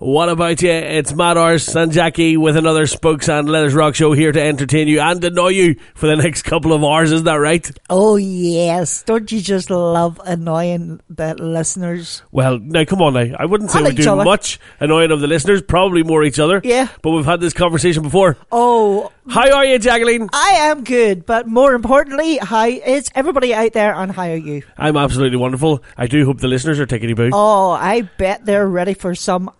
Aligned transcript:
What 0.00 0.28
about 0.28 0.62
you? 0.62 0.70
It's 0.70 1.12
Matt 1.12 1.36
Ars 1.36 1.74
and 1.74 1.90
Jackie 1.90 2.36
with 2.36 2.56
another 2.56 2.86
Spokes 2.86 3.28
and 3.28 3.48
Leathers 3.50 3.74
Rock 3.74 3.96
show 3.96 4.12
here 4.12 4.30
to 4.30 4.40
entertain 4.40 4.86
you 4.86 5.00
and 5.00 5.22
annoy 5.24 5.48
you 5.48 5.74
for 5.96 6.06
the 6.06 6.14
next 6.22 6.42
couple 6.42 6.72
of 6.72 6.84
hours, 6.84 7.10
isn't 7.10 7.24
that 7.24 7.34
right? 7.34 7.68
Oh, 7.90 8.14
yes. 8.14 9.02
Don't 9.02 9.32
you 9.32 9.40
just 9.40 9.70
love 9.70 10.20
annoying 10.24 11.00
the 11.10 11.34
listeners? 11.34 12.22
Well, 12.30 12.60
now 12.60 12.84
come 12.84 13.02
on 13.02 13.14
now. 13.14 13.34
I 13.40 13.46
wouldn't 13.46 13.72
say 13.72 13.80
And 13.80 13.88
we 13.88 13.94
do 13.94 14.12
other. 14.12 14.22
much 14.22 14.60
annoying 14.78 15.10
of 15.10 15.20
the 15.20 15.26
listeners, 15.26 15.62
probably 15.62 16.04
more 16.04 16.22
each 16.22 16.38
other. 16.38 16.60
Yeah. 16.62 16.86
But 17.02 17.10
we've 17.10 17.24
had 17.26 17.40
this 17.40 17.52
conversation 17.52 18.04
before. 18.04 18.36
Oh, 18.52 19.10
How 19.28 19.52
are 19.52 19.64
you, 19.64 19.80
Jacqueline? 19.80 20.28
I 20.32 20.58
am 20.60 20.84
good, 20.84 21.26
but 21.26 21.48
more 21.48 21.74
importantly, 21.74 22.36
hi! 22.38 22.44
how 22.44 22.66
is 22.68 23.10
everybody 23.16 23.52
out 23.52 23.72
there 23.72 23.94
and 23.96 24.12
how 24.12 24.28
are 24.28 24.36
you? 24.36 24.62
I'm 24.76 24.96
absolutely 24.96 25.38
wonderful. 25.38 25.82
I 25.96 26.06
do 26.06 26.24
hope 26.24 26.38
the 26.38 26.46
listeners 26.46 26.78
are 26.78 26.86
taking 26.86 27.08
you 27.08 27.16
boo. 27.16 27.30
Oh, 27.32 27.72
I 27.72 28.02
bet 28.02 28.46
they're 28.46 28.68
ready 28.68 28.94
for 28.94 29.16
some 29.16 29.50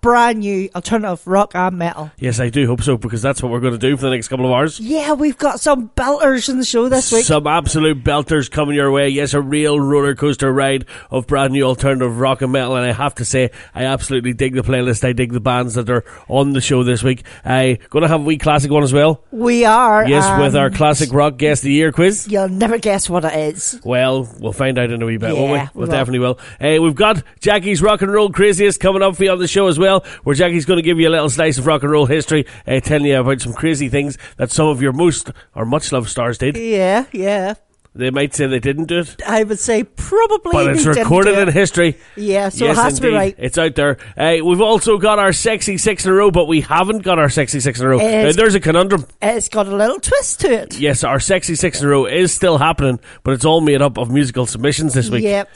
brand 0.00 0.38
new 0.40 0.68
alternative 0.74 1.26
rock 1.26 1.54
and 1.54 1.76
metal. 1.78 2.10
Yes, 2.18 2.40
I 2.40 2.48
do 2.48 2.66
hope 2.66 2.82
so 2.82 2.96
because 2.96 3.22
that's 3.22 3.42
what 3.42 3.52
we're 3.52 3.60
going 3.60 3.72
to 3.72 3.78
do 3.78 3.96
for 3.96 4.04
the 4.04 4.10
next 4.10 4.28
couple 4.28 4.46
of 4.46 4.52
hours. 4.52 4.80
Yeah, 4.80 5.12
we've 5.12 5.36
got 5.36 5.60
some 5.60 5.90
belters 5.90 6.48
in 6.48 6.58
the 6.58 6.64
show 6.64 6.88
this 6.88 7.12
week. 7.12 7.24
Some 7.24 7.46
absolute 7.46 8.02
belters 8.02 8.50
coming 8.50 8.74
your 8.76 8.90
way. 8.90 9.08
Yes, 9.08 9.34
a 9.34 9.40
real 9.40 9.78
roller 9.78 10.14
coaster 10.14 10.52
ride 10.52 10.86
of 11.10 11.26
brand 11.26 11.52
new 11.52 11.64
alternative 11.64 12.18
rock 12.18 12.42
and 12.42 12.52
metal. 12.52 12.76
And 12.76 12.86
I 12.86 12.92
have 12.92 13.14
to 13.16 13.24
say, 13.24 13.50
I 13.74 13.84
absolutely 13.84 14.32
dig 14.32 14.54
the 14.54 14.62
playlist. 14.62 15.06
I 15.06 15.12
dig 15.12 15.32
the 15.32 15.40
bands 15.40 15.74
that 15.74 15.90
are 15.90 16.04
on 16.28 16.52
the 16.52 16.60
show 16.60 16.82
this 16.82 17.02
week. 17.02 17.24
I 17.44 17.78
going 17.90 18.02
to 18.02 18.08
have 18.08 18.20
a 18.20 18.24
wee 18.24 18.38
classic 18.38 18.70
one 18.70 18.82
as 18.82 18.92
well. 18.92 19.24
we 19.30 19.64
are. 19.64 20.08
Yes, 20.08 20.40
with 20.40 20.56
our 20.56 20.70
classic 20.70 21.12
rock 21.12 21.36
guest 21.36 21.62
of 21.62 21.64
the 21.64 21.72
year 21.72 21.92
quiz. 21.92 22.28
You'll 22.28 22.48
never 22.48 22.78
guess 22.78 23.10
what 23.10 23.24
it 23.24 23.34
is. 23.34 23.80
Well, 23.84 24.28
we'll 24.38 24.52
find 24.52 24.78
out 24.78 24.90
in 24.90 25.02
a 25.02 25.06
wee 25.06 25.16
bit, 25.16 25.34
won't 25.34 25.52
we? 25.52 25.58
We'll 25.58 25.68
we 25.74 25.80
will. 25.80 25.86
definitely 25.86 26.18
will. 26.20 26.38
Uh, 26.60 26.80
we've 26.82 26.94
got 26.94 27.22
Jackie's 27.40 27.82
Rock 27.82 28.02
and 28.02 28.12
Roll 28.12 28.30
Craziest 28.30 28.78
coming 28.80 29.02
up 29.02 29.16
for 29.16 29.24
you 29.24 29.30
on 29.32 29.38
the 29.38 29.48
show 29.48 29.66
as 29.66 29.78
well, 29.78 29.89
where 30.22 30.36
Jackie's 30.36 30.64
going 30.64 30.78
to 30.78 30.82
give 30.82 31.00
you 31.00 31.08
a 31.08 31.10
little 31.10 31.28
slice 31.28 31.58
of 31.58 31.66
rock 31.66 31.82
and 31.82 31.90
roll 31.90 32.06
history, 32.06 32.46
uh, 32.68 32.78
telling 32.78 33.06
you 33.06 33.18
about 33.20 33.40
some 33.40 33.52
crazy 33.52 33.88
things 33.88 34.16
that 34.36 34.52
some 34.52 34.68
of 34.68 34.80
your 34.80 34.92
most 34.92 35.32
or 35.56 35.64
much 35.64 35.90
loved 35.90 36.08
stars 36.08 36.38
did. 36.38 36.56
Yeah, 36.56 37.06
yeah. 37.12 37.54
They 37.92 38.10
might 38.10 38.34
say 38.34 38.46
they 38.46 38.60
didn't 38.60 38.84
do 38.84 39.00
it, 39.00 39.20
I 39.26 39.42
would 39.42 39.58
say 39.58 39.82
probably. 39.82 40.52
but 40.52 40.68
it's 40.68 40.86
recorded 40.86 41.34
do 41.34 41.40
in 41.40 41.48
history. 41.48 41.98
Yeah, 42.14 42.48
so 42.48 42.66
yes, 42.66 42.78
it 42.78 42.80
has 42.80 42.94
to 42.96 43.02
be 43.02 43.08
right. 43.08 43.34
It's 43.36 43.58
out 43.58 43.74
there. 43.74 43.98
Uh, 44.16 44.36
we've 44.44 44.60
also 44.60 44.96
got 44.96 45.18
our 45.18 45.32
sexy 45.32 45.76
six 45.76 46.04
in 46.06 46.12
a 46.12 46.14
row, 46.14 46.30
but 46.30 46.46
we 46.46 46.60
haven't 46.60 47.00
got 47.00 47.18
our 47.18 47.28
sexy 47.28 47.58
six 47.58 47.80
in 47.80 47.86
a 47.86 47.88
row. 47.88 47.98
Now, 47.98 48.30
there's 48.30 48.54
a 48.54 48.60
conundrum. 48.60 49.06
It's 49.20 49.48
got 49.48 49.66
a 49.66 49.74
little 49.74 49.98
twist 49.98 50.40
to 50.42 50.52
it. 50.52 50.78
Yes, 50.78 51.02
our 51.02 51.18
sexy 51.18 51.56
six 51.56 51.80
in 51.80 51.88
a 51.88 51.90
row 51.90 52.06
is 52.06 52.32
still 52.32 52.58
happening, 52.58 53.00
but 53.24 53.32
it's 53.32 53.44
all 53.44 53.60
made 53.60 53.82
up 53.82 53.98
of 53.98 54.08
musical 54.08 54.46
submissions 54.46 54.94
this 54.94 55.10
week. 55.10 55.24
Yep. 55.24 55.50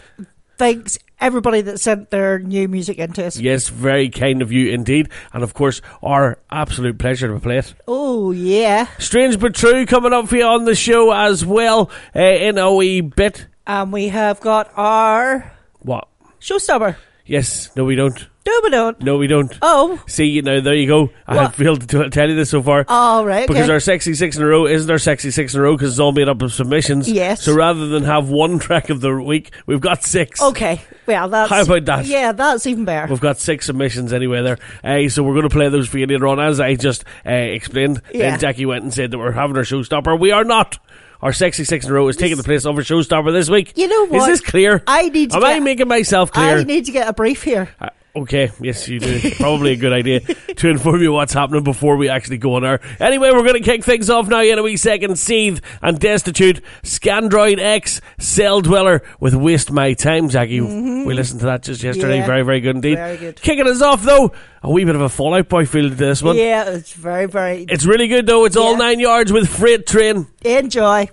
Thanks 0.59 0.99
everybody 1.20 1.60
that 1.62 1.80
sent 1.80 2.10
their 2.10 2.38
new 2.38 2.69
music 2.69 2.98
into 2.98 3.25
us. 3.25 3.38
Yes, 3.38 3.69
very 3.69 4.08
kind 4.10 4.42
of 4.42 4.52
you 4.52 4.70
indeed. 4.72 5.08
And 5.32 5.42
of 5.42 5.54
course, 5.54 5.80
our 6.02 6.38
absolute 6.50 6.98
pleasure 6.98 7.28
to 7.28 7.41
play 7.41 7.58
it. 7.58 7.75
Oh 7.88 8.30
yeah. 8.30 8.86
Strange 8.98 9.38
but 9.41 9.54
true 9.54 9.86
coming 9.86 10.12
up 10.12 10.28
for 10.28 10.36
you 10.36 10.44
on 10.44 10.64
the 10.64 10.74
show 10.74 11.12
as 11.12 11.44
well 11.44 11.91
uh, 12.14 12.20
in 12.20 12.58
a 12.58 12.72
wee 12.74 13.00
bit. 13.00 13.47
And 13.66 13.92
we 13.92 14.08
have 14.08 14.41
got 14.41 14.70
our 14.76 15.53
What? 15.80 16.08
showstopper. 16.41 16.97
Yes, 17.26 17.74
no, 17.74 17.84
we 17.84 17.94
don't. 17.94 18.28
No, 18.47 18.60
we 18.62 18.71
don't. 18.71 19.00
No, 19.00 19.16
we 19.16 19.27
don't. 19.27 19.59
Oh. 19.62 20.03
See, 20.06 20.27
you 20.27 20.43
know, 20.43 20.60
there 20.60 20.75
you 20.75 20.87
go. 20.87 21.09
I 21.27 21.34
What? 21.37 21.43
have 21.47 21.55
failed 21.55 21.88
to 21.88 22.10
tell 22.10 22.28
you 22.28 22.34
this 22.37 22.50
so 22.50 22.62
far. 22.62 22.84
All 22.88 23.25
right. 23.25 23.49
Because 23.49 23.65
okay. 23.65 23.72
our 23.72 23.81
sexy 23.81 24.12
six 24.12 24.37
in 24.37 24.43
a 24.43 24.47
row 24.47 24.66
isn't 24.66 24.91
our 24.91 24.99
sexy 24.99 25.31
six 25.31 25.55
in 25.55 25.60
a 25.60 25.62
row 25.62 25.75
because 25.77 25.93
it's 25.93 25.99
all 25.99 26.12
made 26.12 26.28
up 26.28 26.43
of 26.43 26.53
submissions. 26.53 27.10
Yes. 27.10 27.43
So 27.43 27.54
rather 27.54 27.88
than 27.88 28.04
have 28.04 28.28
one 28.28 28.59
track 28.59 28.91
of 28.91 29.00
the 29.00 29.15
week, 29.19 29.50
we've 29.66 29.81
got 29.81 30.03
six. 30.04 30.43
okay. 30.43 30.83
Well, 31.06 31.28
that's. 31.31 31.49
How 31.50 31.62
about 31.62 31.84
that? 31.87 32.04
Yeah, 32.06 32.33
that's 32.33 32.66
even 32.66 32.84
better. 32.84 33.10
We've 33.10 33.21
got 33.21 33.38
six 33.38 33.65
submissions 33.66 34.12
anyway 34.12 34.43
there. 34.43 34.59
Uh, 34.83 35.09
so 35.09 35.22
we're 35.22 35.33
going 35.34 35.49
to 35.49 35.50
play 35.54 35.71
those 35.71 35.88
for 35.88 35.97
you 35.99 36.06
later 36.06 36.27
on. 36.27 36.38
As 36.38 36.60
I 36.60 36.75
just 36.75 37.04
uh, 37.27 37.31
explained, 37.31 38.03
Yeah. 38.12 38.31
then 38.31 38.41
Jackie 38.41 38.66
went 38.66 38.84
and 38.84 38.93
said 38.93 39.10
that 39.12 39.19
we're 39.19 39.33
having 39.33 39.56
our 39.56 39.62
showstopper. 39.62 40.21
We 40.21 40.33
are 40.33 40.44
not. 40.44 40.78
Our 41.22 41.33
sexy 41.33 41.65
six 41.65 41.87
in 41.87 41.91
a 41.91 41.94
row 41.94 42.06
is 42.09 42.19
taking 42.19 42.37
the 42.37 42.43
place 42.43 42.66
of 42.66 42.77
our 42.77 42.83
showstopper 42.83 43.33
this 43.33 43.49
week. 43.49 43.72
You 43.77 43.88
know 43.88 44.06
what? 44.09 44.28
Is 44.31 44.41
this 44.41 44.50
clear? 44.50 44.83
I 44.87 45.09
need 45.09 45.31
to 45.31 45.37
Am 45.37 45.43
get- 45.43 45.56
I 45.56 45.60
making 45.60 45.88
myself 45.88 46.31
clear? 46.31 46.59
I 46.59 46.62
need 46.65 46.84
to 46.84 46.93
get 46.93 47.09
a 47.09 47.15
brief 47.15 47.43
here. 47.43 47.71
Uh, 47.81 47.88
okay, 48.16 48.50
yes, 48.60 48.88
you 48.88 49.00
do. 49.00 49.30
Probably 49.32 49.72
a 49.72 49.76
good 49.76 49.92
idea 49.92 50.20
to 50.20 50.69
inform 50.69 51.02
you 51.02 51.12
what's 51.12 51.32
happening 51.32 51.64
before 51.64 51.97
we 51.97 52.08
actually 52.08 52.38
go 52.38 52.54
on 52.54 52.64
air. 52.64 52.80
Anyway, 53.00 53.30
we're 53.30 53.42
going 53.42 53.54
to 53.54 53.60
kick 53.60 53.84
things 53.84 54.10
off 54.10 54.28
now 54.28 54.41
in 54.41 54.58
a 54.58 54.62
wee 54.62 54.76
second. 54.76 55.19
Seethe 55.19 55.60
and 55.82 55.98
Destitute, 55.98 56.60
Scandroid 56.82 57.58
X, 57.58 58.00
Celldweller 58.19 59.04
with 59.20 59.34
Waste 59.34 59.70
My 59.70 59.94
Time, 59.94 60.28
Jackie. 60.28 60.60
We 60.60 61.14
listened 61.14 61.41
to 61.41 61.47
that 61.47 61.62
just 61.62 61.82
yesterday. 61.82 62.19
Mm-hmm. 62.19 62.20
Yeah. 62.20 62.26
Very, 62.26 62.42
very 62.42 62.60
good 62.60 62.76
indeed. 62.76 62.97
Very 62.97 63.16
good. 63.16 63.41
Kicking 63.41 63.66
us 63.66 63.82
off, 63.82 64.03
though, 64.03 64.32
a 64.62 64.70
wee 64.70 64.84
bit 64.84 64.94
of 64.94 65.00
a 65.00 65.08
Fall 65.08 65.34
Out 65.34 65.48
Boy 65.48 65.66
feel 65.66 65.88
to 65.88 65.94
this 65.94 66.22
one. 66.22 66.36
Yeah, 66.36 66.70
it's 66.70 66.92
very, 66.92 67.26
very. 67.26 67.64
It's 67.69 67.84
really 67.84 68.08
good, 68.08 68.26
though. 68.26 68.44
It's 68.44 68.56
all 68.56 68.76
nine 68.76 69.00
yards 69.00 69.32
with 69.32 69.48
Freight 69.48 69.86
Train. 69.86 70.26
Enjoy. 70.42 71.08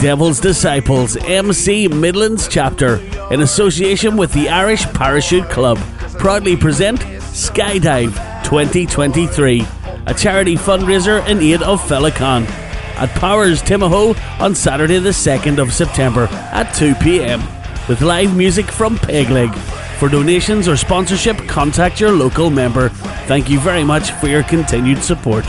Devil's 0.00 0.40
Disciples 0.40 1.18
MC 1.18 1.86
Midlands 1.86 2.48
chapter, 2.48 2.96
in 3.30 3.42
association 3.42 4.16
with 4.16 4.32
the 4.32 4.48
Irish 4.48 4.86
Parachute 4.94 5.50
Club, 5.50 5.76
proudly 6.18 6.56
present 6.56 7.00
Skydive 7.00 8.14
2023, 8.42 9.62
a 10.06 10.14
charity 10.14 10.56
fundraiser 10.56 11.26
in 11.28 11.40
aid 11.40 11.60
of 11.60 11.82
Felicon 11.82 12.48
at 12.96 13.10
Powers 13.16 13.62
Timahoe 13.62 14.18
on 14.40 14.54
Saturday 14.54 14.98
the 15.00 15.10
2nd 15.10 15.58
of 15.58 15.70
September 15.70 16.28
at 16.50 16.72
2 16.72 16.94
pm, 16.94 17.42
with 17.86 18.00
live 18.00 18.34
music 18.34 18.70
from 18.70 18.96
Pegleg. 18.96 19.54
For 19.98 20.08
donations 20.08 20.66
or 20.66 20.78
sponsorship, 20.78 21.36
contact 21.46 22.00
your 22.00 22.12
local 22.12 22.48
member. 22.48 22.88
Thank 23.28 23.50
you 23.50 23.60
very 23.60 23.84
much 23.84 24.12
for 24.12 24.28
your 24.28 24.44
continued 24.44 25.02
support. 25.02 25.44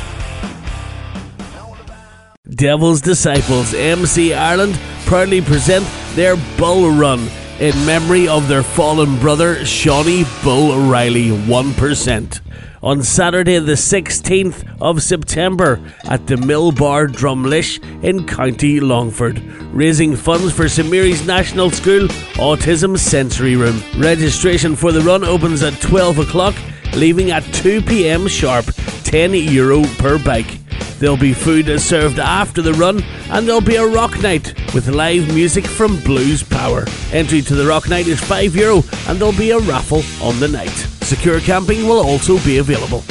Devil's 2.62 3.01
Disciples 3.01 3.74
MC 3.74 4.36
Ireland 4.36 4.80
proudly 5.08 5.41
present 5.41 5.84
their 6.13 6.36
Bull 6.60 6.91
Run 6.91 7.27
in 7.60 7.74
memory 7.88 8.27
of 8.27 8.48
their 8.48 8.62
fallen 8.62 9.18
brother 9.18 9.65
Shawnee 9.65 10.25
Bull 10.44 10.72
O'Reilly 10.74 11.30
1% 11.30 12.41
on 12.84 13.01
Saturday 13.01 13.58
the 13.58 13.72
16th 13.72 14.63
of 14.80 15.01
September 15.01 15.82
at 16.03 16.27
the 16.27 16.38
Mill 16.38 16.72
Bar 16.72 17.08
Drumlish 17.08 17.80
in 18.03 18.27
County 18.27 18.80
Longford, 18.80 19.39
raising 19.74 20.15
funds 20.15 20.53
for 20.53 20.70
St 20.70 20.88
Mary's 20.88 21.25
National 21.25 21.72
School 21.72 22.10
Autism 22.36 22.96
Sensory 22.96 23.56
Room. 23.56 23.82
Registration 23.98 24.75
for 24.75 24.91
the 24.91 25.01
run 25.01 25.24
opens 25.24 25.63
at 25.63 25.82
12 25.82 26.20
o'clock, 26.20 26.53
leaving 26.94 27.32
at 27.32 27.44
2 27.56 27.82
pm 27.82 28.27
sharp, 28.27 28.65
€10 28.65 29.51
Euro 29.51 29.84
per 29.98 30.24
bike. 30.24 30.61
There'll 31.01 31.17
be 31.17 31.34
food 31.34 31.67
as 31.67 31.84
served 31.84 32.20
after 32.20 32.62
the 32.62 32.74
run, 32.74 33.01
and 33.31 33.48
there'll 33.48 33.60
be 33.60 33.77
a 33.77 33.88
rock 33.88 34.22
night 34.22 34.53
with 34.75 34.88
live 34.88 35.34
music 35.34 35.65
from 35.65 36.00
Blues 36.01 36.43
Power. 36.43 36.86
Entry 37.12 37.41
to 37.41 37.55
the 37.55 37.65
rock 37.65 37.89
night 37.89 38.05
is 38.05 38.22
€5, 38.22 38.55
Euro, 38.55 38.84
and 39.08 39.17
there'll 39.17 39.36
be 39.36 39.50
a 39.50 39.58
raffle 39.58 40.03
on 40.22 40.39
the 40.39 40.48
night. 40.48 40.70
Secure 41.01 41.39
camping 41.39 41.88
will 41.88 42.05
also 42.05 42.38
be 42.46 42.60
available. 42.60 43.03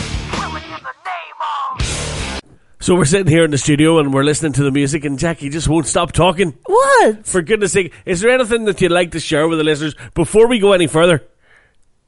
So 2.79 2.95
we're 2.95 3.07
sitting 3.07 3.27
here 3.27 3.45
in 3.45 3.51
the 3.51 3.59
studio 3.59 3.99
and 3.99 4.15
we're 4.15 4.23
listening 4.23 4.53
to 4.53 4.63
the 4.63 4.71
music, 4.71 5.05
and 5.05 5.19
Jackie 5.19 5.49
just 5.49 5.67
won't 5.67 5.87
stop 5.87 6.13
talking. 6.13 6.57
What? 6.67 7.27
For 7.27 7.43
goodness 7.43 7.73
sake, 7.73 7.93
is 8.07 8.21
there 8.21 8.31
anything 8.31 8.67
that 8.67 8.81
you'd 8.81 8.93
like 8.93 9.11
to 9.11 9.21
share 9.21 9.49
with 9.49 9.59
the 9.59 9.65
listeners 9.65 9.97
before 10.15 10.47
we 10.47 10.61
go 10.61 10.75
any 10.75 10.87
further? 10.87 11.25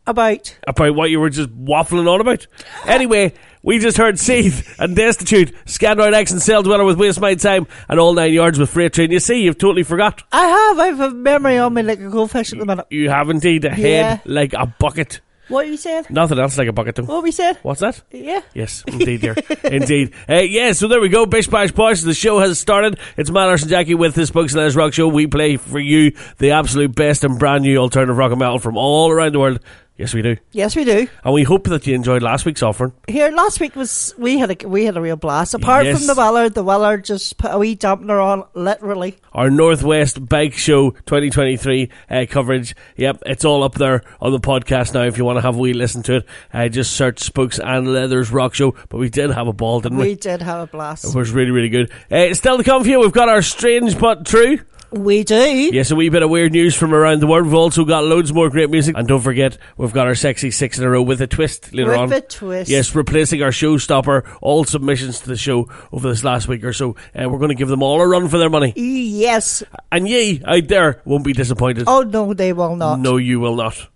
About. 0.04 0.58
about 0.66 0.96
what 0.96 1.10
you 1.10 1.20
were 1.20 1.30
just 1.30 1.50
waffling 1.50 2.08
on 2.08 2.20
about. 2.20 2.48
Anyway, 2.86 3.34
we 3.62 3.78
just 3.78 3.96
heard 3.96 4.18
Seethe 4.18 4.66
and 4.78 4.96
Destitute, 4.96 5.54
Scandroid 5.66 6.14
X 6.14 6.32
and 6.32 6.40
Celldweller 6.40 6.84
with 6.84 6.98
Waste 6.98 7.20
My 7.20 7.34
Time, 7.34 7.66
and 7.88 8.00
All 8.00 8.12
Nine 8.14 8.32
Yards 8.32 8.58
with 8.58 8.70
Freight 8.70 8.92
Train. 8.92 9.10
You 9.10 9.20
see, 9.20 9.42
you've 9.42 9.58
totally 9.58 9.82
forgot. 9.84 10.22
I 10.32 10.46
have. 10.46 10.78
I 10.78 10.86
have 10.88 11.00
a 11.00 11.10
memory 11.14 11.58
on 11.58 11.74
me 11.74 11.82
like 11.82 12.00
a 12.00 12.08
goldfish 12.10 12.52
at 12.52 12.58
the 12.58 12.66
minute. 12.66 12.86
You 12.90 13.10
have 13.10 13.30
indeed 13.30 13.64
a 13.64 13.70
head 13.70 13.82
Yeah. 13.84 14.18
like 14.24 14.52
a 14.52 14.66
bucket. 14.66 15.20
What 15.48 15.66
you 15.68 15.76
said? 15.76 16.08
Nothing 16.08 16.38
else 16.38 16.56
like 16.56 16.68
a 16.68 16.72
bucket, 16.72 16.94
though. 16.94 17.02
What 17.02 17.24
we 17.24 17.30
said? 17.32 17.58
What's 17.62 17.80
that? 17.80 18.00
Yeah. 18.10 18.40
Yes, 18.54 18.84
indeed, 18.86 19.20
dear. 19.20 19.34
indeed. 19.64 20.12
Uh, 20.28 20.36
yeah, 20.36 20.72
so 20.72 20.88
there 20.88 21.00
we 21.00 21.08
go. 21.10 21.26
Bish 21.26 21.46
Bash 21.48 21.72
Bosh. 21.72 22.00
The 22.00 22.14
show 22.14 22.38
has 22.38 22.58
started. 22.58 22.98
It's 23.18 23.28
Matt 23.30 23.48
Arse 23.48 23.62
and 23.62 23.70
Jackie 23.70 23.94
with 23.96 24.14
this 24.14 24.28
Spokes 24.28 24.52
and 24.52 24.60
Leathers 24.60 24.76
Rock 24.76 24.94
Show. 24.94 25.08
We 25.08 25.26
play 25.26 25.56
for 25.58 25.78
you 25.80 26.12
the 26.38 26.52
absolute 26.52 26.94
best 26.94 27.22
and 27.24 27.38
brand 27.38 27.64
new 27.64 27.76
alternative 27.76 28.16
rock 28.16 28.30
and 28.30 28.38
metal 28.38 28.60
from 28.60 28.76
all 28.78 29.10
around 29.10 29.32
the 29.34 29.40
world. 29.40 29.60
Yes, 30.02 30.12
we 30.14 30.20
do. 30.22 30.36
Yes, 30.50 30.74
we 30.74 30.82
do. 30.84 31.06
And 31.22 31.32
we 31.32 31.44
hope 31.44 31.62
that 31.68 31.86
you 31.86 31.94
enjoyed 31.94 32.24
last 32.24 32.44
week's 32.44 32.60
offering. 32.60 32.92
Here 33.06 33.30
last 33.30 33.60
week 33.60 33.76
was 33.76 34.12
we 34.18 34.36
had 34.36 34.50
a 34.64 34.66
we 34.68 34.84
had 34.84 34.96
a 34.96 35.00
real 35.00 35.14
blast. 35.14 35.54
Apart 35.54 35.84
Yes. 35.84 35.98
from 35.98 36.08
the 36.08 36.14
Weller, 36.20 36.48
the 36.48 36.64
Weller 36.64 36.98
just 36.98 37.38
put 37.38 37.52
a 37.52 37.58
wee 37.58 37.76
dampener 37.76 38.20
on, 38.20 38.42
literally. 38.54 39.16
our 39.32 39.48
Northwest 39.48 40.28
Bike 40.28 40.54
Show 40.54 40.90
2023 40.90 41.88
uh, 42.10 42.26
coverage. 42.28 42.74
Yep, 42.96 43.22
it's 43.26 43.44
all 43.44 43.62
up 43.62 43.74
there 43.76 44.02
on 44.20 44.32
the 44.32 44.40
podcast 44.40 44.92
now 44.92 45.04
if 45.04 45.16
you 45.18 45.24
want 45.24 45.36
to 45.36 45.42
have 45.42 45.54
a 45.54 45.58
wee 45.58 45.72
listen 45.72 46.02
to 46.02 46.16
it. 46.16 46.26
Uh, 46.52 46.68
just 46.68 46.94
search 46.94 47.20
Spokes 47.20 47.60
and 47.60 47.86
Leathers 47.92 48.32
Rock 48.32 48.54
Show. 48.54 48.74
But 48.88 48.98
we 48.98 49.08
did 49.08 49.30
have 49.30 49.46
a 49.46 49.52
ball, 49.52 49.80
didn't 49.80 49.98
we? 49.98 50.08
We 50.08 50.14
did 50.16 50.42
have 50.42 50.60
a 50.62 50.66
blast. 50.66 51.04
It 51.04 51.14
was 51.14 51.30
really, 51.30 51.52
really 51.52 51.68
good. 51.68 51.92
Uh, 52.10 52.34
still 52.34 52.58
to 52.58 52.64
come 52.64 52.82
for 52.82 52.88
you, 52.90 52.98
we've 52.98 53.12
got 53.12 53.28
our 53.28 53.40
Strange 53.42 53.96
But 53.98 54.26
True. 54.26 54.58
We 54.92 55.24
do. 55.24 55.34
Yes, 55.72 55.90
a 55.90 55.96
wee 55.96 56.10
bit 56.10 56.22
of 56.22 56.28
weird 56.30 56.52
news 56.52 56.74
from 56.74 56.92
around 56.92 57.20
the 57.20 57.26
world. 57.26 57.46
We've 57.46 57.54
also 57.54 57.84
got 57.84 58.04
loads 58.04 58.32
more 58.32 58.50
great 58.50 58.68
music. 58.70 58.96
And 58.96 59.08
don't 59.08 59.20
forget, 59.22 59.56
we've 59.76 59.92
got 59.92 60.06
our 60.06 60.14
sexy 60.14 60.50
six 60.50 60.78
in 60.78 60.84
a 60.84 60.90
row 60.90 61.02
with 61.02 61.20
a 61.22 61.26
twist 61.26 61.72
later 61.72 61.90
With 61.90 61.98
on. 61.98 62.12
a 62.12 62.20
twist. 62.20 62.70
Yes, 62.70 62.94
replacing 62.94 63.42
our 63.42 63.50
showstopper. 63.50 64.36
All 64.42 64.64
submissions 64.64 65.20
to 65.20 65.28
the 65.28 65.36
show 65.36 65.68
over 65.92 66.08
this 66.10 66.22
last 66.24 66.46
week 66.46 66.62
or 66.64 66.72
so. 66.72 66.96
Uh, 67.14 67.28
we're 67.28 67.38
going 67.38 67.48
to 67.48 67.54
give 67.54 67.68
them 67.68 67.82
all 67.82 68.00
a 68.00 68.06
run 68.06 68.28
for 68.28 68.36
their 68.38 68.50
money. 68.50 68.72
Yes. 68.76 69.62
And 69.90 70.08
ye 70.08 70.42
out 70.46 70.68
there 70.68 71.00
won't 71.04 71.24
be 71.24 71.32
disappointed. 71.32 71.84
Oh 71.86 72.02
no, 72.02 72.34
they 72.34 72.52
will 72.52 72.76
not. 72.76 72.98
No, 72.98 73.16
you 73.16 73.40
will 73.40 73.56
not. 73.56 73.88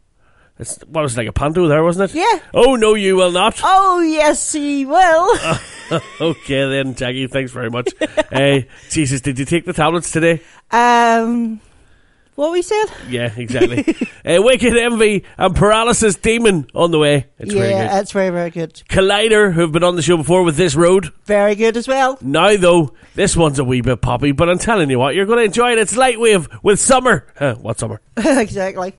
It's 0.59 0.79
what 0.87 1.03
was 1.03 1.15
it, 1.15 1.19
like 1.21 1.29
a 1.29 1.33
panto 1.33 1.69
there, 1.69 1.83
wasn't 1.85 2.11
it? 2.11 2.17
Yeah. 2.17 2.41
Oh 2.55 2.77
no, 2.77 2.95
you 2.95 3.17
will 3.17 3.31
not. 3.31 3.61
Oh 3.63 4.01
yes, 4.01 4.53
he 4.53 4.87
will. 4.87 5.39
okay 6.21 6.69
then, 6.71 6.95
Jackie. 6.95 7.27
Thanks 7.27 7.53
very 7.53 7.69
much. 7.71 7.91
uh, 8.33 8.61
Jesus, 8.91 9.21
did 9.21 9.39
you 9.39 9.45
take 9.45 9.67
the 9.67 9.73
tablets 9.75 10.11
today? 10.11 10.41
um, 10.71 11.61
what 12.37 12.53
we 12.53 12.61
said? 12.63 12.87
Yeah, 13.09 13.33
exactly. 13.37 13.85
uh, 14.25 14.43
Wicked 14.43 14.77
Envy 14.77 15.25
and 15.39 15.55
Paralysis 15.57 16.17
Demon 16.17 16.67
on 16.75 16.91
the 16.91 16.99
way. 16.99 17.27
It's 17.39 17.53
very 17.53 17.71
yeah, 17.71 17.85
good. 17.89 17.91
that's 17.93 18.13
very 18.13 18.31
very 18.31 18.51
good. 18.51 18.75
Collider, 18.89 19.53
who've 19.53 19.73
been 19.73 19.85
on 19.85 19.97
the 19.97 20.03
show 20.03 20.17
before 20.17 20.43
with 20.43 20.57
this 20.57 20.75
road. 20.75 21.13
Very 21.27 21.55
good 21.55 21.77
as 21.77 21.87
well. 21.87 22.19
Now 22.23 22.57
though, 22.57 22.95
this 23.15 23.37
one's 23.37 23.59
a 23.59 23.65
wee 23.65 23.81
bit 23.83 24.01
poppy, 24.01 24.33
but 24.33 24.49
I'm 24.49 24.59
telling 24.59 24.89
you 24.91 24.99
what, 24.99 25.15
you're 25.15 25.27
going 25.27 25.39
to 25.39 25.45
enjoy 25.45 25.73
it. 25.73 25.79
It's 25.79 25.95
Lightwave 25.97 26.63
with 26.63 26.79
Summer. 26.81 27.27
Huh, 27.39 27.57
what 27.57 27.79
Summer? 27.79 28.01
exactly. 28.17 28.95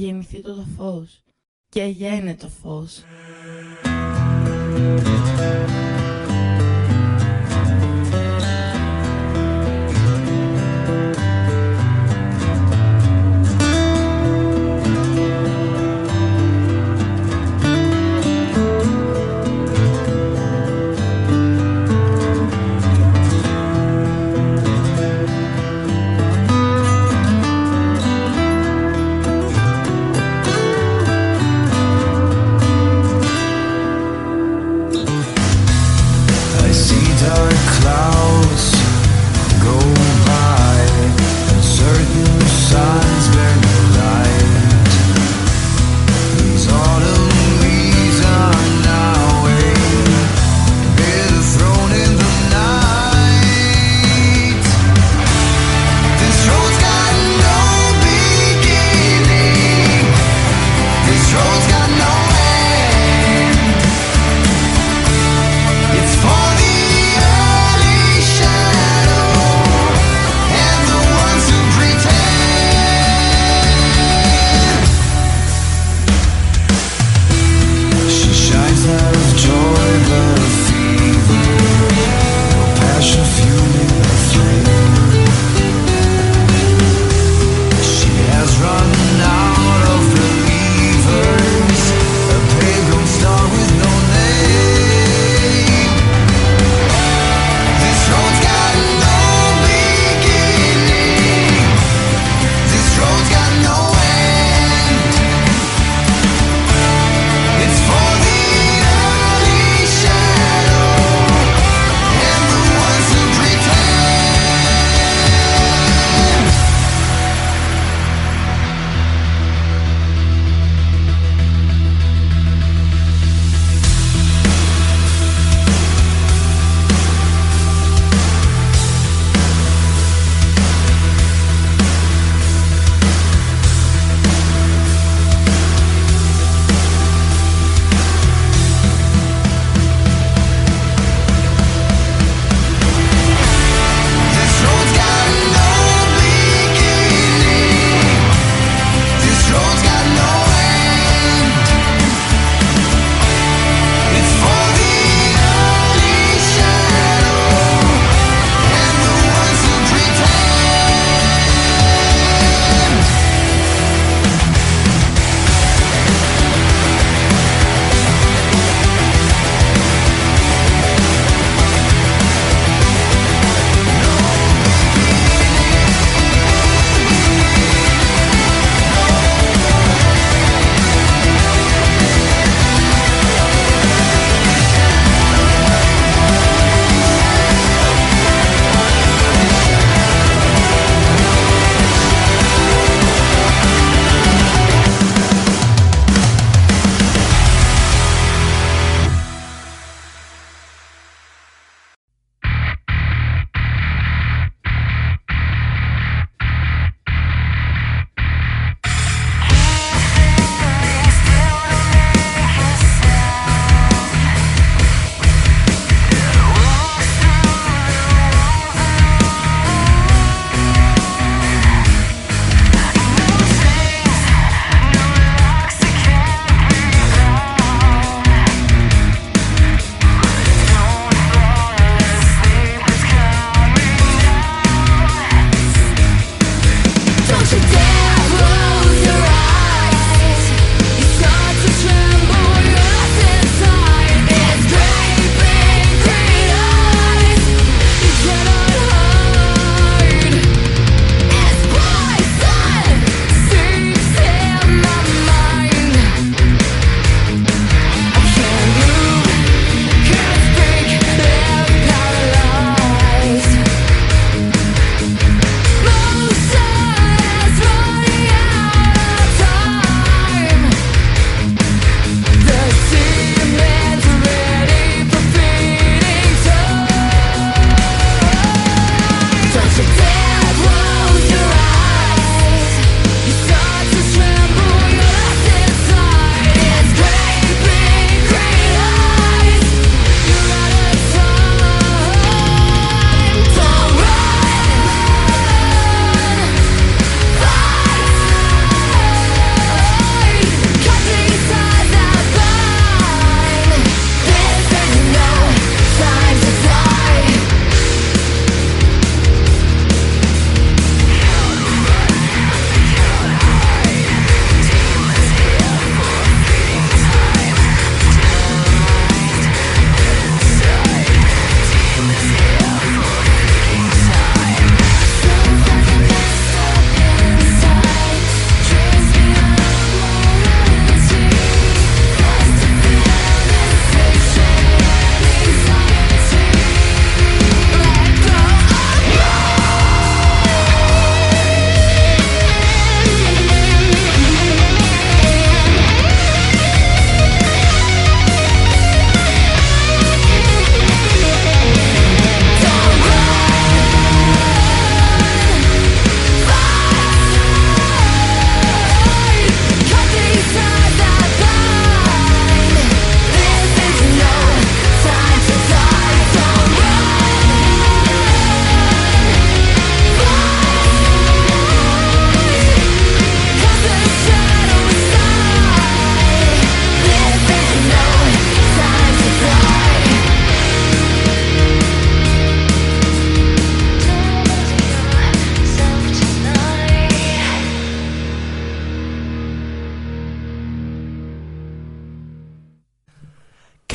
Γεννηθεί 0.00 0.40
το 0.40 0.64
φως 0.76 1.22
και 1.68 1.82
γένε 1.84 2.34
το 2.34 2.48
φως. 2.48 3.04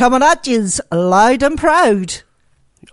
Coming 0.05 0.21
at 0.21 0.45
yous 0.45 0.79
loud 0.91 1.41
and 1.41 1.57
proud. 1.57 2.21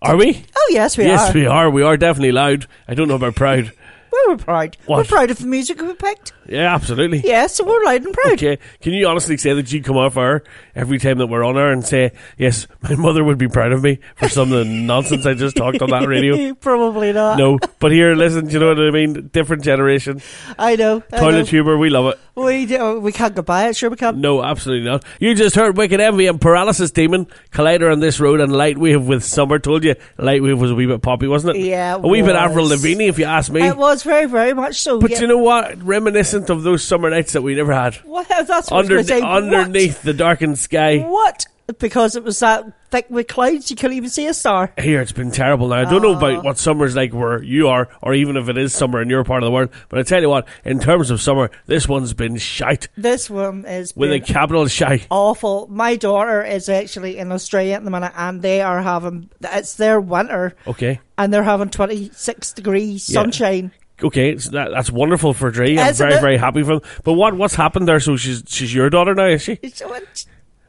Are 0.01 0.17
we? 0.17 0.47
Oh 0.57 0.69
yes, 0.71 0.97
we 0.97 1.05
yes, 1.05 1.21
are. 1.21 1.27
Yes, 1.27 1.35
we 1.35 1.45
are. 1.45 1.69
We 1.69 1.83
are 1.83 1.99
definitely 1.99 2.33
loud. 2.33 2.67
I 2.89 2.95
don't 2.95 3.07
know 3.07 3.17
about 3.17 3.35
proud. 3.35 3.71
We're 4.27 4.39
proud. 4.39 4.79
What? 4.87 4.97
We're 4.97 5.05
proud 5.05 5.31
of 5.31 5.39
the 5.39 5.47
music 5.47 5.83
we 5.83 5.93
picked. 5.93 6.33
Yeah, 6.53 6.75
absolutely. 6.75 7.23
Yes, 7.25 7.55
so 7.55 7.65
we're 7.65 7.83
loud 7.83 8.05
and 8.05 8.13
proud. 8.13 8.35
Okay. 8.35 8.59
Can 8.83 8.93
you 8.93 9.07
honestly 9.07 9.39
say 9.39 9.55
that 9.55 9.73
you 9.73 9.83
come 9.83 9.97
off 9.97 10.19
air 10.19 10.43
every 10.75 10.99
time 10.99 11.17
that 11.19 11.29
we're 11.29 11.45
on 11.45 11.57
air 11.57 11.73
and 11.73 11.85
say, 11.85 12.13
yes, 12.37 12.67
my 12.83 12.95
mother 12.99 13.25
would 13.25 13.39
be 13.39 13.49
proud 13.49 13.73
of 13.73 13.83
me 13.83 14.01
for 14.17 14.29
some 14.29 14.53
of 14.53 14.59
the 14.59 14.65
nonsense 14.67 15.25
I 15.25 15.33
just 15.33 15.57
talked 15.57 15.81
on 15.81 15.89
that 15.91 16.07
radio? 16.07 16.53
Probably 16.61 17.13
not. 17.13 17.39
No. 17.39 17.59
But 17.83 17.91
here, 17.91 18.15
listen, 18.15 18.47
do 18.47 18.53
you 18.53 18.61
know 18.61 18.69
what 18.69 18.79
I 18.79 18.91
mean? 18.93 19.29
Different 19.33 19.65
generation. 19.65 20.23
I 20.57 20.77
know. 20.77 21.03
I 21.13 21.19
Toilet 21.19 21.39
know. 21.39 21.45
humor, 21.47 21.77
we 21.77 21.91
love 21.91 22.15
it. 22.15 22.21
We 22.37 22.65
do, 22.65 22.77
oh, 22.77 22.99
we 23.01 23.11
can't 23.11 23.35
go 23.35 23.43
by 23.43 23.67
it. 23.69 23.77
Sure, 23.77 23.91
we 23.91 23.97
can. 23.97 24.21
No, 24.21 24.41
absolutely 24.41 24.89
not. 24.89 25.05
You 25.19 25.35
just 25.35 25.57
heard 25.57 25.77
Wicked 25.77 25.99
Envy 25.99 26.29
and 26.29 26.41
Paralysis 26.41 26.93
Demon, 26.93 27.27
Collider 27.51 27.91
on 27.91 27.99
this 27.99 28.21
road, 28.21 28.41
and 28.41 28.53
Lightwave 28.53 29.05
with 29.05 29.25
Summer. 29.25 29.59
Told 29.59 29.83
you, 29.83 29.97
Lightwave 30.17 30.59
was 30.59 30.71
a 30.71 30.77
wee 30.77 30.87
bit 30.87 31.03
poppy, 31.03 31.27
wasn't 31.27 31.57
it? 31.57 31.65
Yeah, 31.67 31.97
it 31.97 32.05
A 32.05 32.09
wee 32.09 32.23
bit. 32.23 32.37
Avril 32.37 32.69
Lavigne, 32.69 33.09
if 33.09 33.19
you 33.19 33.25
ask 33.25 33.51
me. 33.51 33.67
It 33.67 33.77
was 33.77 34.05
very, 34.05 34.27
very 34.27 34.55
much 34.55 34.81
so. 34.81 35.01
but 35.01 35.11
yeah. 35.11 35.21
you 35.23 35.27
know 35.27 35.39
what? 35.39 35.83
Reminiscent 35.83 36.42
of 36.51 36.63
those 36.63 36.83
summer 36.85 37.11
nights 37.11 37.33
that 37.33 37.43
we 37.43 37.55
never 37.55 37.73
had. 37.73 37.95
what? 38.05 38.29
That's 38.29 38.49
what 38.49 38.73
I 38.73 38.77
was 38.77 38.91
Under, 38.91 39.03
say. 39.03 39.21
What? 39.21 39.43
underneath 39.43 40.03
the 40.03 40.15
darkened 40.15 40.59
sky. 40.59 40.99
What? 40.99 41.47
Because 41.79 42.17
it 42.17 42.25
was 42.25 42.41
that 42.41 42.65
thick 42.91 43.07
with 43.09 43.29
clouds, 43.29 43.71
you 43.71 43.77
couldn't 43.77 43.97
even 43.97 44.11
see 44.11 44.27
a 44.27 44.35
star. 44.35 44.73
Here, 44.79 45.01
it's 45.01 45.13
been 45.13 45.31
terrible 45.31 45.69
now. 45.69 45.77
I 45.77 45.85
don't 45.85 46.03
know 46.03 46.17
about 46.17 46.33
oh. 46.33 46.41
what 46.41 46.59
summer's 46.59 46.95
like 46.97 47.15
where 47.15 47.43
you 47.43 47.69
are, 47.69 47.89
or 48.03 48.13
even 48.15 48.37
if 48.37 48.49
it 48.49 48.59
is 48.59 48.75
summer 48.75 49.01
in 49.01 49.09
your 49.09 49.25
part 49.25 49.43
of 49.43 49.47
the 49.47 49.53
world, 49.53 49.71
but 49.89 49.99
I 49.99 50.03
tell 50.03 50.21
you 50.21 50.29
what, 50.29 50.47
in 50.65 50.81
terms 50.81 51.11
of 51.11 51.23
summer, 51.23 51.51
this 51.67 51.89
one's 51.89 52.13
been 52.15 52.37
shite. 52.37 52.89
This 52.97 53.31
one 53.31 53.65
is 53.65 53.95
With 53.97 54.13
a 54.13 54.21
capital 54.21 54.67
shite. 54.67 55.07
awful. 55.09 55.69
My 55.71 55.97
daughter 55.97 56.45
is 56.45 56.69
actually 56.69 57.17
in 57.17 57.31
Australia 57.33 57.75
at 57.75 57.85
the 57.85 57.91
minute, 57.91 58.13
and 58.17 58.43
they 58.43 58.61
are 58.61 58.83
having 58.83 59.31
it's 59.41 59.77
their 59.77 60.01
winter, 60.01 60.55
Okay. 60.67 61.01
and 61.17 61.33
they're 61.33 61.45
having 61.45 61.71
twenty 61.71 62.11
six 62.13 62.53
degrees 62.53 63.09
Yeah. 63.09 63.23
sunshine. 63.23 63.71
Okay, 64.03 64.37
so 64.39 64.51
that, 64.51 64.71
that's 64.71 64.91
wonderful 64.91 65.33
for 65.35 65.51
Dre. 65.51 65.77
I'm 65.77 65.95
very, 65.95 66.15
it? 66.15 66.21
very 66.21 66.37
happy 66.37 66.63
for 66.63 66.81
them. 66.81 66.91
But 67.05 67.13
what 67.13 67.35
what's 67.35 67.55
happened 67.55 67.87
there? 67.87 68.01
So 68.01 68.17
she's 68.17 68.43
she's 68.47 68.75
your 68.75 68.91
daughter 68.91 69.15
now, 69.15 69.27
is 69.27 69.43
she? 69.43 69.59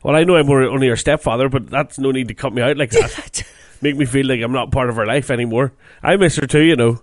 Well, 0.04 0.15
I 0.15 0.24
know 0.26 0.36
I'm 0.36 0.50
only 0.50 0.88
her 0.89 0.98
stepfather, 0.98 1.50
but 1.50 1.69
that's 1.69 1.98
no 1.98 2.12
need 2.12 2.28
to 2.28 2.34
cut 2.34 2.54
me 2.54 2.62
out 2.62 2.78
like 2.78 2.91
that. 2.91 3.43
Make 3.82 3.96
me 3.96 4.06
feel 4.06 4.28
like 4.28 4.41
I'm 4.41 4.52
not 4.52 4.72
part 4.72 4.89
of 4.89 4.96
her 4.98 5.06
life 5.06 5.32
anymore. 5.32 5.74
I 6.02 6.15
miss 6.17 6.36
her 6.38 6.48
too, 6.48 6.62
you 6.62 6.76
know. 6.76 7.02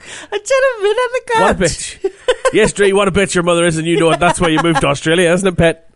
I 0.00 0.38
didn't 0.38 0.82
mean 0.82 0.94
it 0.96 1.12
like 1.12 1.40
What 1.40 1.56
a 1.56 1.64
bitch. 1.64 2.12
yes, 2.52 2.72
Dre, 2.72 2.92
what 2.92 3.08
a 3.08 3.12
bitch 3.12 3.34
your 3.34 3.44
mother 3.44 3.64
is, 3.64 3.78
and 3.78 3.86
you 3.86 3.98
know 3.98 4.10
it. 4.12 4.20
That's 4.20 4.40
why 4.40 4.48
you 4.48 4.60
moved 4.62 4.80
to 4.82 4.86
Australia, 4.86 5.32
isn't 5.32 5.46
it, 5.46 5.56
pet? 5.56 5.90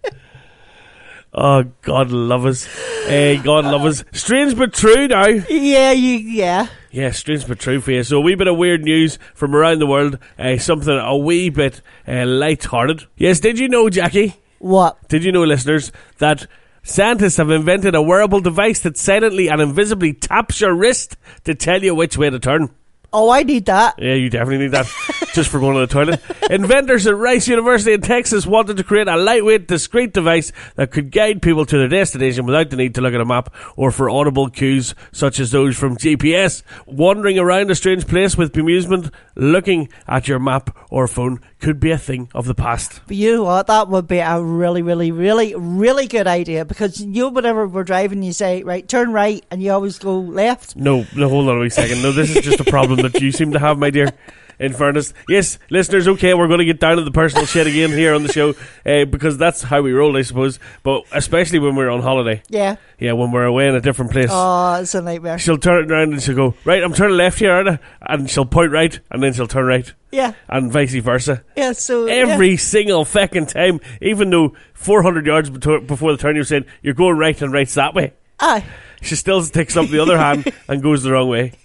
Oh, 1.35 1.65
God 1.83 2.11
love 2.11 2.45
us. 2.45 2.69
Eh, 3.07 3.37
God 3.43 3.65
love 3.65 3.85
us. 3.85 4.05
Strange 4.13 4.57
but 4.57 4.75
true 4.75 5.09
now. 5.09 5.27
Yeah, 5.27 5.93
you. 5.93 6.19
Yeah. 6.19 6.67
Yeah, 6.93 7.11
strange 7.11 7.49
but 7.49 7.59
true 7.59 7.81
for 7.81 7.91
you. 7.91 8.03
So 8.05 8.19
a 8.19 8.21
wee 8.21 8.35
bit 8.35 8.49
of 8.49 8.59
weird 8.59 8.85
news 8.85 9.19
from 9.35 9.57
around 9.57 9.79
the 9.79 9.87
world. 9.87 10.19
Uh, 10.39 10.59
something 10.59 10.93
a 10.93 11.17
wee 11.17 11.49
bit 11.49 11.81
uh, 12.07 12.27
light-hearted. 12.27 13.07
Yes, 13.17 13.41
did 13.41 13.59
you 13.59 13.67
know, 13.67 13.89
Jackie? 13.89 14.37
What? 14.59 15.09
Did 15.09 15.25
you 15.25 15.33
know, 15.33 15.43
listeners, 15.43 15.91
that 16.19 16.47
scientists 16.83 17.39
have 17.39 17.51
invented 17.51 17.95
a 17.95 18.03
wearable 18.03 18.41
device 18.41 18.81
that 18.81 18.99
silently 18.99 19.49
and 19.49 19.63
invisibly 19.63 20.13
taps 20.13 20.61
your 20.61 20.75
wrist 20.75 21.17
to 21.45 21.55
tell 21.55 21.83
you 21.83 21.95
which 21.95 22.19
way 22.19 22.29
to 22.29 22.39
turn? 22.39 22.69
Oh, 23.13 23.31
I 23.31 23.43
need 23.43 23.67
that. 23.67 23.97
Yeah, 23.99 24.15
you 24.15 24.31
definitely 24.31 24.65
need 24.65 24.73
that 24.73 24.87
just 25.35 25.51
for 25.51 25.61
going 25.61 25.75
to 25.75 25.81
the 25.81 25.87
toilet. 25.87 26.21
Inventors 26.51 27.07
at 27.07 27.17
Rice 27.17 27.47
University 27.47 27.93
in 27.93 28.01
Texas 28.01 28.47
wanted 28.47 28.79
to 28.79 28.85
create 28.85 29.07
a 29.07 29.17
lightweight, 29.17 29.69
discreet 29.69 30.15
device 30.15 30.51
that 30.77 30.91
could 30.91 31.11
guide 31.11 31.43
people 31.43 31.67
to 31.67 31.77
their 31.79 31.89
destination 31.89 32.47
without 32.47 32.71
the 32.71 32.77
need 32.77 32.95
to 32.95 33.01
look 33.03 33.13
at 33.13 33.21
a 33.21 33.25
map 33.25 33.55
or 33.77 33.91
for 33.91 34.09
audible 34.09 34.49
cues 34.49 34.95
such 35.13 35.41
as 35.41 35.51
those 35.51 35.77
from 35.77 35.97
GPS. 35.97 36.63
Wandering 36.87 37.39
around 37.39 37.71
a 37.71 37.75
strange 37.75 38.07
place 38.07 38.37
with 38.37 38.53
bemusement, 38.53 39.13
looking 39.37 39.89
at 40.09 40.27
your 40.27 40.39
map 40.39 40.75
or 40.91 41.07
phone 41.07 41.41
could 41.63 41.81
be 41.81 41.93
a 41.93 41.99
thing 41.99 42.29
of 42.35 42.47
the 42.47 42.55
past. 42.55 43.01
But 43.07 43.17
you 43.17 43.37
know 43.37 43.45
what? 43.45 43.69
That 43.69 43.89
would 43.89 44.09
be 44.09 44.19
a 44.19 44.43
really, 44.43 44.83
really, 44.83 45.13
really, 45.13 45.55
really 45.55 46.09
good 46.09 46.27
idea 46.27 46.65
because 46.65 47.01
you, 47.01 47.29
whenever 47.29 47.67
we're 47.67 47.85
driving, 47.85 48.23
you 48.23 48.33
say, 48.33 48.63
right, 48.65 48.87
turn 48.87 49.13
right, 49.13 49.45
and 49.51 49.63
you 49.63 49.71
always 49.71 49.99
go 49.99 50.19
left. 50.19 50.77
No, 50.77 51.07
no, 51.17 51.29
hold 51.29 51.49
on 51.49 51.57
a 51.57 51.61
wee 51.61 51.71
second. 51.71 52.03
No, 52.03 52.13
this 52.13 52.35
is 52.35 52.45
just 52.45 52.61
a 52.61 52.65
problem 52.65 53.01
that 53.03 53.21
you 53.21 53.31
seem 53.33 53.53
to 53.53 53.59
have, 53.59 53.79
my 53.79 53.91
dear. 53.91 54.09
In 54.59 54.73
fairness, 54.73 55.13
yes, 55.29 55.59
listeners, 55.71 56.07
okay, 56.09 56.35
we're 56.35 56.47
going 56.49 56.59
to 56.61 56.65
get 56.65 56.79
down 56.81 56.97
to 56.97 57.03
the 57.05 57.11
personal 57.11 57.47
shit 57.47 57.67
again 57.67 57.91
here 57.91 58.15
on 58.15 58.23
the 58.23 58.33
show 58.33 58.51
uh, 58.87 59.05
because 59.11 59.37
that's 59.39 59.63
how 59.63 59.83
we 59.83 59.93
roll, 59.93 60.17
I 60.17 60.23
suppose. 60.23 60.59
But 60.83 61.05
especially 61.13 61.59
when 61.59 61.75
we're 61.75 61.91
on 61.91 62.01
holiday, 62.03 62.43
Yeah. 62.49 62.77
yeah, 62.99 63.13
when 63.13 63.33
we're 63.33 63.45
away 63.45 63.69
in 63.69 63.75
a 63.75 63.81
different 63.81 64.13
place, 64.13 64.29
Oh, 64.31 64.75
it's 64.81 64.95
a 64.95 65.03
nightmare. 65.03 65.39
she'll 65.39 65.59
turn 65.59 65.85
it 65.85 65.91
around 65.91 66.13
and 66.13 66.23
she'll 66.23 66.37
go 66.37 66.55
right. 66.65 66.83
I'm 66.83 66.93
turning 66.95 67.17
left 67.17 67.39
here, 67.39 67.53
aren't 67.53 67.81
and 68.03 68.31
she'll 68.31 68.45
point 68.47 68.73
right, 68.73 68.99
and 69.11 69.23
then 69.23 69.33
she'll 69.33 69.47
turn 69.49 69.67
right, 69.67 69.93
Yeah. 70.11 70.33
and 70.49 70.71
vice 70.73 70.95
versa. 70.95 71.43
Yeah, 71.57 71.73
so. 71.73 72.07
Every 72.07 72.51
yeah. 72.53 72.57
single 72.57 73.05
fucking 73.05 73.47
time, 73.47 73.81
even 74.01 74.31
though 74.31 74.55
400 74.75 75.27
yards 75.27 75.51
before 75.51 76.13
the 76.13 76.19
turn, 76.19 76.37
you're 76.37 76.45
saying 76.45 76.67
you're 76.83 76.95
going 76.95 77.17
right 77.19 77.41
and 77.43 77.53
right's 77.53 77.75
that 77.75 77.95
way. 77.95 78.13
Aye. 78.39 78.65
She 79.03 79.17
still 79.17 79.43
takes 79.45 79.77
up 79.77 79.89
the 79.89 79.99
other 80.01 80.17
hand 80.19 80.53
and 80.69 80.83
goes 80.83 81.03
the 81.03 81.11
wrong 81.13 81.29
way. 81.29 81.53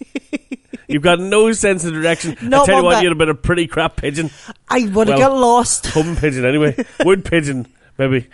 You've 0.88 1.02
got 1.02 1.20
no 1.20 1.52
sense 1.52 1.84
of 1.84 1.92
direction. 1.92 2.36
I 2.40 2.64
tell 2.64 2.78
you 2.78 2.82
what, 2.84 3.02
you'd 3.02 3.10
have 3.10 3.18
been 3.18 3.28
a 3.28 3.34
pretty 3.34 3.66
crap 3.66 3.96
pigeon. 3.96 4.30
I 4.68 4.86
would 4.86 5.08
have 5.08 5.18
Well- 5.18 5.30
got 5.30 5.38
lost. 5.38 5.86
Home 5.88 6.16
pigeon, 6.16 6.44
anyway. 6.44 6.74
Wood 7.04 7.24
pigeon, 7.24 7.66
maybe. 7.98 8.26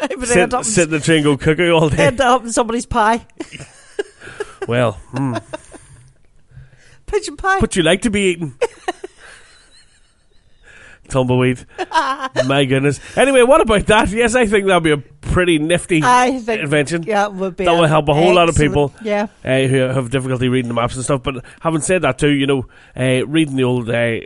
Would 0.16 0.28
Sit, 0.28 0.36
end 0.38 0.54
up, 0.54 0.64
sit 0.64 0.84
in 0.84 0.90
the 0.90 1.00
train, 1.00 1.22
go 1.22 1.36
cuckoo 1.36 1.70
all 1.72 1.88
day. 1.90 2.06
end 2.06 2.20
up 2.20 2.42
in 2.42 2.52
somebody's 2.52 2.86
pie. 2.86 3.26
Well, 4.66 4.92
hmm. 4.92 5.36
Pigeon 7.06 7.36
pie. 7.36 7.58
what 7.58 7.76
you 7.76 7.82
like 7.82 8.02
to 8.02 8.10
be 8.10 8.30
eating? 8.30 8.54
Tumbleweed. 11.10 11.64
My 12.46 12.64
goodness. 12.64 13.00
Anyway, 13.16 13.42
what 13.42 13.60
about 13.60 13.86
that? 13.86 14.08
Yes, 14.10 14.34
I 14.34 14.46
think 14.46 14.66
that'll 14.66 14.80
be 14.80 14.92
a 14.92 14.98
pretty 14.98 15.58
nifty 15.58 16.00
I 16.02 16.38
think. 16.38 16.62
invention. 16.62 17.02
Yeah, 17.02 17.26
it 17.26 17.32
would 17.34 17.56
be. 17.56 17.64
That 17.64 17.72
will 17.72 17.86
help 17.86 18.08
a 18.08 18.14
whole 18.14 18.34
lot 18.34 18.48
of 18.48 18.56
people. 18.56 18.94
Yeah. 19.02 19.26
uh, 19.44 19.62
who 19.66 19.76
have 19.76 20.10
difficulty 20.10 20.48
reading 20.48 20.68
the 20.68 20.74
maps 20.74 20.94
and 20.96 21.04
stuff. 21.04 21.22
But 21.22 21.44
having 21.60 21.80
said 21.80 22.02
that, 22.02 22.18
too, 22.18 22.30
you 22.30 22.46
know, 22.46 22.66
uh, 22.96 23.26
reading 23.26 23.56
the 23.56 23.64
old, 23.64 23.88
uh, 23.90 24.20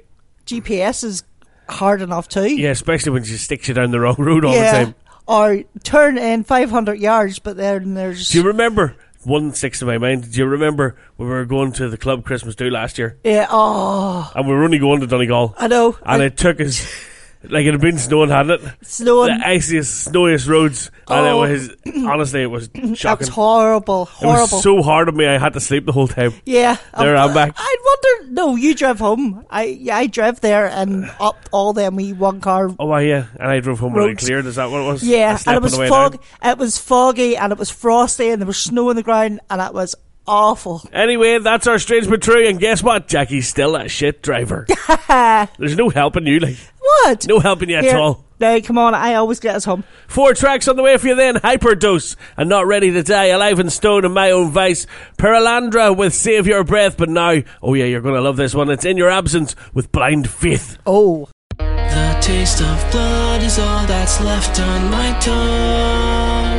GPS 0.46 1.04
is 1.04 1.24
hard 1.68 2.02
enough 2.02 2.28
too. 2.28 2.46
yeah, 2.54 2.70
especially 2.70 3.12
when 3.12 3.24
she 3.24 3.36
sticks 3.36 3.68
you 3.68 3.74
down 3.74 3.90
the 3.90 4.00
wrong 4.00 4.16
road 4.18 4.44
all 4.44 4.52
the 4.52 4.58
time. 4.58 4.94
Or 5.26 5.62
turn 5.82 6.18
in 6.18 6.44
500 6.44 6.98
yards, 7.00 7.38
but 7.38 7.56
then 7.56 7.94
there's. 7.94 8.28
Do 8.28 8.38
you 8.38 8.44
remember? 8.44 8.94
One 9.24 9.52
sticks 9.54 9.80
in 9.82 9.88
my 9.88 9.98
mind. 9.98 10.30
Do 10.32 10.38
you 10.38 10.46
remember 10.46 10.96
when 11.16 11.28
we 11.28 11.34
were 11.34 11.44
going 11.44 11.72
to 11.72 11.88
the 11.88 11.96
club 11.96 12.24
Christmas 12.24 12.54
do 12.54 12.68
last 12.70 12.98
year, 12.98 13.18
yeah, 13.24 13.46
oh, 13.50 14.30
and 14.34 14.46
we 14.46 14.54
were 14.54 14.64
only 14.64 14.78
going 14.78 15.00
to 15.00 15.06
Donegal, 15.06 15.54
I 15.58 15.68
know. 15.68 15.96
and 16.04 16.22
it 16.22 16.36
took 16.36 16.60
us 16.60 16.86
like 17.50 17.66
it 17.66 17.72
had 17.72 17.80
been 17.80 17.98
snowing, 17.98 18.30
hadn't 18.30 18.62
it? 18.62 18.72
snowing. 18.82 19.38
The 19.38 19.46
iciest, 19.48 20.04
snowiest 20.04 20.46
roads, 20.46 20.90
and 21.08 21.26
it 21.26 21.30
Oh. 21.30 21.38
was 21.40 21.70
honestly 22.06 22.42
it 22.42 22.50
was 22.50 22.68
That 22.70 22.96
shocking. 22.96 23.18
was 23.26 23.28
horrible, 23.28 24.02
It 24.04 24.08
horrible. 24.24 24.40
was 24.56 24.62
so 24.62 24.82
hard 24.82 25.08
on 25.08 25.16
me. 25.16 25.26
I 25.26 25.38
had 25.38 25.52
to 25.54 25.60
sleep 25.60 25.86
the 25.86 25.92
whole 25.92 26.08
time. 26.08 26.32
yeah, 26.46 26.76
There, 26.98 27.16
I'm 27.16 27.34
back. 27.34 27.52
I 27.56 27.76
wonder. 27.84 28.32
No, 28.32 28.56
you 28.56 28.74
drove 28.74 28.98
home. 28.98 29.44
I 29.50 29.64
yeah, 29.64 29.96
I 29.96 30.06
drove 30.06 30.40
there 30.40 30.66
and 30.66 31.10
up 31.20 31.36
all 31.52 31.72
them 31.72 31.96
wee 31.96 32.12
one 32.12 32.40
car. 32.40 32.70
Oh, 32.78 32.86
why, 32.86 33.02
yeah. 33.02 33.26
And 33.38 33.50
I 33.50 33.60
drove 33.60 33.78
home 33.80 33.92
when 33.92 34.02
it 34.04 34.06
Roads. 34.06 34.24
cleared. 34.24 34.46
Is 34.46 34.56
that 34.56 34.70
what 34.70 34.80
it 34.80 34.86
was? 34.86 35.02
I 35.02 35.06
Yeah, 35.06 35.36
slept 35.36 35.46
and 35.48 35.56
on 35.56 35.62
it 35.62 35.64
was 35.64 35.72
the 35.72 35.78
way 35.80 35.88
fog. 35.88 36.18
It 36.44 36.58
was 36.58 36.78
foggy 36.78 37.36
and 37.36 37.52
it 37.52 37.58
was 37.58 37.70
frosty 37.70 38.30
and 38.30 38.40
there 38.40 38.46
was 38.46 38.56
snow 38.58 38.90
on 38.90 38.96
the 38.96 39.02
ground 39.02 39.40
and 39.50 39.60
it 39.60 39.72
was 39.74 39.94
awful. 40.26 40.82
Anyway, 40.92 41.38
that's 41.38 41.66
our 41.66 41.78
strange 41.78 42.08
but 42.08 42.22
true. 42.22 42.46
And 42.46 42.58
guess 42.60 42.82
what? 42.82 43.08
Jackie's 43.08 43.48
still 43.48 43.76
a 43.76 43.88
shit 43.88 44.22
driver. 44.22 44.66
There's 45.08 45.76
no 45.76 45.88
helping 45.90 46.26
you, 46.26 46.40
like 46.40 46.56
What? 46.78 47.26
no 47.28 47.38
helping 47.40 47.70
you 47.70 47.76
at 47.76 47.84
Here, 47.84 47.96
all. 47.96 48.24
Now, 48.40 48.58
come 48.60 48.78
on, 48.78 48.94
I 48.94 49.14
always 49.14 49.38
get 49.38 49.54
us 49.54 49.64
home. 49.64 49.84
Four 50.08 50.34
tracks 50.34 50.66
on 50.66 50.74
the 50.76 50.82
way 50.82 50.96
for 50.98 51.06
you 51.06 51.14
then. 51.14 51.36
Hyperdose 51.36 52.16
and 52.36 52.48
Not 52.48 52.66
Ready 52.66 52.90
to 52.90 53.02
Die, 53.02 53.24
Alive 53.26 53.58
and 53.60 53.72
Stone 53.72 54.04
and 54.04 54.12
My 54.12 54.32
Own 54.32 54.50
Vice. 54.50 54.86
Paralandra 55.18 55.96
with 55.96 56.12
Save 56.14 56.46
Your 56.46 56.64
Breath. 56.64 56.96
But 56.96 57.08
now, 57.10 57.42
oh 57.62 57.74
yeah, 57.74 57.84
you're 57.84 58.00
going 58.00 58.16
to 58.16 58.20
love 58.20 58.36
this 58.36 58.54
one. 58.54 58.70
It's 58.70 58.84
In 58.84 58.96
Your 58.96 59.08
Absence 59.10 59.54
with 59.72 59.92
Blind 59.92 60.28
Faith. 60.28 60.78
Oh, 60.84 61.28
The 61.58 62.18
taste 62.20 62.60
of 62.60 62.90
blood 62.90 63.42
is 63.42 63.58
all 63.58 63.86
that's 63.86 64.20
left 64.20 64.58
on 64.60 64.90
my 64.90 65.16
tongue. 65.20 66.53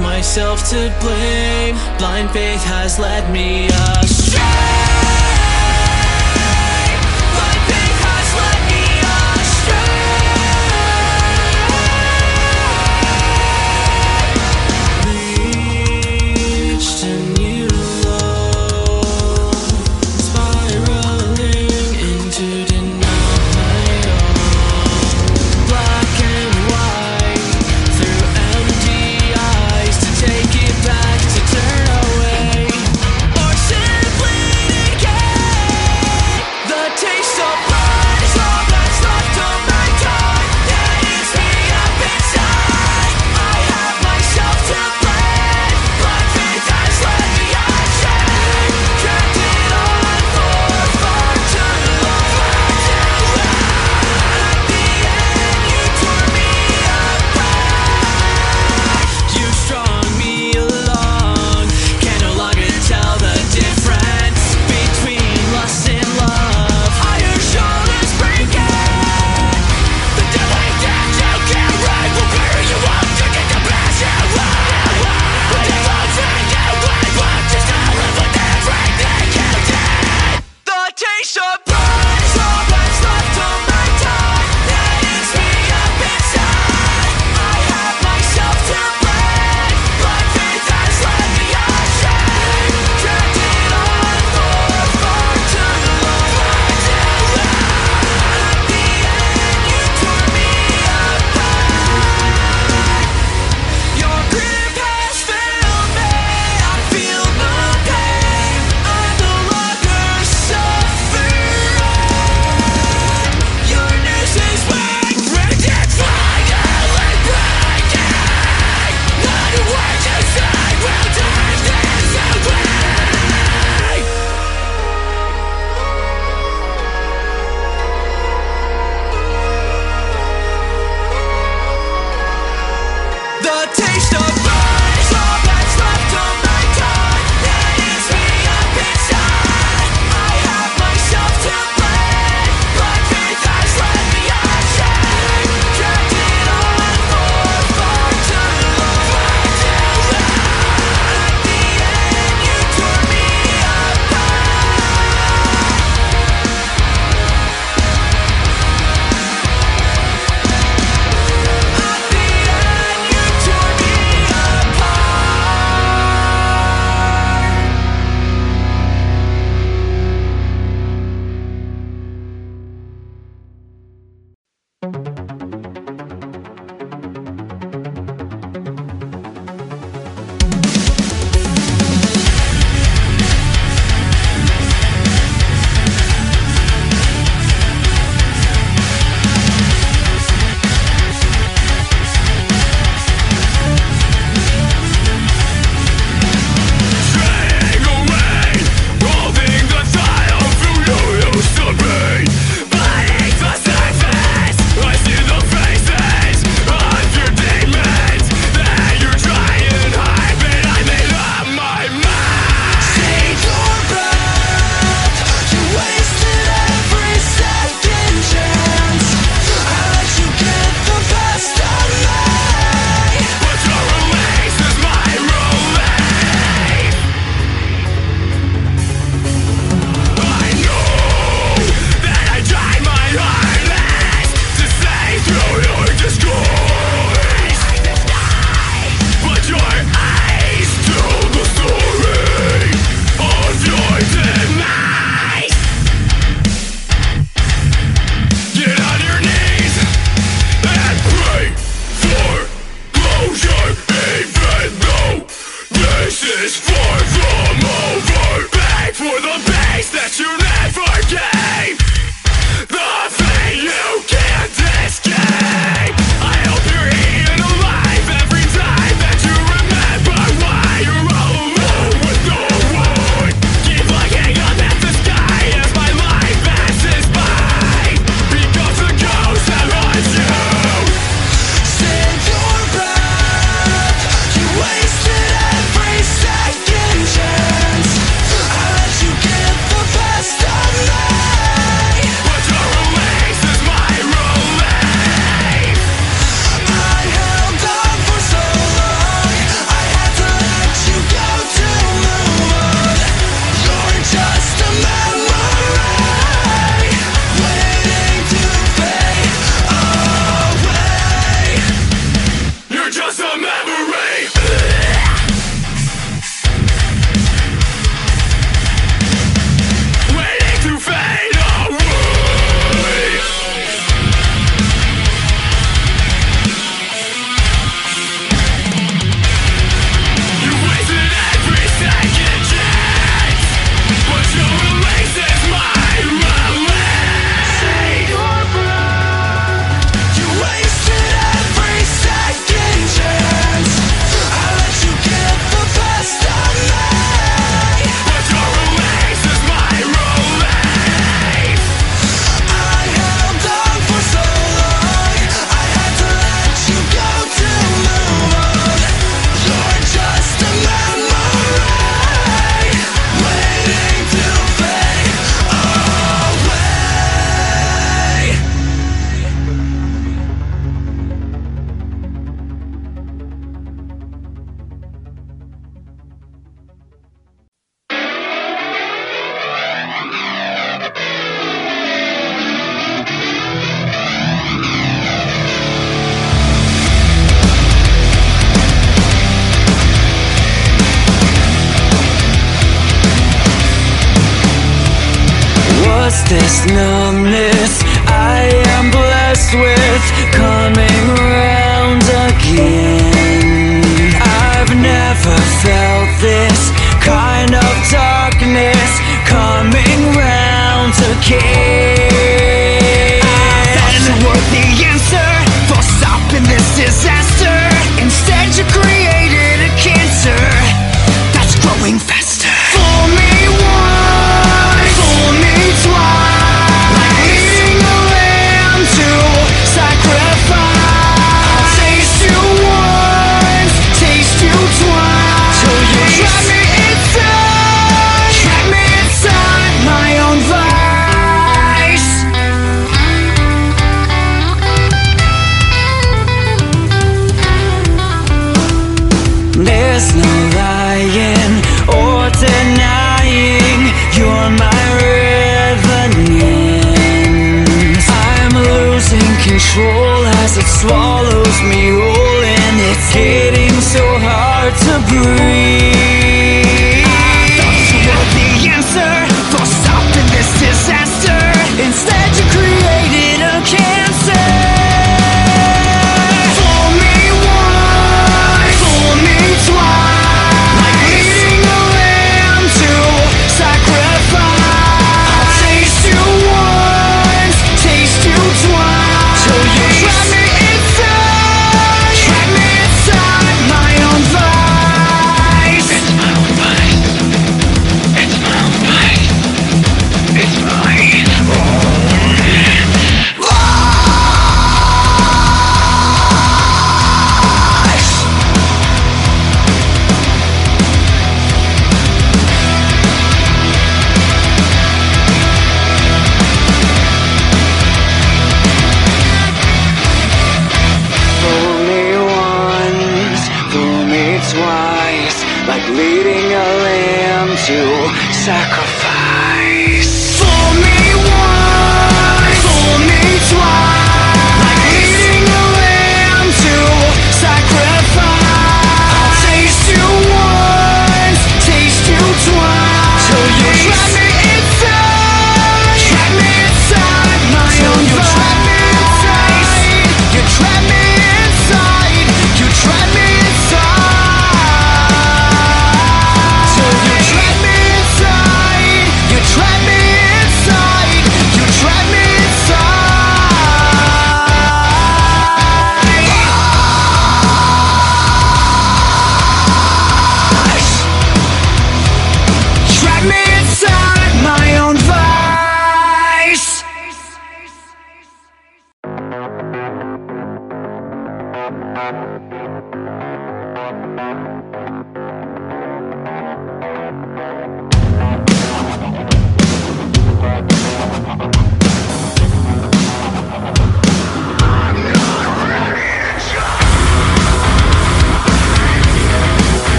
Myself 0.00 0.68
to 0.70 0.94
blame. 1.00 1.76
Blind 1.98 2.30
faith 2.30 2.62
has 2.64 2.98
led 2.98 3.30
me 3.32 3.66
astray. 3.68 5.03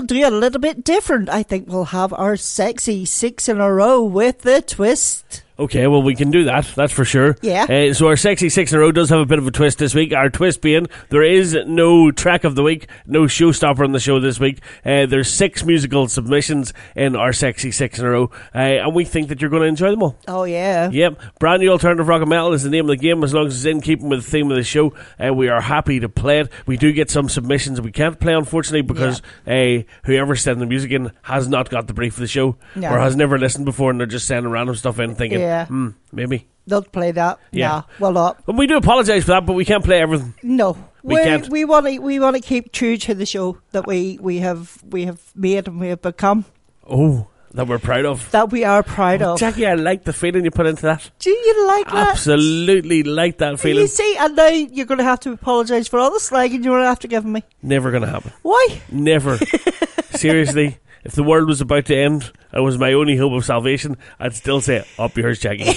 We'll 0.00 0.06
do 0.06 0.26
a 0.26 0.30
little 0.30 0.60
bit 0.60 0.82
different. 0.82 1.28
I 1.28 1.42
think 1.42 1.68
we'll 1.68 1.92
have 1.92 2.14
our 2.14 2.34
sexy 2.34 3.04
six 3.04 3.50
in 3.50 3.60
a 3.60 3.70
row 3.70 4.02
with 4.02 4.40
the 4.40 4.62
twist. 4.62 5.42
Okay, 5.60 5.86
well, 5.86 6.02
we 6.02 6.14
can 6.14 6.30
do 6.30 6.44
that, 6.44 6.64
that's 6.74 6.92
for 6.92 7.04
sure. 7.04 7.36
Yeah. 7.42 7.64
Uh, 7.64 7.92
so, 7.92 8.06
our 8.08 8.16
sexy 8.16 8.48
six 8.48 8.72
in 8.72 8.78
a 8.78 8.80
row 8.80 8.92
does 8.92 9.10
have 9.10 9.20
a 9.20 9.26
bit 9.26 9.38
of 9.38 9.46
a 9.46 9.50
twist 9.50 9.78
this 9.78 9.94
week. 9.94 10.14
Our 10.14 10.30
twist 10.30 10.62
being 10.62 10.86
there 11.10 11.22
is 11.22 11.54
no 11.66 12.10
track 12.10 12.44
of 12.44 12.54
the 12.54 12.62
week, 12.62 12.88
no 13.06 13.24
showstopper 13.24 13.84
on 13.84 13.92
the 13.92 14.00
show 14.00 14.20
this 14.20 14.40
week. 14.40 14.60
Uh, 14.86 15.04
there's 15.04 15.30
six 15.30 15.62
musical 15.62 16.08
submissions 16.08 16.72
in 16.96 17.14
our 17.14 17.34
sexy 17.34 17.70
six 17.72 17.98
in 17.98 18.06
a 18.06 18.10
row, 18.10 18.30
uh, 18.54 18.58
and 18.58 18.94
we 18.94 19.04
think 19.04 19.28
that 19.28 19.42
you're 19.42 19.50
going 19.50 19.60
to 19.62 19.68
enjoy 19.68 19.90
them 19.90 20.02
all. 20.02 20.18
Oh, 20.26 20.44
yeah. 20.44 20.88
Yep, 20.90 21.20
brand 21.38 21.60
new 21.60 21.68
alternative 21.70 22.08
rock 22.08 22.22
and 22.22 22.30
metal 22.30 22.54
is 22.54 22.62
the 22.62 22.70
name 22.70 22.86
of 22.86 22.88
the 22.88 22.96
game. 22.96 23.22
As 23.22 23.34
long 23.34 23.46
as 23.46 23.54
it's 23.56 23.66
in 23.66 23.82
keeping 23.82 24.08
with 24.08 24.24
the 24.24 24.30
theme 24.30 24.50
of 24.50 24.56
the 24.56 24.64
show, 24.64 24.94
uh, 25.22 25.34
we 25.34 25.50
are 25.50 25.60
happy 25.60 26.00
to 26.00 26.08
play 26.08 26.40
it. 26.40 26.48
We 26.64 26.78
do 26.78 26.90
get 26.90 27.10
some 27.10 27.28
submissions 27.28 27.82
we 27.82 27.92
can't 27.92 28.18
play, 28.18 28.32
unfortunately, 28.32 28.80
because 28.82 29.20
uh, 29.46 29.82
whoever 30.04 30.36
sent 30.36 30.58
the 30.58 30.64
music 30.66 30.90
in 30.90 31.12
has 31.20 31.48
not 31.48 31.68
got 31.68 31.86
the 31.86 31.92
brief 31.92 32.14
of 32.14 32.20
the 32.20 32.28
show 32.28 32.56
No. 32.74 32.94
or 32.94 32.98
has 32.98 33.14
never 33.14 33.38
listened 33.38 33.66
before, 33.66 33.90
and 33.90 34.00
they're 34.00 34.06
just 34.06 34.26
sending 34.26 34.50
random 34.50 34.74
stuff 34.74 34.98
in, 34.98 35.14
thinking, 35.14 35.40
Yeah. 35.40 35.49
Hmm, 35.66 35.88
maybe. 36.12 36.46
They'll 36.66 36.82
play 36.82 37.10
that. 37.12 37.38
Yeah. 37.50 37.68
Nah, 37.68 37.82
well, 37.98 38.12
not. 38.12 38.42
And 38.46 38.56
we 38.58 38.66
do 38.66 38.76
apologise 38.76 39.24
for 39.24 39.32
that, 39.32 39.46
but 39.46 39.54
we 39.54 39.64
can't 39.64 39.84
play 39.84 40.00
everything. 40.00 40.34
No, 40.42 40.76
We 41.02 41.14
we 41.16 41.22
can't. 41.22 41.48
we 41.48 41.64
want 41.64 41.86
to 41.86 41.98
we 41.98 42.20
want 42.20 42.36
to 42.36 42.42
keep 42.42 42.70
true 42.72 42.96
to 42.98 43.14
the 43.14 43.26
show 43.26 43.58
that 43.72 43.86
we 43.86 44.18
we 44.20 44.38
have 44.38 44.78
we 44.88 45.06
have 45.06 45.20
made 45.34 45.66
and 45.66 45.80
we 45.80 45.88
have 45.88 46.02
become 46.02 46.44
Oh, 46.88 47.26
that 47.52 47.66
we're 47.66 47.78
proud 47.78 48.04
of. 48.06 48.30
that 48.30 48.50
we 48.50 48.64
are 48.64 48.82
proud 48.82 49.22
of. 49.22 49.38
Jackie, 49.38 49.66
I 49.66 49.74
like 49.74 50.04
the 50.04 50.12
feeling 50.12 50.44
you 50.44 50.50
put 50.50 50.66
into 50.66 50.82
that. 50.82 51.10
Do 51.18 51.30
you 51.30 51.66
like 51.66 51.86
that? 51.86 52.08
Absolutely 52.10 53.02
like 53.02 53.38
that 53.38 53.58
feeling. 53.58 53.82
You 53.82 53.86
see, 53.88 54.16
and 54.18 54.36
now 54.36 54.48
you're 54.48 54.86
going 54.86 54.98
to 54.98 55.04
have 55.04 55.20
to 55.20 55.32
apologise 55.32 55.88
for 55.88 55.98
all 55.98 56.10
the 56.10 56.18
slagging 56.20 56.62
you're 56.64 56.74
going 56.74 56.82
to 56.82 56.88
have 56.88 57.00
to 57.00 57.08
give 57.08 57.24
me. 57.24 57.42
Never 57.62 57.90
going 57.90 58.02
to 58.04 58.08
happen. 58.08 58.32
Why? 58.42 58.80
Never. 58.90 59.38
Seriously, 60.10 60.78
if 61.04 61.12
the 61.12 61.22
world 61.22 61.48
was 61.48 61.60
about 61.60 61.86
to 61.86 61.96
end 61.96 62.30
and 62.52 62.64
was 62.64 62.78
my 62.78 62.92
only 62.92 63.16
hope 63.16 63.32
of 63.32 63.44
salvation, 63.44 63.96
I'd 64.18 64.34
still 64.34 64.60
say, 64.60 64.84
up 64.98 65.16
yours, 65.16 65.38
Jackie. 65.40 65.72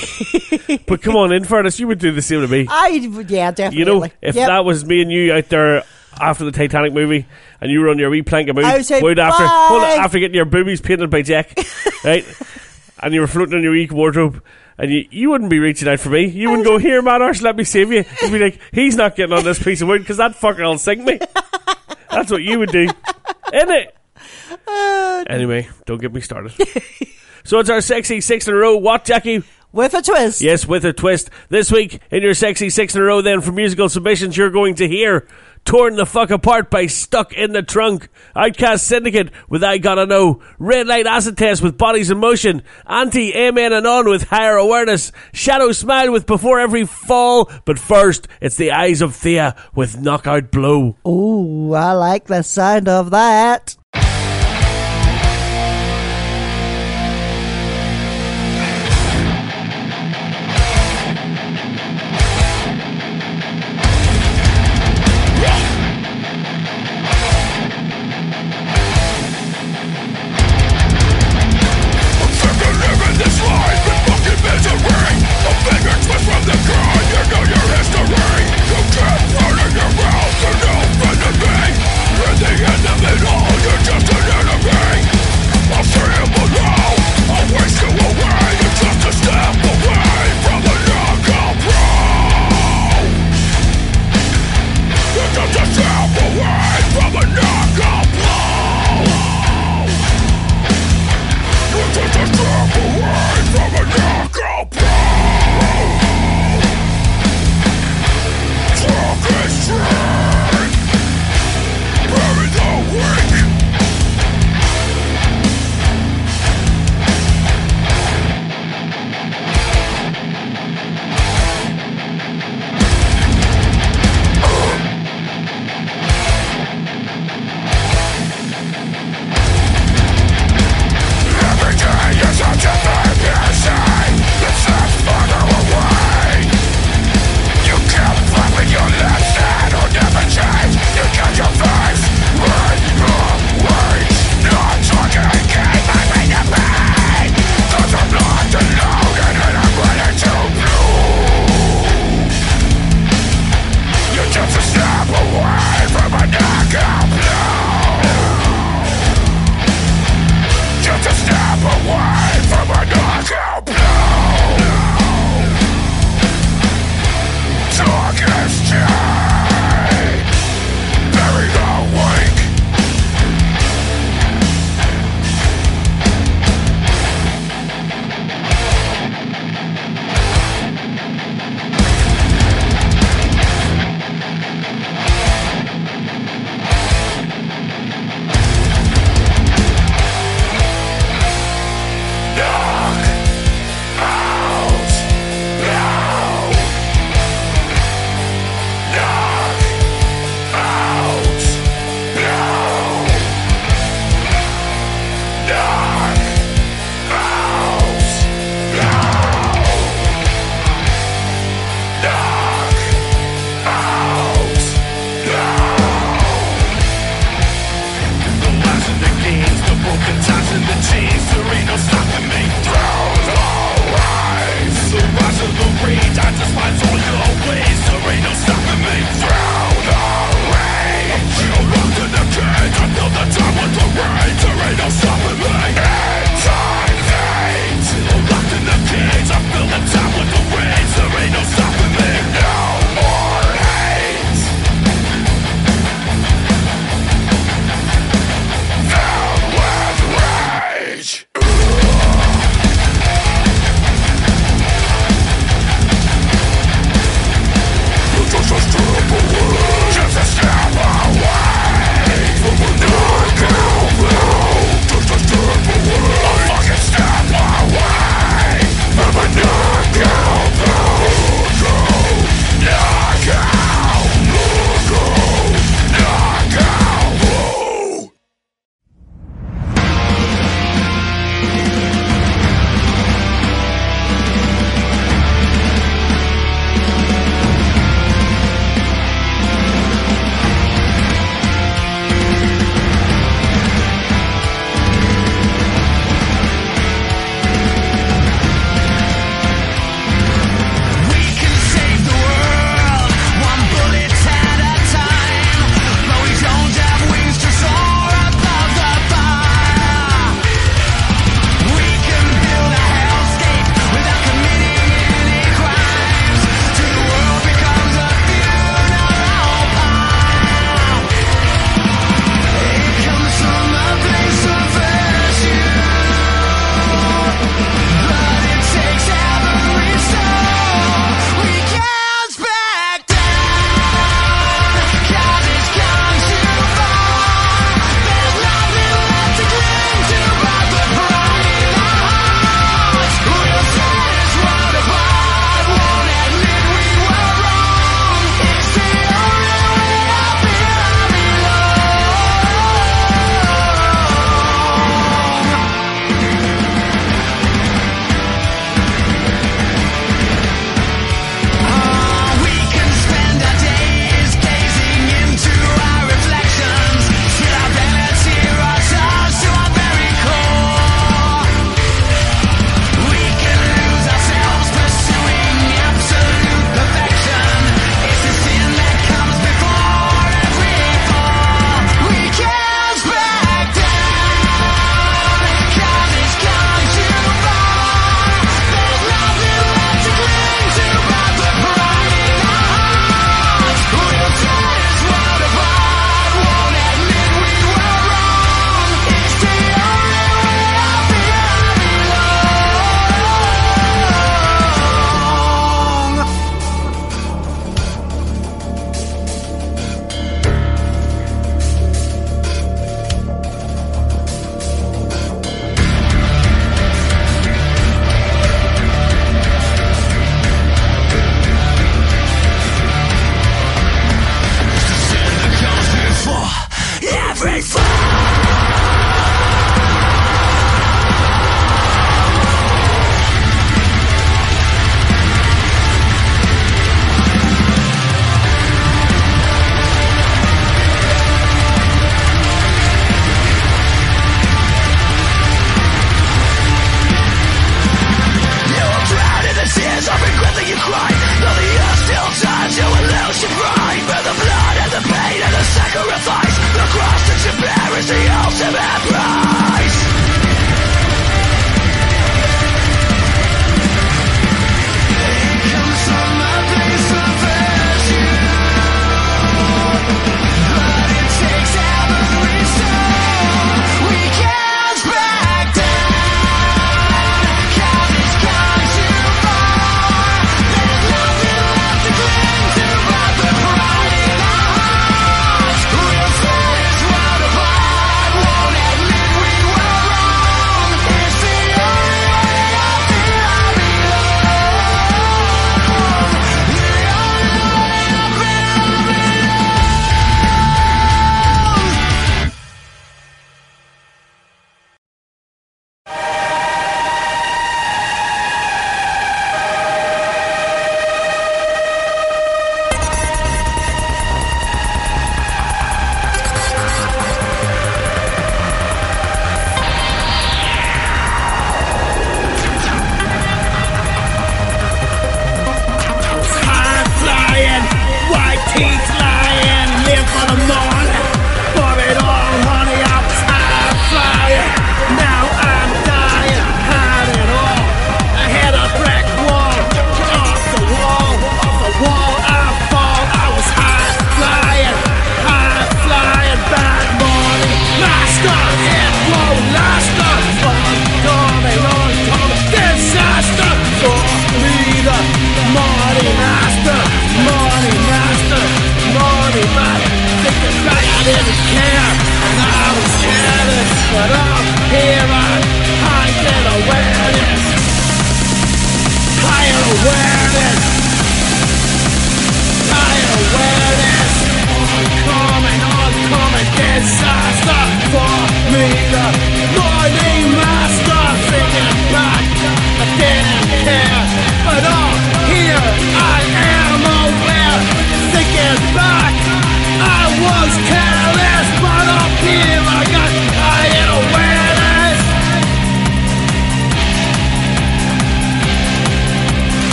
but 0.87 1.01
come 1.01 1.15
on, 1.15 1.31
in 1.31 1.43
fairness, 1.43 1.79
you 1.79 1.87
would 1.87 1.99
do 1.99 2.11
the 2.11 2.21
same 2.21 2.41
to 2.41 2.47
me. 2.47 2.67
I 2.69 2.89
yeah, 3.27 3.51
definitely. 3.51 3.79
You 3.79 3.85
know, 3.85 4.03
if 4.21 4.35
Yep. 4.35 4.47
that 4.47 4.65
was 4.65 4.85
me 4.85 5.01
and 5.01 5.11
you 5.11 5.33
out 5.33 5.49
there 5.49 5.83
after 6.19 6.45
the 6.45 6.51
Titanic 6.51 6.93
movie 6.93 7.25
and 7.63 7.71
you 7.71 7.79
were 7.79 7.87
on 7.87 7.97
your 7.97 8.09
wee 8.09 8.21
plank 8.21 8.49
of 8.49 8.57
mood, 8.57 8.65
I 8.65 8.81
say, 8.81 8.95
after, 8.97 9.15
"Bye." 9.15 9.67
hold 9.69 9.83
on, 9.83 9.99
after 9.99 10.19
getting 10.19 10.35
your 10.35 10.43
boobies 10.43 10.81
painted 10.81 11.09
by 11.09 11.21
Jack, 11.21 11.57
right? 12.03 12.25
And 13.01 13.13
you 13.13 13.21
were 13.21 13.27
floating 13.27 13.55
on 13.55 13.63
your 13.63 13.71
wee 13.71 13.87
wardrobe. 13.89 14.43
And 14.77 14.91
you, 14.91 15.07
you 15.11 15.29
wouldn't 15.29 15.49
be 15.49 15.59
reaching 15.59 15.87
out 15.87 16.01
for 16.01 16.09
me. 16.09 16.25
You 16.25 16.49
wouldn't 16.49 16.65
go, 16.67 16.77
here, 16.77 17.01
man, 17.01 17.21
Arse, 17.21 17.41
let 17.41 17.55
me 17.55 17.63
save 17.63 17.91
you. 17.91 18.03
You'd 18.21 18.31
be 18.33 18.39
like, 18.39 18.59
he's 18.73 18.97
not 18.97 19.15
getting 19.15 19.37
on 19.37 19.45
this 19.45 19.63
piece 19.63 19.81
of 19.81 19.87
wood 19.87 19.99
because 20.01 20.17
that 20.17 20.31
fucker 20.33 20.59
will 20.67 20.77
sink 20.77 21.03
me. 21.05 21.19
That's 22.09 22.29
what 22.31 22.41
you 22.43 22.59
would 22.59 22.71
do. 22.71 22.89
Innit? 23.53 23.91
Uh, 24.67 25.23
Anyway, 25.29 25.69
don't 25.85 26.01
get 26.01 26.11
me 26.11 26.19
started. 26.19 26.51
so 27.45 27.59
it's 27.59 27.69
our 27.69 27.79
sexy 27.81 28.19
six 28.19 28.47
in 28.47 28.53
a 28.55 28.57
row. 28.57 28.75
What, 28.75 29.05
Jackie? 29.05 29.43
with 29.71 29.93
a 29.93 30.01
twist. 30.01 30.41
Yes, 30.41 30.65
with 30.65 30.85
a 30.85 30.93
twist. 30.93 31.29
This 31.49 31.71
week, 31.71 31.99
in 32.11 32.23
your 32.23 32.33
sexy 32.33 32.69
six 32.69 32.95
in 32.95 33.01
a 33.01 33.05
row, 33.05 33.21
then, 33.21 33.41
for 33.41 33.51
musical 33.51 33.89
submissions, 33.89 34.35
you're 34.35 34.51
going 34.51 34.75
to 34.75 34.87
hear 34.87 35.27
Torn 35.65 35.95
the 35.95 36.05
Fuck 36.05 36.29
Apart 36.29 36.69
by 36.69 36.87
Stuck 36.87 37.33
in 37.33 37.53
the 37.53 37.63
Trunk, 37.63 38.09
Outcast 38.35 38.85
Syndicate 38.85 39.31
with 39.49 39.63
I 39.63 39.77
Gotta 39.77 40.05
Know, 40.05 40.41
Red 40.59 40.87
Light 40.87 41.07
Acid 41.07 41.37
Test 41.37 41.61
with 41.61 41.77
Bodies 41.77 42.11
in 42.11 42.19
Motion, 42.19 42.63
Anti 42.85 43.33
Amen 43.33 43.73
and 43.73 43.87
On 43.87 44.07
with 44.09 44.23
Higher 44.23 44.57
Awareness, 44.57 45.11
Shadow 45.33 45.71
Smile 45.71 46.11
with 46.11 46.25
Before 46.25 46.59
Every 46.59 46.85
Fall, 46.85 47.49
but 47.65 47.79
first, 47.79 48.27
it's 48.41 48.57
the 48.57 48.71
Eyes 48.71 49.01
of 49.01 49.15
Thea 49.15 49.55
with 49.73 49.99
Knockout 49.99 50.51
Blow. 50.51 50.97
Ooh, 51.07 51.73
I 51.73 51.93
like 51.93 52.25
the 52.25 52.43
sound 52.43 52.87
of 52.87 53.11
that. 53.11 53.77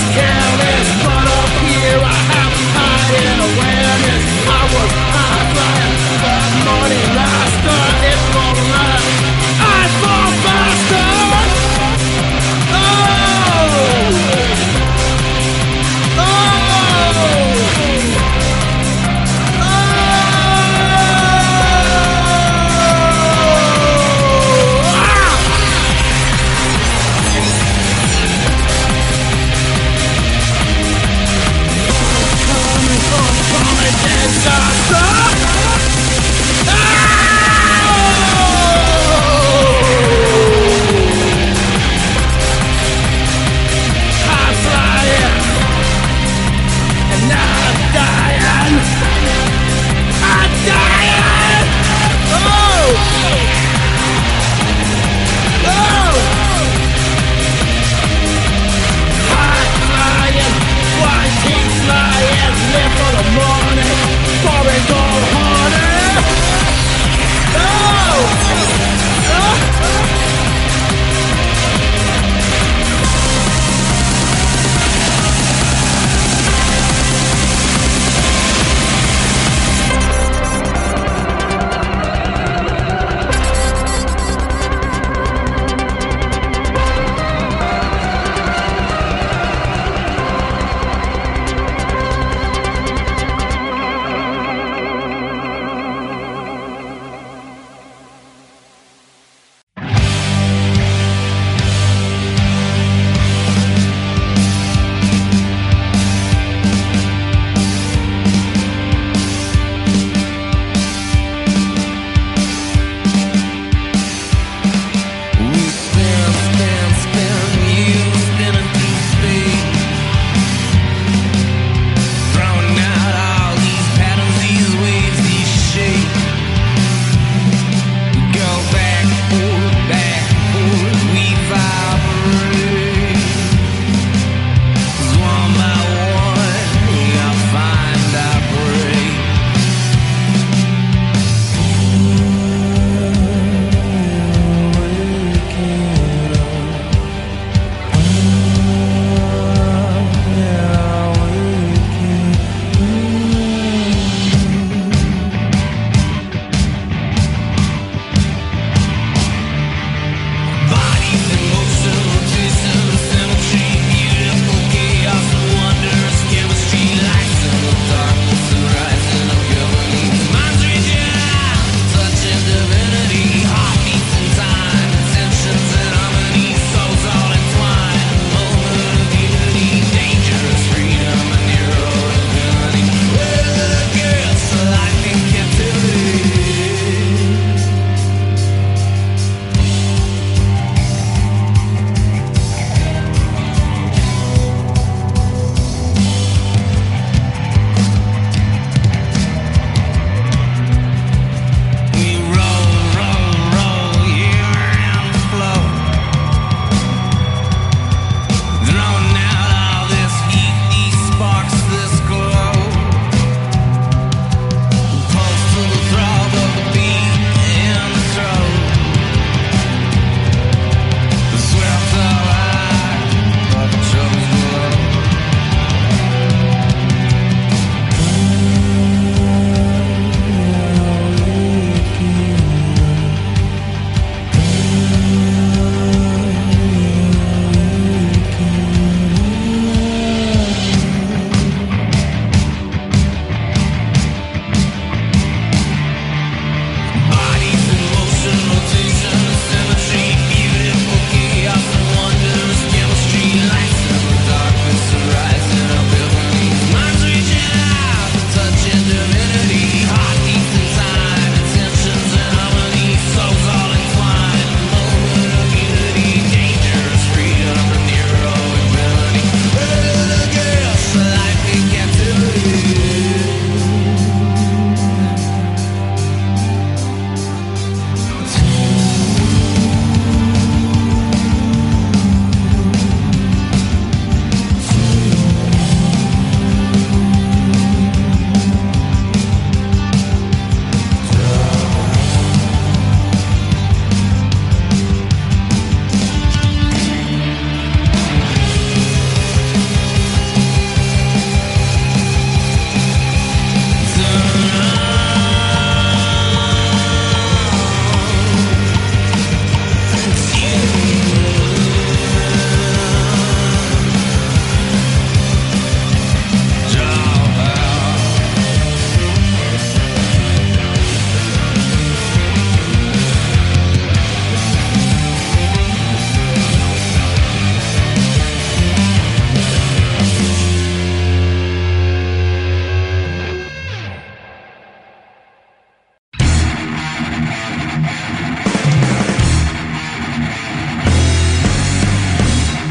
Was 0.00 0.39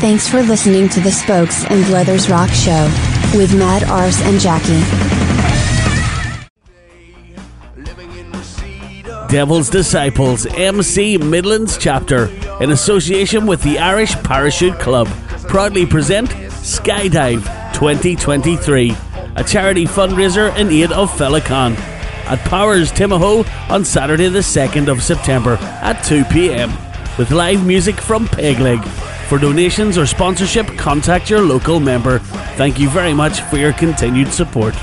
Thanks 0.09 0.27
for 0.27 0.41
listening 0.41 0.89
to 0.89 0.99
the 1.01 1.11
Spokes 1.11 1.65
and 1.65 1.87
Leathers 1.91 2.31
Rock 2.31 2.49
Show 2.49 2.91
with 3.35 3.55
Matt 3.55 3.87
Ars 3.87 4.19
and 4.21 4.39
Jackie. 4.39 4.81
Devil's 9.31 9.69
Disciples 9.69 10.47
MC 10.47 11.19
Midlands 11.19 11.77
chapter, 11.77 12.25
in 12.59 12.71
association 12.71 13.45
with 13.45 13.61
the 13.61 13.77
Irish 13.77 14.15
Parachute 14.23 14.79
Club, 14.79 15.07
proudly 15.47 15.85
present 15.85 16.29
Skydive 16.31 17.43
2023, 17.73 18.95
a 19.35 19.43
charity 19.43 19.85
fundraiser 19.85 20.57
in 20.57 20.69
aid 20.69 20.91
of 20.91 21.11
Felicon 21.11 21.77
at 22.25 22.39
Powers 22.49 22.91
Timahoe 22.91 23.47
on 23.69 23.85
Saturday 23.85 24.27
the 24.27 24.39
2nd 24.39 24.87
of 24.87 25.03
September 25.03 25.57
at 25.83 26.01
2 26.01 26.23
pm, 26.25 26.71
with 27.19 27.29
live 27.29 27.63
music 27.63 28.01
from 28.01 28.25
Pegleg. 28.25 28.98
For 29.29 29.37
donations 29.37 29.95
or 29.95 30.07
sponsorship, 30.07 30.65
contact 30.75 31.29
your 31.29 31.41
local 31.41 31.79
member. 31.79 32.17
Thank 32.57 32.79
you 32.79 32.89
very 32.89 33.13
much 33.13 33.41
for 33.41 33.57
your 33.57 33.73
continued 33.73 34.29
support. 34.29 34.73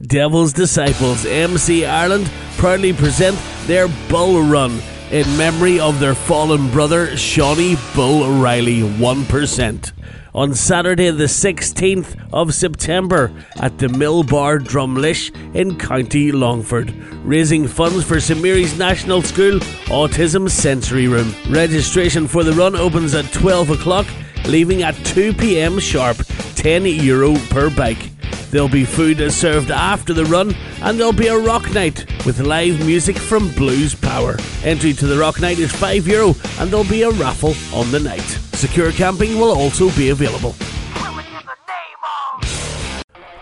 Devil's 0.00 0.52
Disciples 0.52 1.24
MC 1.24 1.84
Ireland 1.84 2.28
proudly 2.56 2.92
present 2.92 3.38
their 3.66 3.86
Bull 4.08 4.42
Run 4.42 4.80
in 5.12 5.24
memory 5.36 5.78
of 5.78 6.00
their 6.00 6.16
fallen 6.16 6.72
brother 6.72 7.16
Shawnee 7.16 7.76
Bull 7.94 8.24
O'Reilly 8.24 8.80
1% 8.80 9.92
on 10.34 10.54
Saturday 10.54 11.10
the 11.10 11.24
16th 11.24 12.16
of 12.32 12.54
September 12.54 13.30
at 13.56 13.78
the 13.78 13.88
Millbar 13.88 14.58
Drumlish 14.58 15.30
in 15.54 15.78
County 15.78 16.32
Longford, 16.32 16.94
raising 17.24 17.68
funds 17.68 18.04
for 18.04 18.18
St 18.18 18.40
Mary's 18.40 18.78
National 18.78 19.20
School 19.22 19.58
Autism 19.88 20.48
Sensory 20.48 21.06
Room. 21.06 21.34
Registration 21.50 22.26
for 22.26 22.44
the 22.44 22.52
run 22.52 22.74
opens 22.74 23.14
at 23.14 23.30
12 23.32 23.70
o'clock, 23.70 24.06
leaving 24.46 24.82
at 24.82 24.94
2 25.04 25.34
pm 25.34 25.78
sharp, 25.78 26.16
€10 26.56 27.02
Euro 27.02 27.36
per 27.50 27.68
bike. 27.68 28.10
There'll 28.50 28.68
be 28.68 28.84
food 28.84 29.30
served 29.32 29.70
after 29.70 30.12
the 30.12 30.26
run, 30.26 30.54
and 30.82 30.98
there'll 30.98 31.12
be 31.12 31.28
a 31.28 31.38
rock 31.38 31.72
night 31.72 32.06
with 32.26 32.40
live 32.40 32.84
music 32.84 33.16
from 33.18 33.50
Blues 33.52 33.94
Power. 33.94 34.36
Entry 34.62 34.92
to 34.94 35.06
the 35.06 35.18
rock 35.18 35.40
night 35.40 35.58
is 35.58 35.72
€5, 35.72 36.06
Euro, 36.06 36.34
and 36.58 36.70
there'll 36.70 36.84
be 36.84 37.02
a 37.02 37.10
raffle 37.10 37.54
on 37.74 37.90
the 37.90 38.00
night. 38.00 38.38
Secure 38.62 38.92
camping 38.92 39.40
will 39.40 39.50
also 39.50 39.90
be 39.96 40.10
available. 40.10 40.54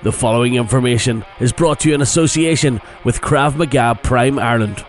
The 0.03 0.11
following 0.11 0.55
information 0.55 1.27
is 1.41 1.53
brought 1.53 1.81
to 1.81 1.91
you 1.91 1.95
in 1.95 2.01
association 2.01 2.81
with 3.05 3.21
Krav 3.21 3.55
Maga 3.55 4.01
Prime 4.03 4.39
Ireland. 4.39 4.83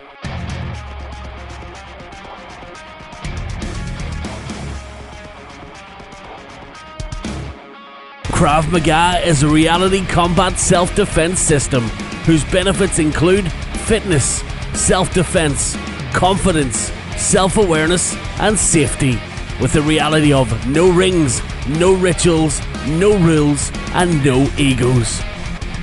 Krav 8.24 8.72
Maga 8.72 9.20
is 9.28 9.42
a 9.42 9.48
reality 9.48 10.02
combat 10.06 10.58
self 10.58 10.96
defense 10.96 11.40
system 11.40 11.82
whose 12.24 12.42
benefits 12.44 12.98
include 12.98 13.52
fitness, 13.84 14.40
self 14.72 15.12
defense, 15.12 15.76
confidence, 16.14 16.90
self 17.18 17.58
awareness, 17.58 18.16
and 18.40 18.58
safety. 18.58 19.18
With 19.60 19.72
the 19.72 19.82
reality 19.82 20.32
of 20.32 20.66
no 20.66 20.90
rings, 20.90 21.42
no 21.68 21.94
rituals, 21.94 22.60
no 22.86 23.16
rules, 23.18 23.70
and 23.94 24.24
no 24.24 24.48
egos. 24.58 25.20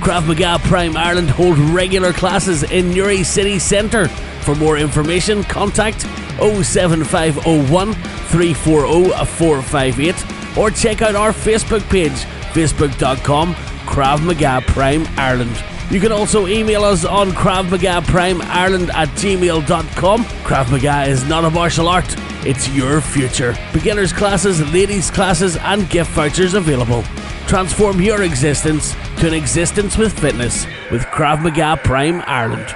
Krav 0.00 0.26
Maga 0.26 0.58
Prime 0.66 0.96
Ireland 0.96 1.30
hold 1.30 1.58
regular 1.58 2.12
classes 2.12 2.62
in 2.62 2.90
Newry 2.90 3.22
City 3.22 3.58
Centre. 3.58 4.08
For 4.42 4.54
more 4.54 4.78
information, 4.78 5.44
contact 5.44 6.00
07501 6.40 7.92
340 7.92 9.26
458 9.26 10.56
or 10.56 10.70
check 10.70 11.02
out 11.02 11.14
our 11.14 11.32
Facebook 11.32 11.88
page, 11.90 12.12
facebook.com 12.52 13.54
Krav 13.84 14.24
Maga 14.24 14.62
Prime 14.66 15.06
Ireland. 15.16 15.62
You 15.90 16.00
can 16.00 16.12
also 16.12 16.46
email 16.46 16.84
us 16.84 17.04
on 17.04 17.30
Krav 17.32 17.70
Maga 17.70 18.00
Prime 18.06 18.40
Ireland 18.42 18.90
at 18.94 19.08
gmail.com. 19.08 20.24
Krav 20.24 20.70
Maga 20.70 21.10
is 21.10 21.28
not 21.28 21.44
a 21.44 21.50
martial 21.50 21.88
art, 21.88 22.08
it's 22.46 22.68
your 22.70 23.00
future. 23.00 23.54
Beginners 23.72 24.12
classes, 24.12 24.60
ladies 24.72 25.10
classes, 25.10 25.56
and 25.56 25.88
gift 25.90 26.10
vouchers 26.10 26.54
available. 26.54 27.02
Transform 27.46 28.00
your 28.00 28.22
existence 28.22 28.94
to 29.20 29.28
an 29.28 29.34
existence 29.34 29.98
with 29.98 30.18
fitness 30.18 30.66
with 30.90 31.02
Krav 31.02 31.42
Maga 31.42 31.80
Prime 31.82 32.22
Ireland. 32.26 32.74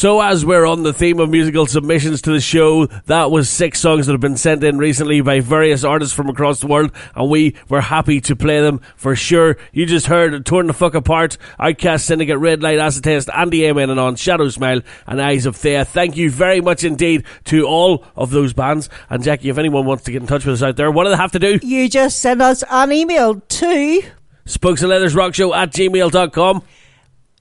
So, 0.00 0.22
as 0.22 0.46
we're 0.46 0.64
on 0.64 0.82
the 0.82 0.94
theme 0.94 1.20
of 1.20 1.28
musical 1.28 1.66
submissions 1.66 2.22
to 2.22 2.32
the 2.32 2.40
show, 2.40 2.86
that 3.04 3.30
was 3.30 3.50
six 3.50 3.80
songs 3.80 4.06
that 4.06 4.12
have 4.12 4.20
been 4.22 4.38
sent 4.38 4.64
in 4.64 4.78
recently 4.78 5.20
by 5.20 5.40
various 5.40 5.84
artists 5.84 6.14
from 6.14 6.30
across 6.30 6.60
the 6.60 6.68
world, 6.68 6.90
and 7.14 7.28
we 7.28 7.54
were 7.68 7.82
happy 7.82 8.18
to 8.22 8.34
play 8.34 8.62
them 8.62 8.80
for 8.96 9.14
sure. 9.14 9.58
You 9.74 9.84
just 9.84 10.06
heard 10.06 10.46
Torn 10.46 10.68
the 10.68 10.72
Fuck 10.72 10.94
Apart, 10.94 11.36
Outcast 11.58 12.06
Syndicate, 12.06 12.38
Red 12.38 12.62
Light, 12.62 12.78
Acid 12.78 13.04
Test, 13.04 13.28
Andy 13.28 13.66
Amen 13.66 13.90
and 13.90 14.00
on, 14.00 14.16
Shadow 14.16 14.48
Smile, 14.48 14.80
and 15.06 15.20
Eyes 15.20 15.44
of 15.44 15.54
Thea. 15.54 15.84
Thank 15.84 16.16
you 16.16 16.30
very 16.30 16.62
much 16.62 16.82
indeed 16.82 17.24
to 17.44 17.66
all 17.66 18.02
of 18.16 18.30
those 18.30 18.54
bands. 18.54 18.88
And 19.10 19.22
Jackie, 19.22 19.50
if 19.50 19.58
anyone 19.58 19.84
wants 19.84 20.04
to 20.04 20.12
get 20.12 20.22
in 20.22 20.26
touch 20.26 20.46
with 20.46 20.54
us 20.54 20.62
out 20.62 20.76
there, 20.76 20.90
what 20.90 21.04
do 21.04 21.10
they 21.10 21.16
have 21.16 21.32
to 21.32 21.38
do? 21.38 21.58
You 21.62 21.90
just 21.90 22.20
send 22.20 22.40
us 22.40 22.64
an 22.70 22.90
email 22.90 23.38
to 23.38 24.02
Spokes 24.46 24.80
and 24.80 24.88
Leathers 24.88 25.14
Rock 25.14 25.34
Show 25.34 25.52
at 25.52 25.74
gmail.com. 25.74 26.62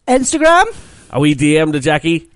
Instagram 0.10 0.66
Are 1.12 1.22
we 1.22 1.36
DM 1.36 1.72
to 1.72 1.80
Jackie? 1.80 2.30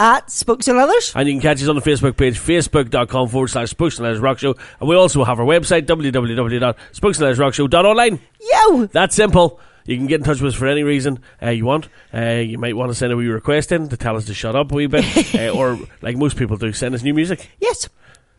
At 0.00 0.30
Spokes 0.30 0.68
and 0.68 0.78
Leathers. 0.78 1.12
And 1.16 1.28
you 1.28 1.34
can 1.34 1.42
catch 1.42 1.60
us 1.62 1.68
on 1.68 1.74
the 1.74 1.82
Facebook 1.82 2.16
page, 2.16 2.38
facebook.com 2.38 3.28
forward 3.28 3.48
slash 3.48 3.70
Spokes 3.70 3.98
and 3.98 4.04
Leathers 4.04 4.20
Rock 4.20 4.38
Show. 4.38 4.54
And 4.80 4.88
we 4.88 4.94
also 4.94 5.24
have 5.24 5.40
our 5.40 5.46
website, 5.46 5.86
www.spokesandleathersrockshow.online. 5.86 8.20
Yo! 8.40 8.86
That's 8.86 9.16
simple. 9.16 9.58
You 9.84 9.96
can 9.96 10.06
get 10.06 10.20
in 10.20 10.24
touch 10.24 10.40
with 10.40 10.52
us 10.52 10.58
for 10.58 10.66
any 10.66 10.82
reason 10.82 11.20
uh, 11.42 11.50
you 11.50 11.64
want. 11.64 11.88
Uh, 12.12 12.34
you 12.34 12.58
might 12.58 12.76
want 12.76 12.90
to 12.90 12.94
send 12.94 13.12
a 13.12 13.16
wee 13.16 13.26
request 13.28 13.72
in 13.72 13.88
to 13.88 13.96
tell 13.96 14.16
us 14.16 14.26
to 14.26 14.34
shut 14.34 14.54
up 14.54 14.70
a 14.70 14.74
wee 14.74 14.86
bit. 14.86 15.34
uh, 15.34 15.48
or, 15.50 15.78
like 16.02 16.16
most 16.16 16.36
people 16.36 16.56
do, 16.58 16.72
send 16.72 16.94
us 16.94 17.02
new 17.02 17.14
music. 17.14 17.48
Yes. 17.58 17.88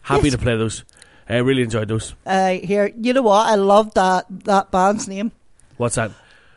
Happy 0.02 0.26
Yes. 0.26 0.34
to 0.34 0.38
play 0.38 0.56
those. 0.56 0.84
I 1.27 1.38
really 1.38 1.64
enjoyed 1.64 1.88
those. 1.88 2.14
Uh, 2.26 2.52
here, 2.52 2.91
you 2.99 3.14
know 3.14 3.22
what? 3.23 3.48
I 3.48 3.56
love 3.56 3.94
that 3.95 4.26
that 4.45 4.72
band's 4.72 5.07
name. 5.07 5.31
What's 5.77 5.95
that? 5.95 6.11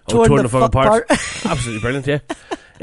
Oh, 0.09 0.13
Torn 0.13 0.29
torn, 0.29 0.37
the 0.39 0.43
the, 0.45 0.49
fuck 0.49 0.69
apart. 0.69 1.07
Absolutely 1.11 1.81
brilliant, 1.81 2.07
yeah. 2.07 2.19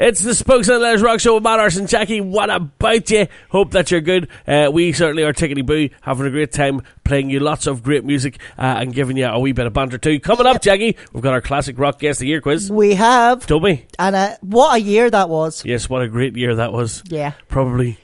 It's 0.02 0.22
the 0.22 0.34
Spokes 0.34 0.66
and 0.68 0.80
Leathers 0.80 1.02
Rock 1.02 1.20
Show 1.20 1.34
with 1.34 1.42
Matt 1.42 1.60
Arson 1.60 1.86
Jackie. 1.86 2.22
What 2.22 2.48
about 2.48 3.10
you? 3.10 3.26
Hope 3.50 3.72
that 3.72 3.90
you're 3.90 4.00
good. 4.00 4.28
Uh, 4.46 4.70
we 4.72 4.94
certainly 4.94 5.24
are 5.24 5.34
tickety 5.34 5.64
boo, 5.64 5.90
having 6.00 6.24
a 6.26 6.30
great 6.30 6.52
time 6.52 6.80
playing 7.04 7.28
you 7.28 7.38
lots 7.38 7.66
of 7.66 7.82
great 7.82 8.02
music 8.02 8.40
uh, 8.56 8.62
and 8.62 8.94
giving 8.94 9.18
you 9.18 9.26
a 9.26 9.38
wee 9.38 9.52
bit 9.52 9.66
of 9.66 9.74
banter 9.74 9.98
too. 9.98 10.18
Coming 10.18 10.46
up, 10.46 10.62
Jackie, 10.62 10.96
we've 11.12 11.22
got 11.22 11.34
our 11.34 11.42
classic 11.42 11.78
rock 11.78 11.98
guest 11.98 12.16
of 12.16 12.20
the 12.20 12.28
year 12.28 12.40
quiz. 12.40 12.72
We 12.72 12.94
have, 12.94 13.46
Don't 13.46 13.62
we? 13.62 13.84
and 13.98 14.16
uh, 14.16 14.36
what 14.40 14.74
a 14.76 14.80
year 14.80 15.10
that 15.10 15.28
was. 15.28 15.66
Yes, 15.66 15.90
what 15.90 16.00
a 16.00 16.08
great 16.08 16.34
year 16.34 16.54
that 16.54 16.72
was. 16.72 17.02
Yeah, 17.08 17.32
Probably 17.48 17.98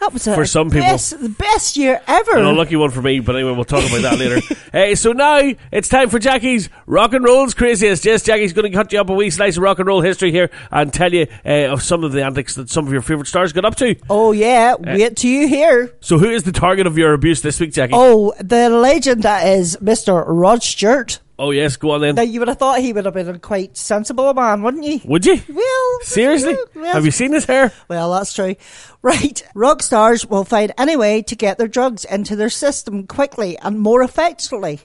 that 0.00 0.12
was 0.12 0.26
a 0.26 0.34
For 0.34 0.44
some 0.44 0.68
people. 0.70 0.80
best, 0.86 1.18
the 1.20 1.28
best 1.30 1.76
year 1.76 2.00
ever. 2.06 2.36
an 2.36 2.44
unlucky 2.44 2.76
one 2.76 2.90
for 2.90 3.00
me, 3.02 3.20
but 3.20 3.36
anyway, 3.36 3.52
we'll 3.52 3.64
talk 3.64 3.88
about 3.88 4.02
that 4.02 4.18
later. 4.18 4.40
Uh, 4.74 4.92
so 4.96 5.12
now 5.12 5.40
it's 5.70 5.88
time 5.88 6.10
for 6.10 6.18
Jackie's 6.18 6.68
Rock 6.86 7.12
and 7.12 7.24
Roll's 7.24 7.54
Craziest. 7.54 8.04
Yes, 8.04 8.24
Jackie's 8.24 8.52
going 8.52 8.68
to 8.68 8.76
cut 8.76 8.92
you 8.92 9.00
up 9.00 9.08
a 9.08 9.14
wee 9.14 9.30
slice 9.30 9.56
of 9.56 9.62
rock 9.62 9.78
and 9.78 9.86
roll 9.86 10.00
history 10.00 10.32
here 10.32 10.50
and 10.72 10.92
tell 10.92 11.12
you 11.14 11.28
uh, 11.46 11.68
of 11.72 11.80
some 11.80 12.02
of 12.02 12.10
the 12.10 12.24
antics 12.24 12.56
that 12.56 12.68
some 12.68 12.84
of 12.84 12.92
your 12.92 13.00
favourite 13.00 13.28
stars 13.28 13.52
got 13.52 13.64
up 13.64 13.76
to. 13.76 13.94
Oh 14.10 14.32
yeah, 14.32 14.74
Uh, 14.74 14.82
wait 14.96 15.16
till 15.16 15.30
you 15.30 15.46
hear. 15.46 15.94
So 16.00 16.18
who 16.18 16.28
is 16.28 16.42
the 16.42 16.50
target 16.50 16.88
of 16.88 16.98
your 16.98 17.12
abuse 17.12 17.40
this 17.40 17.60
week, 17.60 17.72
Jackie? 17.72 17.92
Oh, 17.94 18.34
the 18.40 18.68
legend 18.68 19.22
that 19.22 19.46
is 19.46 19.76
Mr. 19.76 20.24
Rod 20.26 20.60
Stewart. 20.64 21.20
Oh, 21.38 21.50
yes, 21.50 21.76
go 21.76 21.90
on 21.92 22.00
then. 22.00 22.14
Now 22.14 22.22
you 22.22 22.38
would 22.40 22.48
have 22.48 22.58
thought 22.58 22.80
he 22.80 22.92
would 22.92 23.04
have 23.06 23.14
been 23.14 23.28
a 23.28 23.38
quite 23.38 23.76
sensible 23.76 24.32
man, 24.34 24.62
wouldn't 24.62 24.84
you? 24.84 25.00
Would 25.04 25.26
you? 25.26 25.40
Well, 25.48 25.98
Seriously? 26.02 26.56
well, 26.74 26.92
Have 26.94 27.04
you 27.04 27.10
seen 27.10 27.32
his 27.32 27.44
hair? 27.44 27.72
Well, 27.88 28.12
that's 28.12 28.32
true. 28.32 28.54
Right. 29.02 29.42
Rock 29.54 29.82
stars 29.82 30.24
will 30.26 30.44
find 30.44 30.72
any 30.78 30.96
way 30.96 31.22
to 31.22 31.34
get 31.34 31.58
their 31.58 31.66
drugs 31.68 32.04
into 32.04 32.36
their 32.36 32.50
system 32.50 33.06
quickly 33.06 33.58
and 33.58 33.80
more 33.80 34.02
effectively. 34.02 34.80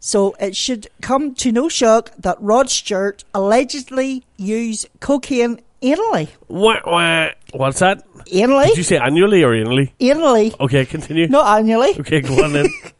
So 0.00 0.36
it 0.38 0.54
should 0.54 0.86
come 1.02 1.34
to 1.36 1.50
no 1.50 1.68
shock 1.68 2.12
that 2.16 2.36
Rod 2.40 2.70
Stewart 2.70 3.24
allegedly 3.34 4.24
used 4.36 4.86
cocaine 5.00 5.60
anally. 5.82 6.28
What, 6.46 6.86
what? 6.86 7.36
What's 7.52 7.80
that? 7.80 8.04
Anally? 8.26 8.68
Did 8.68 8.76
you 8.76 8.82
say 8.84 8.98
annually 8.98 9.42
or 9.42 9.50
anally? 9.50 9.92
Anally. 9.98 10.58
Okay, 10.60 10.86
continue. 10.86 11.26
Not 11.26 11.58
annually. 11.58 11.98
Okay, 11.98 12.20
go 12.20 12.44
on 12.44 12.52
then. 12.52 12.66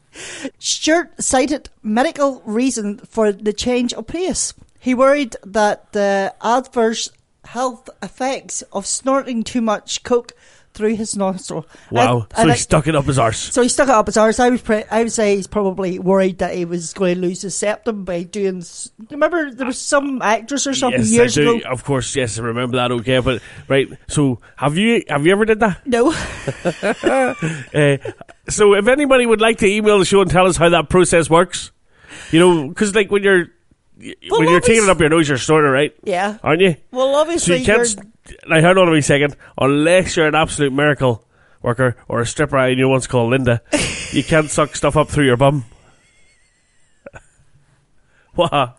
Stewart 0.59 1.23
cited 1.23 1.71
medical 1.83 2.43
reason 2.45 2.99
for 2.99 3.33
the 3.33 3.53
change 3.53 3.93
of 3.95 4.07
pace. 4.07 4.55
He 4.81 4.95
worried 4.95 5.37
that 5.45 5.93
the 5.93 6.35
adverse 6.43 7.11
health 7.45 7.89
effects 8.03 8.63
of 8.73 8.87
snorting 8.87 9.43
too 9.43 9.61
much 9.61 10.03
coke 10.03 10.33
through 10.79 10.95
his 10.95 11.17
nostril. 11.17 11.67
Wow. 11.91 12.29
So 12.37 12.47
he 12.47 12.57
stuck 12.57 12.87
it 12.87 12.95
up 12.95 13.05
his 13.05 13.19
arse. 13.19 13.53
So 13.53 13.63
he 13.63 13.69
stuck 13.69 13.89
it 13.89 13.95
up 13.95 14.07
his 14.07 14.17
arse. 14.17 14.39
I 14.39 14.49
would, 14.49 14.63
pre- 14.63 14.85
I 14.85 15.03
would 15.03 15.13
say 15.13 15.35
he's 15.35 15.49
probably 15.49 15.99
worried 15.99 16.39
that 16.39 16.55
he 16.55 16.65
was 16.65 16.93
going 16.93 17.17
to 17.17 17.21
lose 17.21 17.43
his 17.43 17.57
septum 17.57 18.05
by 18.05 18.23
doing. 18.23 18.63
Remember, 19.11 19.51
there 19.51 19.67
was 19.67 19.81
some 19.81 20.23
actress 20.23 20.69
or 20.69 20.75
something 20.75 21.01
yes, 21.01 21.11
years 21.11 21.37
ago. 21.37 21.59
Of 21.69 21.83
course, 21.83 22.15
yes, 22.15 22.39
I 22.39 22.43
remember 22.43 22.77
that. 22.77 22.93
Okay, 22.93 23.19
but 23.19 23.43
right. 23.67 23.89
So, 24.07 24.39
have 24.57 24.79
you 24.79 25.03
have 25.09 25.27
you 25.27 25.33
ever 25.33 25.45
did 25.45 25.59
that? 25.61 25.85
No, 25.85 26.13
Uh, 27.03 27.35
so, 28.49 28.75
if 28.75 28.87
anybody 28.87 29.27
would 29.27 29.41
like 29.41 29.59
to 29.59 29.67
email 29.67 29.99
the 29.99 30.05
show 30.05 30.21
and 30.23 30.31
tell 30.31 30.47
us 30.47 30.57
how 30.57 30.69
that 30.69 30.89
process 30.89 31.29
works, 31.29 31.73
you 32.31 32.39
know, 32.39 32.69
because 32.69 32.95
like 32.95 33.11
when 33.11 33.25
you're 33.25 33.49
Well, 34.31 34.41
when 34.41 34.49
you're 34.51 34.61
taking 34.61 34.85
it 34.85 34.89
up 34.91 35.01
your 35.01 35.09
nose, 35.09 35.29
you're 35.29 35.39
snorting, 35.39 35.71
right? 35.73 35.93
yeah. 36.05 36.39
Aren't 36.43 36.61
you? 36.61 36.77
Well, 36.93 37.13
So 37.15 37.21
obviously, 37.21 37.57
you 37.59 37.65
can't. 37.67 37.87
St- 37.87 38.07
now, 38.47 38.61
hold 38.61 38.79
on 38.79 38.89
a 38.89 38.91
wee 38.93 39.01
second. 39.01 39.35
Unless 39.61 40.17
you're 40.17 40.29
an 40.29 40.35
absolute 40.35 40.73
miracle 40.73 41.25
worker 41.63 41.97
or 42.09 42.21
a 42.21 42.27
stripper 42.27 42.57
I 42.59 42.75
knew 42.75 42.89
once 42.89 43.07
called 43.07 43.31
Linda, 43.31 43.61
you 44.13 44.23
can't 44.23 44.51
suck 44.51 44.77
stuff 44.77 44.97
up 44.97 45.09
through 45.09 45.27
your 45.27 45.37
bum. 45.37 45.65
what? 48.35 48.79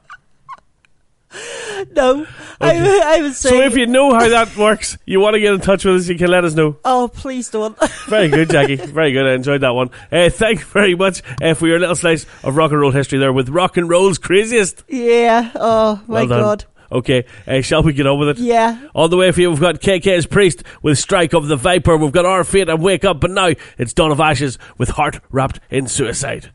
no. 1.95 2.25
I, 2.61 2.73
would- 2.81 3.01
I 3.01 3.21
would 3.21 3.33
say. 3.35 3.49
So 3.49 3.61
if 3.61 3.75
you 3.77 3.87
know 3.87 4.13
how 4.13 4.27
that 4.29 4.55
works, 4.57 4.97
you 5.05 5.19
want 5.19 5.35
to 5.35 5.39
get 5.39 5.53
in 5.53 5.61
touch 5.61 5.85
with 5.85 5.95
us, 5.95 6.07
you 6.07 6.17
can 6.17 6.29
let 6.29 6.43
us 6.45 6.53
know. 6.53 6.77
oh, 6.85 7.09
please 7.13 7.49
don't. 7.49 7.77
Very 8.07 8.27
good, 8.29 8.49
Jackie. 8.49 8.75
Very 8.75 9.11
good. 9.11 9.25
I 9.25 9.33
enjoyed 9.33 9.61
that 9.61 9.73
one. 9.75 9.89
Uh, 10.11 10.29
thank 10.29 10.59
you 10.59 10.65
very 10.65 10.95
much 10.95 11.21
uh, 11.41 11.53
for 11.53 11.67
your 11.67 11.79
little 11.79 11.95
slice 11.95 12.25
of 12.43 12.55
rock 12.55 12.71
and 12.71 12.79
roll 12.81 12.91
history 12.91 13.19
there 13.19 13.31
with 13.33 13.49
rock 13.49 13.77
and 13.77 13.89
roll's 13.89 14.17
craziest. 14.17 14.83
yeah. 14.87 15.51
Oh 15.55 16.01
my 16.07 16.23
Well 16.23 16.27
god. 16.27 16.65
Okay, 16.91 17.25
uh, 17.45 17.61
shall 17.61 17.83
we 17.83 17.93
get 17.93 18.07
on 18.07 18.17
with 18.19 18.29
it? 18.29 18.37
Yeah. 18.39 18.87
On 18.95 19.09
the 19.11 19.17
way 19.17 19.31
for 19.31 19.39
you, 19.41 19.51
we've 19.51 19.59
got 19.59 19.75
KK's 19.79 20.25
Priest 20.25 20.63
with 20.81 20.97
Strike 20.97 21.33
of 21.33 21.47
the 21.47 21.55
Viper. 21.55 21.95
We've 21.95 22.11
got 22.11 22.25
Our 22.25 22.43
Fate 22.43 22.67
and 22.67 22.81
Wake 22.81 23.05
Up, 23.05 23.19
but 23.19 23.29
now 23.29 23.51
it's 23.77 23.93
Dawn 23.93 24.11
of 24.11 24.19
Ashes 24.19 24.57
with 24.79 24.89
Heart 24.89 25.19
Wrapped 25.29 25.59
in 25.69 25.87
Suicide. 25.87 26.51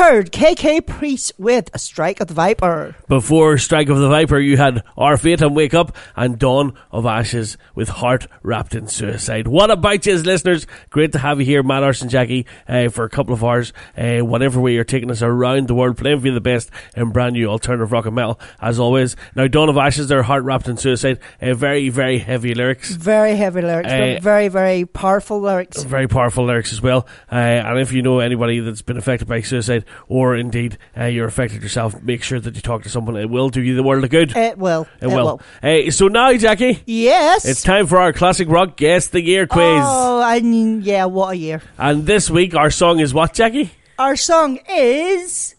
Third, 0.00 0.32
KK 0.32 0.86
Priest 0.86 1.34
with 1.36 1.78
Strike 1.78 2.20
of 2.20 2.28
the 2.28 2.32
Viper. 2.32 2.96
Before 3.06 3.58
Strike 3.58 3.90
of 3.90 3.98
the 3.98 4.08
Viper, 4.08 4.38
you 4.38 4.56
had 4.56 4.82
Our 4.96 5.18
Fate 5.18 5.42
and 5.42 5.54
Wake 5.54 5.74
Up 5.74 5.94
and 6.16 6.38
Dawn 6.38 6.72
of 6.90 7.04
Ashes 7.04 7.58
with 7.74 7.90
Heart 7.90 8.26
Wrapped 8.42 8.74
in 8.74 8.88
Suicide. 8.88 9.46
What 9.46 9.70
about 9.70 10.06
you, 10.06 10.16
listeners? 10.16 10.66
Great 10.88 11.12
to 11.12 11.18
have 11.18 11.38
you 11.38 11.44
here, 11.44 11.62
Matt 11.62 11.82
Arson 11.82 12.08
Jackie, 12.08 12.46
uh, 12.66 12.88
for 12.88 13.04
a 13.04 13.10
couple 13.10 13.34
of 13.34 13.44
hours. 13.44 13.74
Uh, 13.94 14.20
whatever 14.20 14.58
way 14.58 14.72
you're 14.72 14.84
taking 14.84 15.10
us 15.10 15.20
around 15.20 15.68
the 15.68 15.74
world, 15.74 15.98
playing 15.98 16.20
for 16.20 16.28
you 16.28 16.32
the 16.32 16.40
best 16.40 16.70
and 16.96 17.12
brand 17.12 17.34
new 17.34 17.46
alternative 17.46 17.92
rock 17.92 18.06
and 18.06 18.14
metal, 18.14 18.40
as 18.58 18.80
always. 18.80 19.16
Now, 19.36 19.48
Dawn 19.48 19.68
of 19.68 19.76
Ashes, 19.76 20.08
their 20.08 20.22
Heart 20.22 20.44
Wrapped 20.44 20.66
in 20.66 20.78
Suicide. 20.78 21.18
Uh, 21.42 21.52
very, 21.52 21.90
very 21.90 22.16
heavy 22.18 22.54
lyrics. 22.54 22.90
Very 22.90 23.36
heavy 23.36 23.60
lyrics, 23.60 23.92
uh, 23.92 24.18
very, 24.22 24.48
very 24.48 24.86
powerful 24.86 25.42
lyrics. 25.42 25.82
Very 25.82 26.08
powerful 26.08 26.46
lyrics 26.46 26.72
as 26.72 26.80
well. 26.80 27.06
Uh, 27.30 27.34
and 27.34 27.78
if 27.78 27.92
you 27.92 28.00
know 28.00 28.20
anybody 28.20 28.60
that's 28.60 28.80
been 28.80 28.96
affected 28.96 29.28
by 29.28 29.42
suicide, 29.42 29.84
or 30.08 30.36
indeed 30.36 30.78
uh, 30.96 31.04
you're 31.04 31.26
affected 31.26 31.62
yourself, 31.62 32.02
make 32.02 32.22
sure 32.22 32.40
that 32.40 32.54
you 32.56 32.62
talk 32.62 32.82
to 32.82 32.88
someone. 32.88 33.16
It 33.16 33.30
will 33.30 33.48
do 33.48 33.62
you 33.62 33.74
the 33.74 33.82
world 33.82 34.04
of 34.04 34.10
good. 34.10 34.36
It 34.36 34.58
will. 34.58 34.86
It 35.00 35.06
will. 35.08 35.40
Uh, 35.62 35.90
so 35.90 36.08
now, 36.08 36.32
Jackie, 36.36 36.82
Yes. 36.86 37.44
it's 37.44 37.62
time 37.62 37.86
for 37.86 37.98
our 37.98 38.12
classic 38.12 38.48
rock 38.48 38.76
guess 38.76 39.08
the 39.08 39.22
year 39.22 39.46
quiz. 39.46 39.64
Oh, 39.84 40.20
I 40.22 40.40
mean, 40.40 40.82
yeah, 40.82 41.04
what 41.06 41.30
a 41.34 41.36
year. 41.36 41.62
And 41.78 42.06
this 42.06 42.30
week 42.30 42.54
our 42.54 42.70
song 42.70 43.00
is 43.00 43.12
what, 43.14 43.32
Jackie? 43.34 43.70
Our 43.98 44.16
song 44.16 44.58
is 44.68 45.54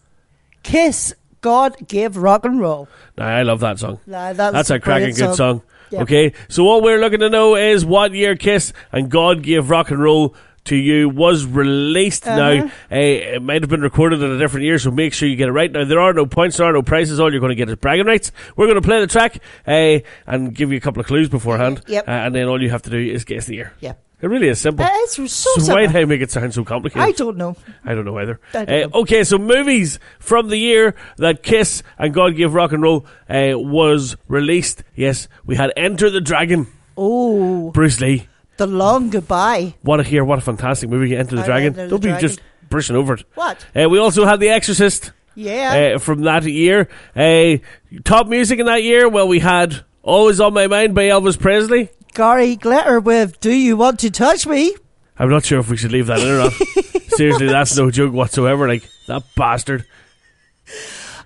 Kiss 0.62 1.14
God 1.40 1.88
Gave 1.88 2.16
Rock 2.16 2.44
and 2.44 2.60
Roll. 2.60 2.88
Now, 3.18 3.26
I 3.28 3.42
love 3.42 3.60
that 3.60 3.78
song. 3.78 4.00
Nah, 4.06 4.32
that's, 4.32 4.52
That's 4.52 4.70
a 4.70 4.80
cracking 4.80 5.14
good 5.14 5.34
song. 5.34 5.62
Yeah. 5.90 6.02
Okay, 6.02 6.32
so 6.48 6.64
what 6.64 6.82
we're 6.82 6.98
looking 6.98 7.20
to 7.20 7.28
know 7.28 7.54
is 7.54 7.84
what 7.84 8.12
year 8.14 8.34
Kiss 8.34 8.72
and 8.92 9.10
God 9.10 9.42
Gave 9.42 9.68
Rock 9.68 9.90
and 9.90 10.00
Roll 10.02 10.34
to 10.64 10.76
You 10.76 11.08
was 11.08 11.44
released. 11.44 12.26
Uh-huh. 12.26 12.36
Now, 12.36 12.64
uh, 12.64 12.68
it 12.90 13.42
might 13.42 13.62
have 13.62 13.68
been 13.70 13.80
recorded 13.82 14.22
in 14.22 14.30
a 14.30 14.38
different 14.38 14.64
year, 14.66 14.78
so 14.78 14.90
make 14.90 15.12
sure 15.14 15.28
you 15.28 15.36
get 15.36 15.48
it 15.48 15.52
right. 15.52 15.70
Now, 15.70 15.84
there 15.84 16.00
are 16.00 16.12
no 16.12 16.26
points, 16.26 16.56
there 16.58 16.66
are 16.66 16.72
no 16.72 16.82
prizes. 16.82 17.18
All 17.20 17.30
you're 17.32 17.40
going 17.40 17.50
to 17.50 17.56
get 17.56 17.68
is 17.68 17.76
bragging 17.76 18.06
rights. 18.06 18.32
We're 18.56 18.66
going 18.66 18.80
to 18.80 18.86
play 18.86 19.00
the 19.00 19.06
track 19.06 19.38
uh, 19.66 19.98
and 20.26 20.54
give 20.54 20.70
you 20.70 20.78
a 20.78 20.80
couple 20.80 21.00
of 21.00 21.06
clues 21.06 21.28
beforehand. 21.28 21.82
Yep. 21.86 22.06
Uh, 22.08 22.10
and 22.10 22.34
then 22.34 22.46
all 22.48 22.62
you 22.62 22.70
have 22.70 22.82
to 22.82 22.90
do 22.90 22.98
is 22.98 23.24
guess 23.24 23.46
the 23.46 23.54
year. 23.56 23.72
Yeah. 23.80 23.94
It 24.20 24.28
really 24.28 24.46
is 24.46 24.60
simple. 24.60 24.84
Uh, 24.84 24.88
it's 24.92 25.16
so 25.16 25.26
so 25.26 25.50
why 25.56 25.58
simple. 25.82 25.86
did 25.88 25.96
I 25.96 26.04
make 26.04 26.20
it 26.20 26.30
sound 26.30 26.54
so 26.54 26.62
complicated? 26.64 27.02
I 27.02 27.10
don't 27.10 27.36
know. 27.36 27.56
I 27.84 27.92
don't 27.96 28.04
know 28.04 28.16
either. 28.18 28.38
Don't 28.52 28.68
know. 28.68 28.88
okay, 29.00 29.24
so 29.24 29.36
movies 29.36 29.98
from 30.20 30.48
the 30.48 30.56
year 30.58 30.94
that 31.16 31.42
Kiss 31.42 31.82
and 31.98 32.14
God 32.14 32.36
Gave 32.36 32.54
Rock 32.54 32.70
and 32.70 32.80
Roll 32.84 33.04
uh, 33.28 33.54
was 33.56 34.16
released. 34.28 34.84
Yes, 34.94 35.26
we 35.44 35.56
had 35.56 35.72
Enter 35.76 36.08
the 36.08 36.20
Dragon, 36.20 36.68
Oh, 36.96 37.72
Bruce 37.72 38.00
Lee. 38.00 38.28
The 38.58 38.66
Long 38.66 39.10
Goodbye. 39.10 39.74
What 39.82 40.00
a 40.00 40.02
hear! 40.02 40.24
What 40.24 40.38
a 40.38 40.42
fantastic 40.42 40.88
movie, 40.90 41.16
Enter 41.16 41.36
the 41.36 41.42
I 41.42 41.46
Dragon. 41.46 41.66
Enter 41.68 41.84
the 41.84 41.88
Don't 41.90 42.00
be 42.00 42.08
Dragon. 42.08 42.28
just 42.28 42.40
brushing 42.68 42.96
over 42.96 43.14
it. 43.14 43.24
What? 43.34 43.64
Uh, 43.74 43.88
we 43.88 43.98
also 43.98 44.24
had 44.26 44.40
The 44.40 44.50
Exorcist 44.50 45.12
Yeah. 45.34 45.94
uh, 45.94 45.98
from 45.98 46.22
that 46.22 46.44
year. 46.44 46.88
Uh, 47.16 47.56
top 48.04 48.26
music 48.28 48.58
in 48.60 48.66
that 48.66 48.82
year. 48.82 49.08
Well, 49.08 49.26
we 49.28 49.38
had 49.40 49.84
Always 50.02 50.40
on 50.40 50.52
My 50.54 50.66
Mind 50.66 50.94
by 50.94 51.04
Elvis 51.04 51.38
Presley. 51.38 51.90
Gary 52.14 52.56
Glitter 52.56 53.00
with 53.00 53.40
Do 53.40 53.52
You 53.54 53.76
Want 53.76 54.00
to 54.00 54.10
Touch 54.10 54.46
Me? 54.46 54.74
I'm 55.18 55.30
not 55.30 55.44
sure 55.44 55.60
if 55.60 55.68
we 55.70 55.76
should 55.76 55.92
leave 55.92 56.06
that 56.08 56.20
in 56.20 56.28
or 56.28 56.38
not. 56.38 56.52
Seriously, 57.16 57.46
that's 57.46 57.76
no 57.76 57.90
joke 57.90 58.12
whatsoever. 58.12 58.66
Like 58.68 58.88
that 59.06 59.22
bastard. 59.36 59.84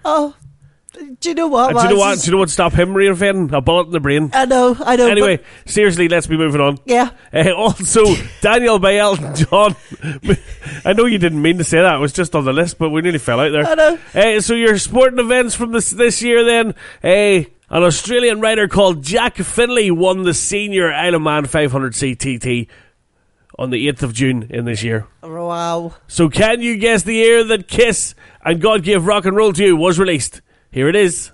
Oh, 0.05 0.35
do 1.21 1.29
you 1.29 1.35
know 1.35 1.49
what? 1.49 1.71
And 1.71 1.79
do 1.79 1.85
you 1.85 1.91
know 1.95 1.99
what? 2.01 2.19
Do 2.19 2.27
you 2.27 2.33
know 2.33 2.39
what 2.39 2.51
stop 2.51 2.73
him 2.73 2.91
reinventing? 2.91 3.53
A 3.53 3.61
bullet 3.61 3.87
in 3.87 3.93
the 3.93 4.01
brain. 4.01 4.31
I 4.33 4.45
know, 4.45 4.77
I 4.79 4.97
know. 4.97 5.09
Anyway, 5.09 5.37
but- 5.39 5.71
seriously, 5.71 6.09
let's 6.09 6.27
be 6.27 6.37
moving 6.37 6.61
on. 6.61 6.79
yeah. 6.85 7.11
Uh, 7.33 7.53
also, 7.57 8.05
Daniel 8.41 8.79
by 8.79 8.97
Elton 8.97 9.35
John. 9.35 9.77
I 10.85 10.93
know 10.93 11.07
you 11.07 11.19
didn't 11.19 11.43
mean 11.43 11.59
to 11.59 11.65
say 11.65 11.81
that; 11.81 11.95
it 11.97 11.99
was 11.99 12.13
just 12.13 12.35
on 12.35 12.45
the 12.45 12.53
list, 12.53 12.79
but 12.79 12.91
we 12.91 13.03
nearly 13.03 13.19
fell 13.19 13.41
out 13.41 13.51
there. 13.53 13.67
I 13.67 13.75
know. 13.75 13.99
Uh, 14.15 14.41
so 14.41 14.55
your 14.55 14.79
sporting 14.79 15.19
events 15.19 15.55
from 15.55 15.73
this 15.73 15.91
this 15.91 16.23
year, 16.23 16.45
then. 16.45 16.75
Uh, 17.03 17.49
an 17.69 17.83
Australian 17.83 18.41
rider 18.41 18.69
called 18.69 19.03
Jack 19.03 19.39
Findlay 19.39 19.91
won 19.91 20.23
the 20.23 20.35
senior 20.35 20.93
Isle 20.93 21.17
of 21.17 21.23
Man 21.23 21.47
500 21.47 21.95
CTT 21.95 22.69
on 23.59 23.71
the 23.71 23.89
8th 23.89 24.03
of 24.03 24.13
June 24.13 24.47
in 24.51 24.67
this 24.67 24.83
year. 24.85 25.07
Wow. 25.23 25.95
So 26.07 26.29
can 26.29 26.61
you 26.61 26.77
guess 26.77 27.03
the 27.03 27.15
year 27.15 27.43
that 27.45 27.67
Kiss 27.69 28.15
and 28.45 28.61
God 28.61 28.85
Gave 28.85 29.05
Rock 29.07 29.25
and 29.25 29.37
Roll 29.37 29.53
to 29.53 29.65
You 29.65 29.77
was 29.77 29.99
released? 29.99 30.43
Here 30.77 30.91
it 30.91 30.95
is. 30.95 31.33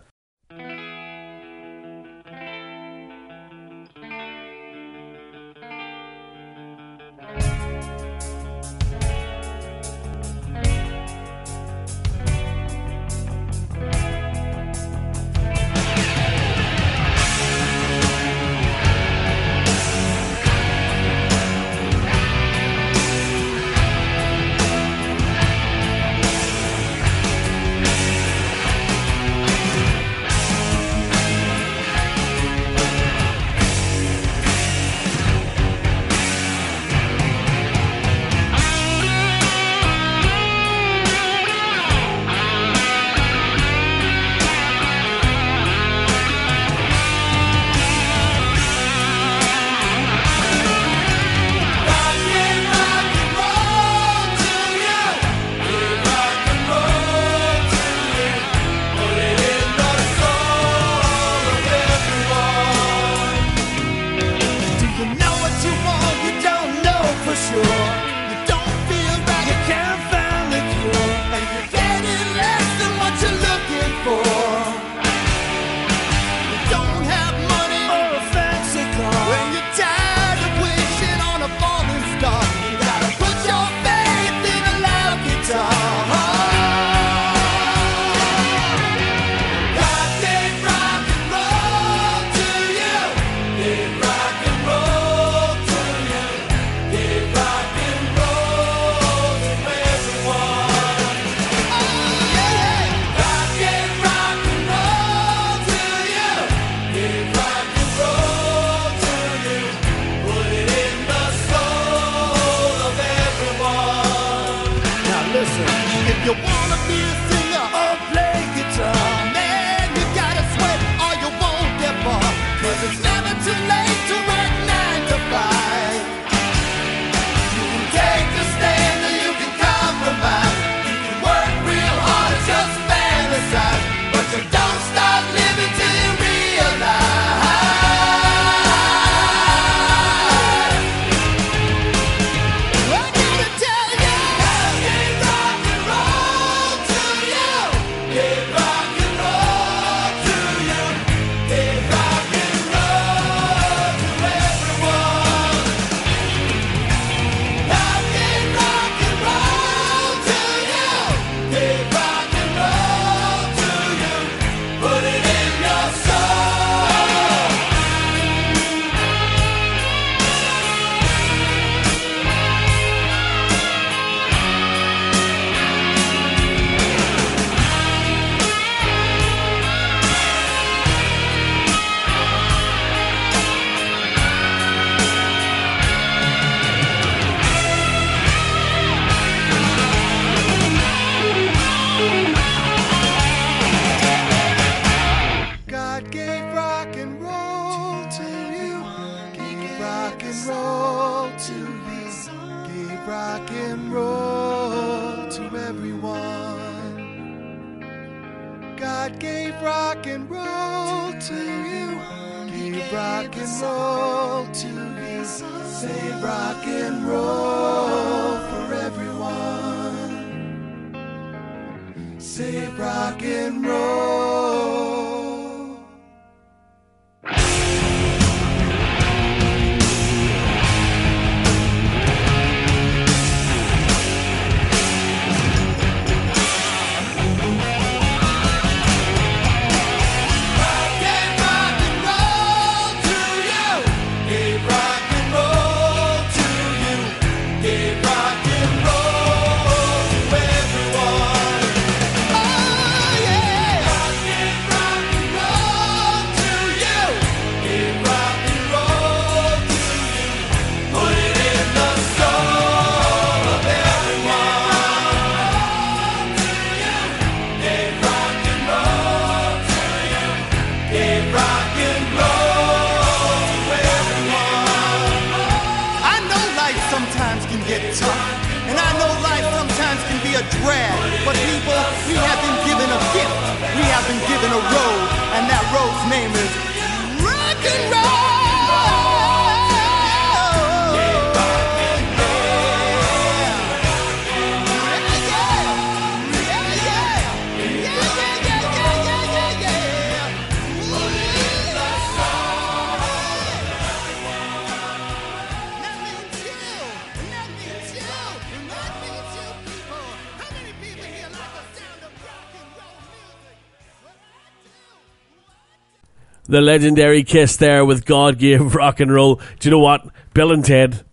Legendary 316.62 317.22
Kiss 317.24 317.56
there 317.56 317.84
with 317.84 318.04
God 318.04 318.38
gave 318.38 318.74
rock 318.74 319.00
and 319.00 319.12
roll. 319.12 319.36
Do 319.36 319.68
you 319.68 319.70
know 319.70 319.78
what? 319.78 320.06
Bill 320.34 320.52
and 320.52 320.64
Ted. 320.64 321.04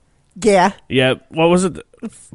Yeah. 0.42 0.72
Yeah, 0.88 1.16
what 1.30 1.48
was 1.48 1.66
it? 1.66 1.78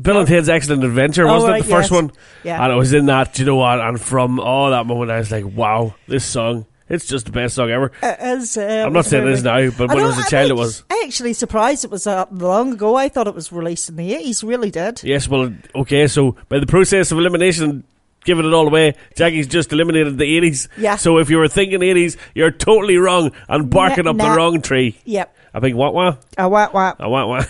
Bill 0.01 0.19
and 0.19 0.29
Ted's 0.29 0.49
Excellent 0.51 0.85
Adventure, 0.85 1.27
Oh, 1.27 1.35
wasn't 1.35 1.53
right, 1.53 1.61
it? 1.61 1.65
The 1.65 1.71
first 1.71 1.91
yes. 1.91 2.03
one? 2.03 2.13
Yeah. 2.43 2.63
And 2.63 2.73
I 2.73 2.77
was 2.77 2.93
in 2.93 3.07
that, 3.07 3.33
do 3.33 3.43
you 3.43 3.47
know 3.47 3.57
what? 3.57 3.81
And 3.81 3.99
from 3.99 4.39
oh 4.41 4.71
that 4.71 4.85
moment 4.87 5.11
I 5.11 5.19
was 5.19 5.31
like, 5.33 5.47
wow, 5.47 5.95
this 6.07 6.25
song, 6.27 6.67
it's 6.87 7.07
just 7.07 7.25
the 7.25 7.33
best 7.33 7.55
song 7.55 7.71
ever. 7.71 7.91
It 8.03 8.19
is, 8.21 8.59
uh, 8.59 8.85
I'm 8.87 8.93
not 8.93 9.07
saying 9.07 9.27
it 9.27 9.33
is 9.33 9.43
now, 9.43 9.71
but 9.71 9.89
when 9.89 10.01
I 10.01 10.07
was 10.07 10.19
a 10.19 10.29
child, 10.29 10.51
it 10.51 10.55
was. 10.55 10.85
I 10.91 11.03
actually 11.07 11.33
surprised 11.33 11.87
it 11.87 11.91
was 11.91 12.05
that 12.05 12.35
long 12.35 12.75
ago. 12.75 12.95
I 12.95 13.09
thought 13.09 13.27
it 13.27 13.35
was 13.35 13.51
released 13.51 13.89
in 13.89 13.97
the 13.97 14.13
80s. 14.13 14.47
Really 14.47 14.71
did. 14.71 15.03
Yes, 15.03 15.27
well, 15.27 15.51
okay, 15.75 16.07
so 16.09 16.37
by 16.51 16.59
the 16.59 16.67
process 16.67 17.11
of 17.11 17.17
elimination, 17.19 17.85
giving 18.25 18.47
it 18.47 18.53
all 18.53 18.67
away, 18.67 18.95
Jackie's 19.15 19.47
just 19.47 19.73
eliminated 19.73 20.19
the 20.19 20.41
80s. 20.41 20.69
Yeah. 20.77 20.97
So 20.97 21.19
if 21.19 21.31
you 21.31 21.39
were 21.39 21.49
thinking 21.49 21.81
80s, 21.81 22.17
you're 22.35 22.51
totally 22.51 22.97
wrong 22.97 23.33
and 23.49 23.71
barking 23.71 24.07
up 24.07 24.17
the 24.17 24.31
wrong 24.31 24.63
tree. 24.63 24.97
Yep. 25.05 25.37
I 25.57 25.61
think 25.61 25.77
what, 25.77 25.95
what? 25.95 26.19
A 26.37 26.49
wah 26.49 26.69
wah. 26.73 26.95
I 26.99 27.07
want 27.07 27.29
one. 27.29 27.47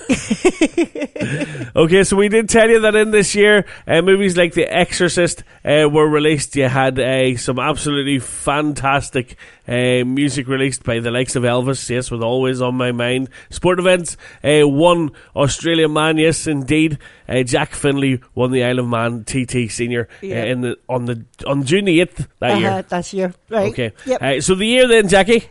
okay, 1.77 2.05
so 2.05 2.17
we 2.17 2.29
did 2.29 2.49
tell 2.51 2.69
you 2.69 2.81
that 2.81 2.95
in 2.95 3.11
this 3.13 3.35
year, 3.35 3.65
uh, 3.87 4.03
movies 4.03 4.37
like 4.37 4.53
The 4.53 4.67
Exorcist 4.67 5.43
uh, 5.65 5.89
were 5.91 6.07
released. 6.09 6.55
You 6.55 6.69
had 6.69 6.99
uh, 6.99 7.37
some 7.39 7.59
absolutely 7.59 8.19
fantastic 8.19 9.37
uh, 9.67 10.05
music 10.05 10.49
released 10.49 10.85
by 10.85 11.01
the 11.01 11.11
likes 11.11 11.35
of 11.37 11.45
Elvis, 11.45 11.89
yes, 11.89 12.11
with 12.11 12.23
Always 12.23 12.61
on 12.61 12.75
My 12.75 12.93
Mind. 12.93 13.31
Sport 13.51 13.79
events, 13.79 14.17
uh, 14.43 14.69
one 14.69 15.11
Australian 15.35 15.93
man, 15.95 16.19
yes, 16.19 16.47
indeed. 16.47 16.99
Uh, 17.27 17.43
Jack 17.43 17.71
Findlay 17.75 18.21
won 18.35 18.51
the 18.51 18.65
Isle 18.65 18.81
of 18.81 18.87
Man 18.89 19.25
TT 19.25 19.71
Senior 19.71 20.09
Yeah. 20.21 20.45
in 20.45 20.61
the, 20.61 20.77
on 20.91 21.07
the 21.07 21.25
on 21.47 21.65
June 21.65 21.87
the 21.87 22.01
8th 22.01 22.27
that 22.41 22.51
Uh-huh, 22.51 22.61
year. 22.61 22.83
That's 22.87 23.15
year. 23.15 23.35
Right. 23.49 23.73
Okay. 23.73 23.93
Yep. 24.05 24.23
Uh, 24.23 24.41
so 24.43 24.55
the 24.55 24.67
year 24.67 24.87
then, 24.89 25.09
Jackie? 25.09 25.45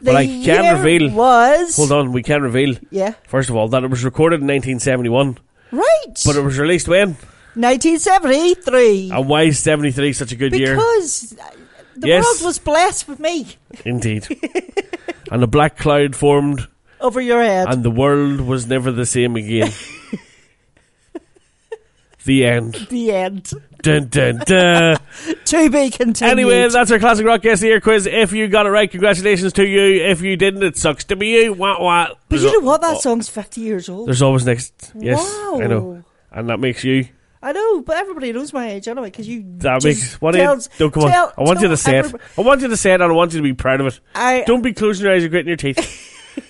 The 0.00 0.12
I 0.12 0.26
can 0.26 0.76
reveal. 0.82 1.10
was. 1.12 1.76
Hold 1.76 1.92
on, 1.92 2.12
we 2.12 2.22
can 2.22 2.42
reveal. 2.42 2.76
Yeah. 2.90 3.14
First 3.28 3.50
of 3.50 3.56
all, 3.56 3.68
that 3.68 3.82
it 3.84 3.90
was 3.90 4.04
recorded 4.04 4.40
in 4.40 4.46
1971, 4.46 5.38
Right. 5.72 5.84
but 6.24 6.36
it 6.36 6.42
was 6.42 6.58
released 6.58 6.88
when? 6.88 7.16
1973. 7.54 9.10
And 9.12 9.28
why 9.28 9.42
is 9.42 9.58
73 9.58 10.12
such 10.12 10.32
a 10.32 10.36
good 10.36 10.54
year? 10.54 10.74
because 10.76 11.34
the 11.96 12.08
Yes. 12.08 12.24
world 12.24 12.42
was 12.46 12.58
blessed 12.58 13.08
with 13.08 13.20
me 13.20 13.56
Indeed. 13.84 14.26
and 15.30 15.42
a 15.42 15.46
black 15.46 15.76
cloud 15.76 16.16
formed, 16.16 16.66
over 17.00 17.20
your 17.20 17.42
head. 17.42 17.68
and 17.68 17.82
the 17.82 17.90
world 17.90 18.40
was 18.40 18.66
never 18.66 18.90
the 18.92 19.06
same 19.06 19.36
again. 19.36 19.72
the 22.24 22.44
end. 22.44 22.74
the 22.90 23.12
end. 23.12 23.50
Dun, 23.82 24.08
dun, 24.08 24.42
dun. 24.46 24.96
To 25.46 25.70
be 25.70 25.90
continued. 25.90 26.30
anyway, 26.30 26.68
that's 26.68 26.90
our 26.90 26.98
classic 26.98 27.26
rock 27.26 27.42
guest 27.42 27.62
year 27.62 27.80
quiz. 27.80 28.06
If 28.06 28.32
you 28.32 28.46
got 28.48 28.66
it 28.66 28.70
right, 28.70 28.90
congratulations 28.90 29.52
to 29.54 29.66
you. 29.66 30.04
If 30.04 30.20
you 30.20 30.36
didn't, 30.36 30.62
it 30.62 30.76
sucks 30.76 31.04
to 31.04 31.16
be 31.16 31.28
you. 31.28 31.52
Wah, 31.52 31.80
wah. 31.82 32.08
but 32.08 32.18
There's 32.28 32.42
you 32.44 32.60
know 32.60 32.66
what? 32.66 32.80
That 32.82 32.96
oh, 32.96 33.00
song's 33.00 33.28
50 33.28 33.60
years 33.60 33.88
old. 33.88 34.06
There's 34.08 34.22
always 34.22 34.44
next. 34.46 34.92
Yes, 34.94 35.18
Wow. 35.18 35.60
I 35.62 35.66
know. 35.66 36.04
And 36.30 36.48
that 36.50 36.60
makes 36.60 36.84
you. 36.84 37.08
I 37.42 37.52
know, 37.52 37.80
but 37.80 37.96
everybody 37.96 38.32
knows 38.32 38.52
my 38.52 38.68
age 38.70 38.86
anyway 38.86 39.08
because 39.08 39.26
you. 39.26 39.42
That 39.58 39.80
just 39.80 39.84
makes. 39.86 40.20
What 40.20 40.32
do 40.32 40.38
you? 40.38 40.44
tells- 40.44 40.68
Don't 40.78 40.92
come 40.92 41.04
on. 41.04 41.10
I 41.10 41.32
want 41.38 41.60
you 41.60 41.68
tell 41.68 41.70
to 41.70 41.76
say 41.78 41.98
it. 41.98 42.04
everyb- 42.04 42.20
I 42.36 42.40
want 42.42 42.60
you 42.60 42.68
to 42.68 42.76
say 42.76 42.92
it, 42.92 43.00
and 43.00 43.04
I 43.04 43.12
want 43.12 43.32
you 43.32 43.38
to 43.38 43.42
be 43.42 43.54
proud 43.54 43.80
of 43.80 43.86
it. 43.86 43.98
I, 44.14 44.44
Don't 44.46 44.62
be 44.62 44.74
closing 44.74 45.06
your 45.06 45.14
eyes 45.14 45.24
or 45.24 45.28
gritting 45.28 45.48
your 45.48 45.56
teeth. 45.56 45.78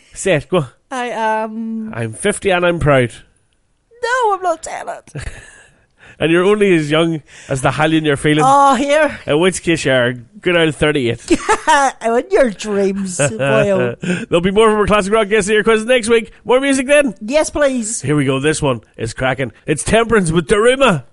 say 0.15 0.35
it. 0.35 0.49
Go. 0.49 0.59
on. 0.59 0.67
I 0.91 1.07
am. 1.11 1.95
I'm 1.95 2.13
50 2.13 2.51
and 2.51 2.67
I'm 2.67 2.81
proud. 2.81 3.13
No, 4.03 4.35
I'm 4.35 4.43
not 4.43 4.65
saying 4.65 4.89
it. 4.89 5.13
And 6.21 6.31
you're 6.31 6.45
only 6.45 6.75
as 6.75 6.91
young 6.91 7.23
as 7.49 7.63
the 7.63 7.71
hallion 7.71 8.05
you're 8.05 8.17
feeling. 8.17 8.45
Oh, 8.47 8.75
here. 8.75 9.19
In 9.27 9.41
which 9.41 9.63
case 9.63 9.85
you're 9.85 10.13
good 10.13 10.57
old 10.57 10.75
38. 10.75 11.31
in 12.03 12.25
your 12.31 12.51
dreams. 12.51 13.19
Boy, 13.19 13.71
oh. 13.71 13.95
There'll 14.01 14.41
be 14.41 14.51
more 14.51 14.71
from 14.71 14.81
our 14.81 14.87
classic 14.87 15.13
rock 15.13 15.29
guests 15.29 15.49
here 15.49 15.65
quiz 15.65 15.85
next 15.87 16.09
week. 16.09 16.33
More 16.45 16.61
music 16.61 16.87
then. 16.87 17.15
Yes, 17.21 17.51
please. 17.51 18.03
Here 18.03 18.15
we 18.15 18.27
go. 18.27 18.39
This 18.39 18.61
one 18.61 18.83
is 18.97 19.15
cracking. 19.15 19.53
It's 19.67 19.83
Temperance 19.83 20.31
with 20.31 20.47
Daruma. 20.47 21.05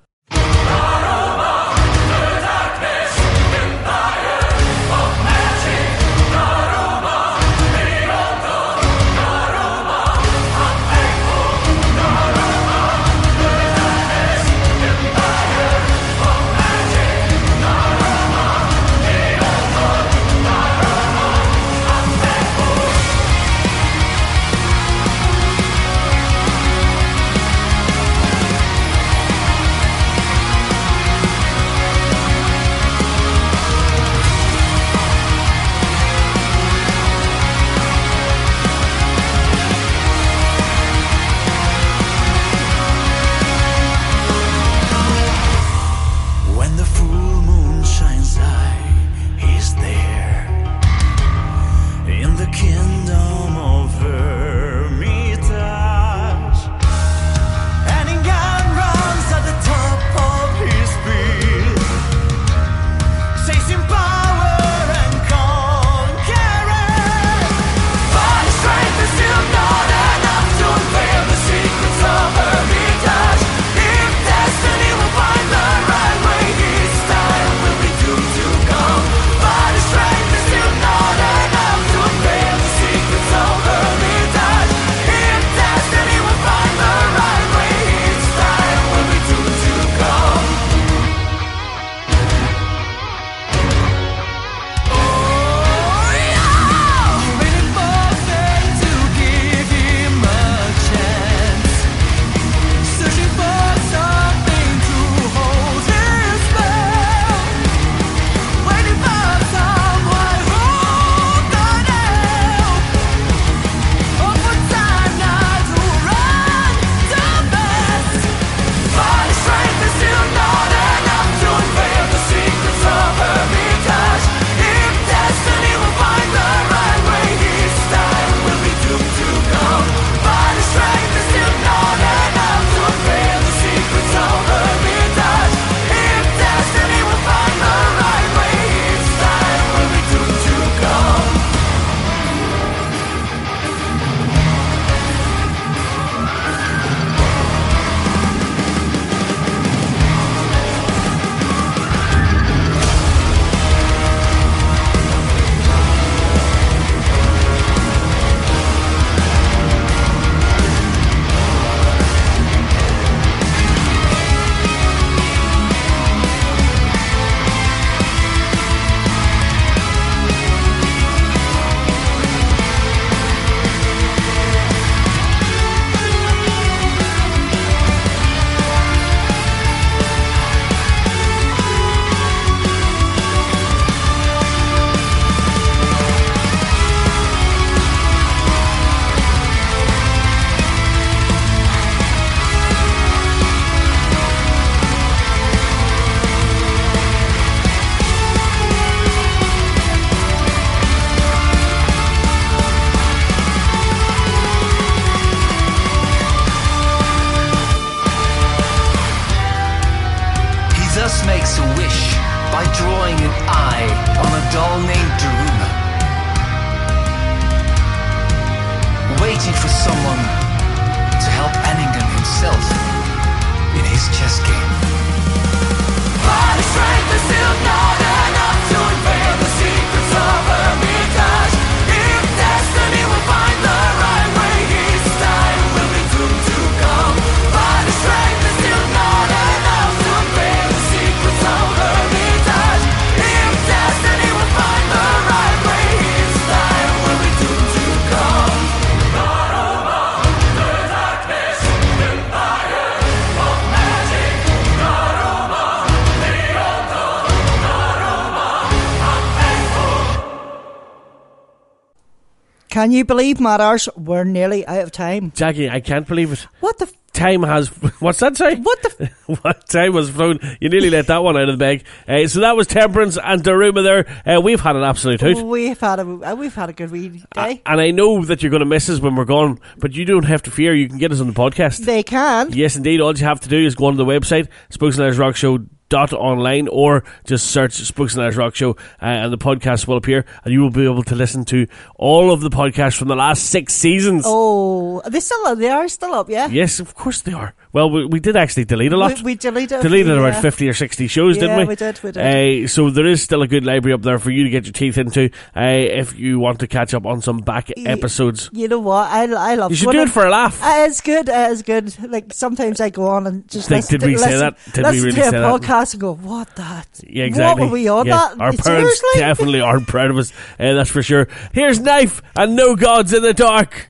Can 262.78 262.92
you 262.92 263.06
believe, 263.06 263.40
Matters? 263.40 263.90
We're 263.96 264.24
nearly 264.24 264.64
out 264.68 264.84
of 264.84 264.92
time. 264.92 265.32
Jackie, 265.34 265.68
I 265.68 265.80
can't 265.80 266.08
believe 266.08 266.32
it. 266.32 266.46
What 266.60 266.78
the? 266.78 266.86
F- 266.86 266.94
Time 267.12 267.42
has. 267.42 267.70
What's 268.00 268.20
that 268.20 268.38
say? 268.38 268.54
what 268.58 268.80
the? 268.84 269.10
F- 269.28 269.42
what 269.44 269.68
time 269.68 269.94
was 269.94 270.12
flown? 270.12 270.38
You 270.62 270.70
nearly 270.70 270.92
let 270.92 271.08
that 271.08 271.24
one 271.24 271.36
out 271.36 271.50
of 271.50 271.58
the 271.58 271.66
bag. 271.66 271.86
Uh, 272.08 272.28
so 272.28 272.42
that 272.42 272.56
was 272.56 272.68
Temperance 272.68 273.18
and 273.18 273.44
Daruma 273.44 273.82
there. 273.84 274.38
Uh, 274.38 274.40
we've 274.42 274.62
had 274.62 274.76
an 274.76 274.84
absolute 274.84 275.22
hoot. 275.22 275.44
we've 275.44 275.80
had 275.80 275.98
a 275.98 276.04
uh, 276.04 276.36
we've 276.36 276.54
had 276.54 276.70
a 276.70 276.74
good 276.74 276.92
wee 276.92 277.24
day. 277.34 277.64
And 277.66 277.82
I 277.82 277.90
know 277.90 278.24
that 278.26 278.44
you're 278.44 278.52
going 278.52 278.60
to 278.60 278.68
miss 278.68 278.92
us 278.92 279.00
when 279.00 279.16
we're 279.16 279.26
gone, 279.26 279.60
but 279.80 279.96
you 279.96 280.06
don't 280.06 280.26
have 280.26 280.44
to 280.44 280.52
fear. 280.52 280.76
You 280.76 280.88
can 280.88 281.00
get 281.00 281.12
us 281.12 281.20
on 281.20 281.26
the 281.26 281.34
podcast. 281.34 281.84
they 281.84 282.04
can. 282.04 282.54
Yes, 282.54 282.76
indeed. 282.76 283.02
All 283.02 283.12
you 283.18 283.26
have 283.26 283.40
to 283.40 283.50
do 283.50 283.58
is 283.58 283.74
go 283.74 283.88
on 283.88 283.98
the 283.98 284.06
website, 284.06 284.50
Spokes 284.70 285.00
and 285.00 285.16
Rock 285.18 285.36
Show. 285.36 285.66
Dot 285.90 286.12
online 286.12 286.68
or 286.68 287.04
just 287.24 287.48
search 287.48 287.74
Spokes 287.74 288.14
and 288.14 288.22
Leathers 288.24 288.36
Rock 288.38 288.56
Show 288.56 288.72
uh, 288.72 288.76
and 289.06 289.32
the 289.32 289.38
podcast 289.38 289.88
will 289.88 289.96
appear 289.98 290.26
and 290.44 290.54
you 290.54 290.62
will 290.62 290.70
be 290.70 290.84
able 290.84 291.04
to 291.04 291.16
listen 291.16 291.46
to 291.46 291.66
all 291.96 292.32
of 292.34 292.42
the 292.42 292.50
podcasts 292.50 292.98
from 292.98 293.08
the 293.08 293.16
last 293.16 293.46
six 293.46 293.74
seasons. 293.74 294.24
Oh, 294.26 295.02
are 295.04 295.10
they 295.10 295.20
still 295.22 295.46
up? 295.48 295.58
they 295.58 295.70
are 295.70 295.88
still 295.88 296.14
up, 296.14 296.30
yeah. 296.30 296.48
Yes, 296.48 296.80
of 296.80 296.94
course 296.94 297.22
they 297.22 297.32
are. 297.34 297.54
Well, 297.78 297.92
we, 297.92 298.06
we 298.08 298.20
did 298.20 298.36
actually 298.36 298.66
delete 298.66 298.92
a 298.92 298.98
lot. 298.98 299.18
We, 299.18 299.22
we 299.22 299.36
deleted 299.36 299.84
deleted 299.84 300.08
yeah. 300.08 300.28
about 300.30 300.42
50 300.42 300.68
or 300.68 300.74
60 300.74 301.08
shows, 301.08 301.38
didn't 301.38 301.58
we? 301.60 301.66
we 301.66 301.76
did, 301.76 302.02
we 302.02 302.12
did. 302.12 302.66
Uh, 302.66 302.68
so 302.68 302.90
there 302.90 303.06
is 303.06 303.22
still 303.22 303.44
a 303.44 303.48
good 303.48 303.64
library 303.64 303.94
up 303.94 304.02
there 304.02 304.18
for 304.18 304.32
you 304.32 304.44
to 304.46 304.50
get 304.50 304.66
your 304.66 304.74
teeth 304.74 304.98
into 304.98 305.30
uh, 305.56 305.62
if 305.62 306.18
you 306.18 306.40
want 306.40 306.60
to 306.62 306.68
catch 306.68 306.96
up 306.96 307.06
on 307.06 307.22
some 307.22 307.38
back 307.38 307.72
Y- 307.78 307.84
episodes. 307.86 308.50
You 308.52 308.68
know 308.68 308.80
what? 308.80 309.08
I, 309.12 309.26
I 309.52 309.54
love. 309.54 309.70
You 309.70 309.78
should 309.78 309.92
do 309.92 310.02
it 310.02 310.10
for 310.10 310.26
a 310.26 310.30
laugh. 310.32 310.60
Uh, 310.60 310.86
it's 310.88 311.02
good. 311.02 311.30
Uh, 311.30 311.50
it's 311.52 311.62
good. 311.62 311.96
Like 312.10 312.34
sometimes 312.34 312.82
I 312.82 312.90
go 312.90 313.06
on 313.10 313.28
and 313.28 313.48
just 313.48 313.70
Like, 313.70 313.84
listen, 313.84 314.00
did 314.00 314.08
we 314.08 314.14
to, 314.14 314.20
say 314.22 314.26
listen, 314.26 314.40
that? 314.40 314.74
Did 314.74 314.78
we 314.78 314.90
listen 314.90 315.06
really 315.06 315.16
to 315.18 315.22
a 315.22 315.24
say 315.26 315.32
that? 315.40 315.62
podcast 315.62 315.94
and 315.94 316.02
go, 316.02 316.16
"What 316.16 316.56
that? 316.56 316.88
Yeah, 317.08 317.26
exactly. 317.26 317.62
What 317.62 317.70
were 317.70 317.74
we 317.74 317.88
on 317.90 318.08
Yeah, 318.08 318.18
that? 318.18 318.32
Our 318.42 318.54
parents 318.54 318.64
Seriously? 318.64 319.10
definitely 319.20 319.62
aren't 319.62 319.88
proud 319.88 320.10
of 320.10 320.18
us, 320.18 320.32
uh, 320.60 320.74
that's 320.74 320.90
for 320.90 321.04
sure. 321.04 321.28
Here's 321.54 321.80
Knife 321.80 322.24
and 322.36 322.56
No 322.56 322.76
Gods 322.76 323.14
in 323.14 323.22
the 323.22 323.36
Dark. 323.36 323.88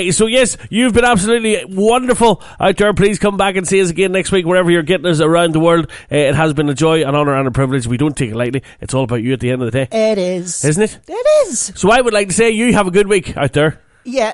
Hey, 0.00 0.12
so 0.12 0.26
yes, 0.26 0.56
you've 0.70 0.94
been 0.94 1.04
absolutely 1.04 1.62
wonderful 1.66 2.42
out 2.58 2.78
there. 2.78 2.94
Please 2.94 3.18
come 3.18 3.36
back 3.36 3.56
and 3.56 3.68
see 3.68 3.82
us 3.82 3.90
again 3.90 4.12
next 4.12 4.32
week, 4.32 4.46
wherever 4.46 4.70
you're 4.70 4.82
getting 4.82 5.04
us 5.04 5.20
around 5.20 5.52
the 5.52 5.60
world. 5.60 5.90
Uh, 6.10 6.16
it 6.16 6.34
has 6.34 6.54
been 6.54 6.70
a 6.70 6.74
joy, 6.74 7.04
an 7.06 7.14
honour, 7.14 7.34
and 7.36 7.46
a 7.46 7.50
privilege. 7.50 7.86
We 7.86 7.98
don't 7.98 8.16
take 8.16 8.30
it 8.30 8.34
lightly. 8.34 8.62
It's 8.80 8.94
all 8.94 9.04
about 9.04 9.16
you 9.16 9.34
at 9.34 9.40
the 9.40 9.50
end 9.50 9.60
of 9.60 9.70
the 9.70 9.84
day, 9.84 9.88
It 9.92 10.16
is. 10.16 10.64
isn't 10.64 10.82
it? 10.82 10.98
It 11.06 11.48
is. 11.48 11.70
So 11.74 11.90
I 11.90 12.00
would 12.00 12.14
like 12.14 12.28
to 12.28 12.34
say 12.34 12.48
you 12.50 12.72
have 12.72 12.86
a 12.86 12.90
good 12.90 13.08
week 13.08 13.36
out 13.36 13.52
there, 13.52 13.78
Yeah. 14.04 14.32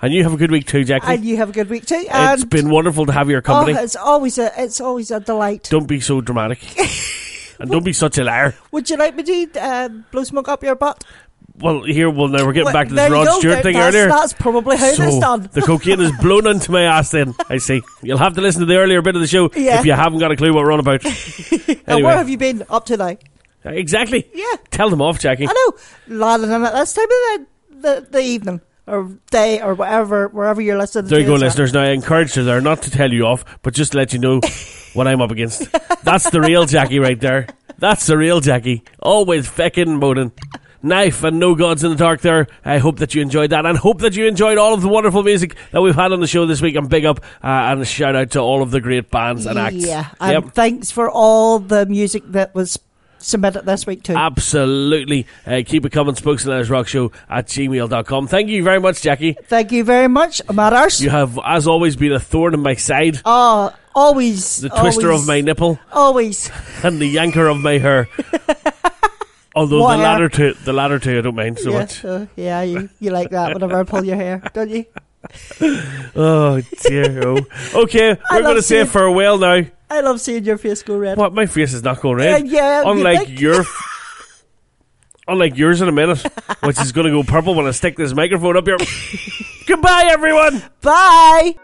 and 0.00 0.12
you 0.14 0.22
have 0.22 0.32
a 0.34 0.36
good 0.36 0.52
week 0.52 0.68
too, 0.68 0.84
Jackie. 0.84 1.08
And 1.08 1.24
you 1.24 1.36
have 1.38 1.48
a 1.48 1.52
good 1.52 1.68
week 1.68 1.84
too. 1.84 2.04
It's 2.08 2.44
been 2.44 2.70
wonderful 2.70 3.04
to 3.06 3.12
have 3.12 3.28
your 3.28 3.42
company. 3.42 3.76
Oh, 3.76 3.82
it's 3.82 3.96
always 3.96 4.38
a 4.38 4.52
it's 4.56 4.80
always 4.80 5.10
a 5.10 5.18
delight. 5.18 5.66
don't 5.68 5.88
be 5.88 5.98
so 5.98 6.20
dramatic, 6.20 6.60
and 7.58 7.68
don't 7.72 7.84
be 7.84 7.92
such 7.92 8.18
a 8.18 8.22
liar. 8.24 8.54
Would 8.70 8.88
you 8.88 8.96
like 8.96 9.16
me 9.16 9.24
to 9.24 9.60
uh, 9.60 9.88
blow 10.12 10.22
smoke 10.22 10.46
up 10.48 10.62
your 10.62 10.76
butt? 10.76 11.02
Well, 11.60 11.82
here, 11.84 12.08
well, 12.10 12.28
now 12.28 12.44
we're 12.46 12.52
getting 12.52 12.66
Well, 12.66 12.72
back 12.74 12.88
to 12.88 12.94
this 12.94 13.10
Rod. 13.10 13.26
Stewart 13.38 13.42
There- 13.54 13.62
thing 13.62 13.74
that's, 13.74 13.94
earlier. 13.94 14.08
That's 14.08 14.32
probably 14.32 14.76
how 14.76 14.92
so 14.92 15.02
it's 15.04 15.18
done. 15.18 15.48
the 15.52 15.62
cocaine 15.62 16.00
is 16.00 16.12
blown 16.20 16.46
into 16.46 16.70
my 16.70 16.82
ass. 16.82 17.10
Then 17.10 17.34
I 17.48 17.58
see. 17.58 17.82
You'll 18.02 18.18
have 18.18 18.34
to 18.34 18.40
listen 18.40 18.60
to 18.60 18.66
the 18.66 18.76
earlier 18.76 19.02
bit 19.02 19.14
of 19.16 19.20
the 19.20 19.26
show 19.26 19.50
Yeah. 19.56 19.80
if 19.80 19.86
you 19.86 19.92
haven't 19.92 20.18
got 20.20 20.30
a 20.30 20.36
clue 20.36 20.52
what 20.54 20.64
we're 20.64 20.72
on 20.72 20.80
about. 20.80 21.02
And 21.86 22.04
where 22.04 22.16
have 22.16 22.28
you 22.28 22.36
been 22.38 22.62
up 22.68 22.84
to 22.86 22.96
now? 22.98 23.16
Uh, 23.64 23.70
exactly. 23.70 24.28
Yeah. 24.34 24.44
Tell 24.70 24.90
them 24.90 25.00
off, 25.02 25.18
Jackie. 25.18 25.48
I 25.48 25.52
know, 25.52 26.16
landing 26.16 26.50
in 26.52 26.62
at 26.64 26.74
this 26.74 26.92
time 26.92 27.04
of 27.04 27.08
the, 27.10 27.46
the, 27.80 28.06
the 28.10 28.20
evening 28.20 28.60
or 28.86 29.10
day 29.30 29.60
or 29.60 29.74
whatever, 29.74 30.28
wherever 30.28 30.60
you're 30.60 30.78
listening. 30.78 31.06
There 31.08 31.20
you 31.20 31.26
go, 31.26 31.34
listeners. 31.34 31.72
Now, 31.72 31.82
I 31.82 31.90
encourage 31.90 32.36
you 32.36 32.44
there 32.44 32.60
not 32.60 32.82
to 32.82 32.90
tell 32.90 33.10
you 33.12 33.24
off, 33.24 33.44
but 33.62 33.74
just 33.74 33.92
to 33.92 33.98
let 33.98 34.12
you 34.12 34.18
know 34.18 34.40
what 34.94 35.08
I'm 35.08 35.20
up 35.22 35.30
against. 35.30 35.66
That's 36.04 36.28
the 36.30 36.40
real 36.40 36.66
Jackie 36.66 36.98
right 36.98 37.18
there. 37.18 37.46
That's 37.78 38.06
the 38.06 38.16
real 38.18 38.40
Jackie. 38.40 38.82
Always 39.00 39.48
feckin' 39.48 39.98
moaning. 39.98 40.32
Knife 40.82 41.24
and 41.24 41.38
no 41.40 41.54
gods 41.54 41.82
in 41.84 41.90
the 41.90 41.96
dark 41.96 42.20
there. 42.20 42.46
I 42.64 42.78
hope 42.78 42.98
that 42.98 43.14
you 43.14 43.22
enjoyed 43.22 43.50
that 43.50 43.66
and 43.66 43.76
hope 43.76 43.98
that 44.00 44.14
you 44.16 44.26
enjoyed 44.26 44.58
all 44.58 44.74
of 44.74 44.80
the 44.82 44.88
wonderful 44.88 45.22
music 45.22 45.56
that 45.72 45.80
we've 45.80 45.94
had 45.94 46.12
on 46.12 46.20
the 46.20 46.26
show 46.26 46.46
this 46.46 46.60
week. 46.62 46.76
And 46.76 46.88
big 46.88 47.04
up 47.04 47.18
uh, 47.42 47.46
and 47.46 47.80
a 47.80 47.84
shout 47.84 48.14
out 48.14 48.30
to 48.32 48.40
all 48.40 48.62
of 48.62 48.70
the 48.70 48.80
great 48.80 49.10
bands 49.10 49.46
and 49.46 49.58
acts. 49.58 49.74
Yeah, 49.76 50.06
and 50.20 50.44
Yep. 50.44 50.54
thanks 50.54 50.90
for 50.90 51.10
all 51.10 51.58
the 51.58 51.84
music 51.86 52.22
that 52.26 52.54
was 52.54 52.78
submitted 53.20 53.62
this 53.66 53.84
week 53.84 54.04
too. 54.04 54.14
Absolutely. 54.14 55.26
Uh, 55.44 55.62
keep 55.66 55.84
it 55.84 55.90
coming, 55.90 56.14
Spokes 56.14 56.44
and 56.44 56.52
Leathers 56.52 56.70
Rock 56.70 56.86
Show 56.86 57.10
at 57.28 57.46
gmail.com. 57.48 58.28
Thank 58.28 58.48
you 58.48 58.62
very 58.62 58.78
much, 58.78 59.02
Jackie. 59.02 59.32
Thank 59.32 59.72
you 59.72 59.82
very 59.82 60.06
much, 60.08 60.40
Matters. 60.52 61.02
You 61.02 61.10
have, 61.10 61.36
as 61.44 61.66
always, 61.66 61.96
been 61.96 62.12
a 62.12 62.20
thorn 62.20 62.54
in 62.54 62.60
my 62.60 62.74
side, 62.74 63.20
Oh, 63.24 63.72
always 63.96 64.58
the 64.60 64.68
twister 64.68 65.08
always, 65.08 65.22
of 65.22 65.26
my 65.26 65.40
nipple. 65.40 65.80
Always. 65.92 66.48
and 66.84 67.00
the 67.00 67.12
yanker 67.12 67.50
of 67.50 67.58
my 67.58 67.78
hair. 67.78 68.08
Although 69.54 69.80
What 69.80 69.96
the 69.96 70.02
hair? 70.02 70.06
latter 70.12 70.28
two, 70.28 70.54
the 70.64 70.72
latter 70.72 70.98
two, 70.98 71.18
I 71.18 71.20
don't 71.22 71.34
mind 71.34 71.58
so 71.58 71.72
much. 71.72 72.04
uh, 72.04 72.26
yeah, 72.36 72.62
you, 72.62 72.88
you 73.00 73.10
like 73.10 73.30
that 73.30 73.54
whenever 73.54 73.78
I 73.80 73.82
pull 73.84 74.04
your 74.04 74.16
hair, 74.16 74.42
don't 74.52 74.70
you? 74.70 74.84
Oh 76.14 76.60
dear. 76.82 77.26
Oh. 77.26 77.38
Okay, 77.82 78.10
I 78.30 78.36
we're 78.36 78.42
going 78.42 78.56
to 78.56 78.62
say 78.62 78.84
farewell 78.84 79.36
now. 79.38 79.62
I 79.90 80.00
love 80.00 80.20
seeing 80.20 80.44
your 80.44 80.58
face 80.58 80.82
go 80.82 80.96
red. 80.96 81.18
What? 81.18 81.34
My 81.34 81.46
face 81.46 81.72
is 81.74 81.82
not 81.82 82.00
going 82.00 82.16
red. 82.18 82.42
Uh, 82.42 82.44
yeah, 82.44 82.82
Unlike 82.86 83.26
think? 83.26 83.40
your. 83.40 83.64
Unlike 85.28 85.56
yours 85.58 85.82
in 85.82 85.88
a 85.88 85.92
minute, 85.92 86.22
which 86.62 86.80
is 86.80 86.92
going 86.92 87.06
to 87.06 87.10
go 87.10 87.22
purple 87.22 87.54
when 87.54 87.66
I 87.66 87.72
stick 87.72 87.96
this 87.96 88.14
microphone 88.14 88.56
up 88.56 88.66
here. 88.66 88.78
Goodbye, 89.66 90.04
everyone. 90.10 90.62
Bye. 90.80 91.54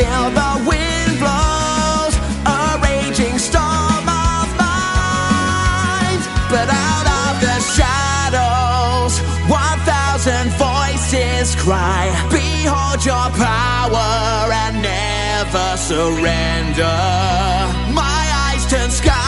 Still, 0.00 0.30
the 0.30 0.52
wind 0.68 1.12
blows 1.20 2.14
a 2.46 2.80
raging 2.82 3.38
storm 3.38 4.06
of 4.08 4.46
mind. 4.56 6.20
But 6.48 6.68
out 6.88 7.06
of 7.22 7.32
the 7.44 7.56
shadows, 7.76 9.12
one 9.48 9.80
thousand 9.90 10.46
voices 10.56 11.54
cry, 11.56 12.08
Behold 12.30 13.04
your 13.04 13.28
power 13.36 14.52
and 14.62 14.76
never 14.82 15.76
surrender. 15.76 16.98
My 17.92 18.22
eyes 18.48 18.64
turn 18.70 18.90
skyward. 18.90 19.19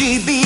GB. 0.00 0.39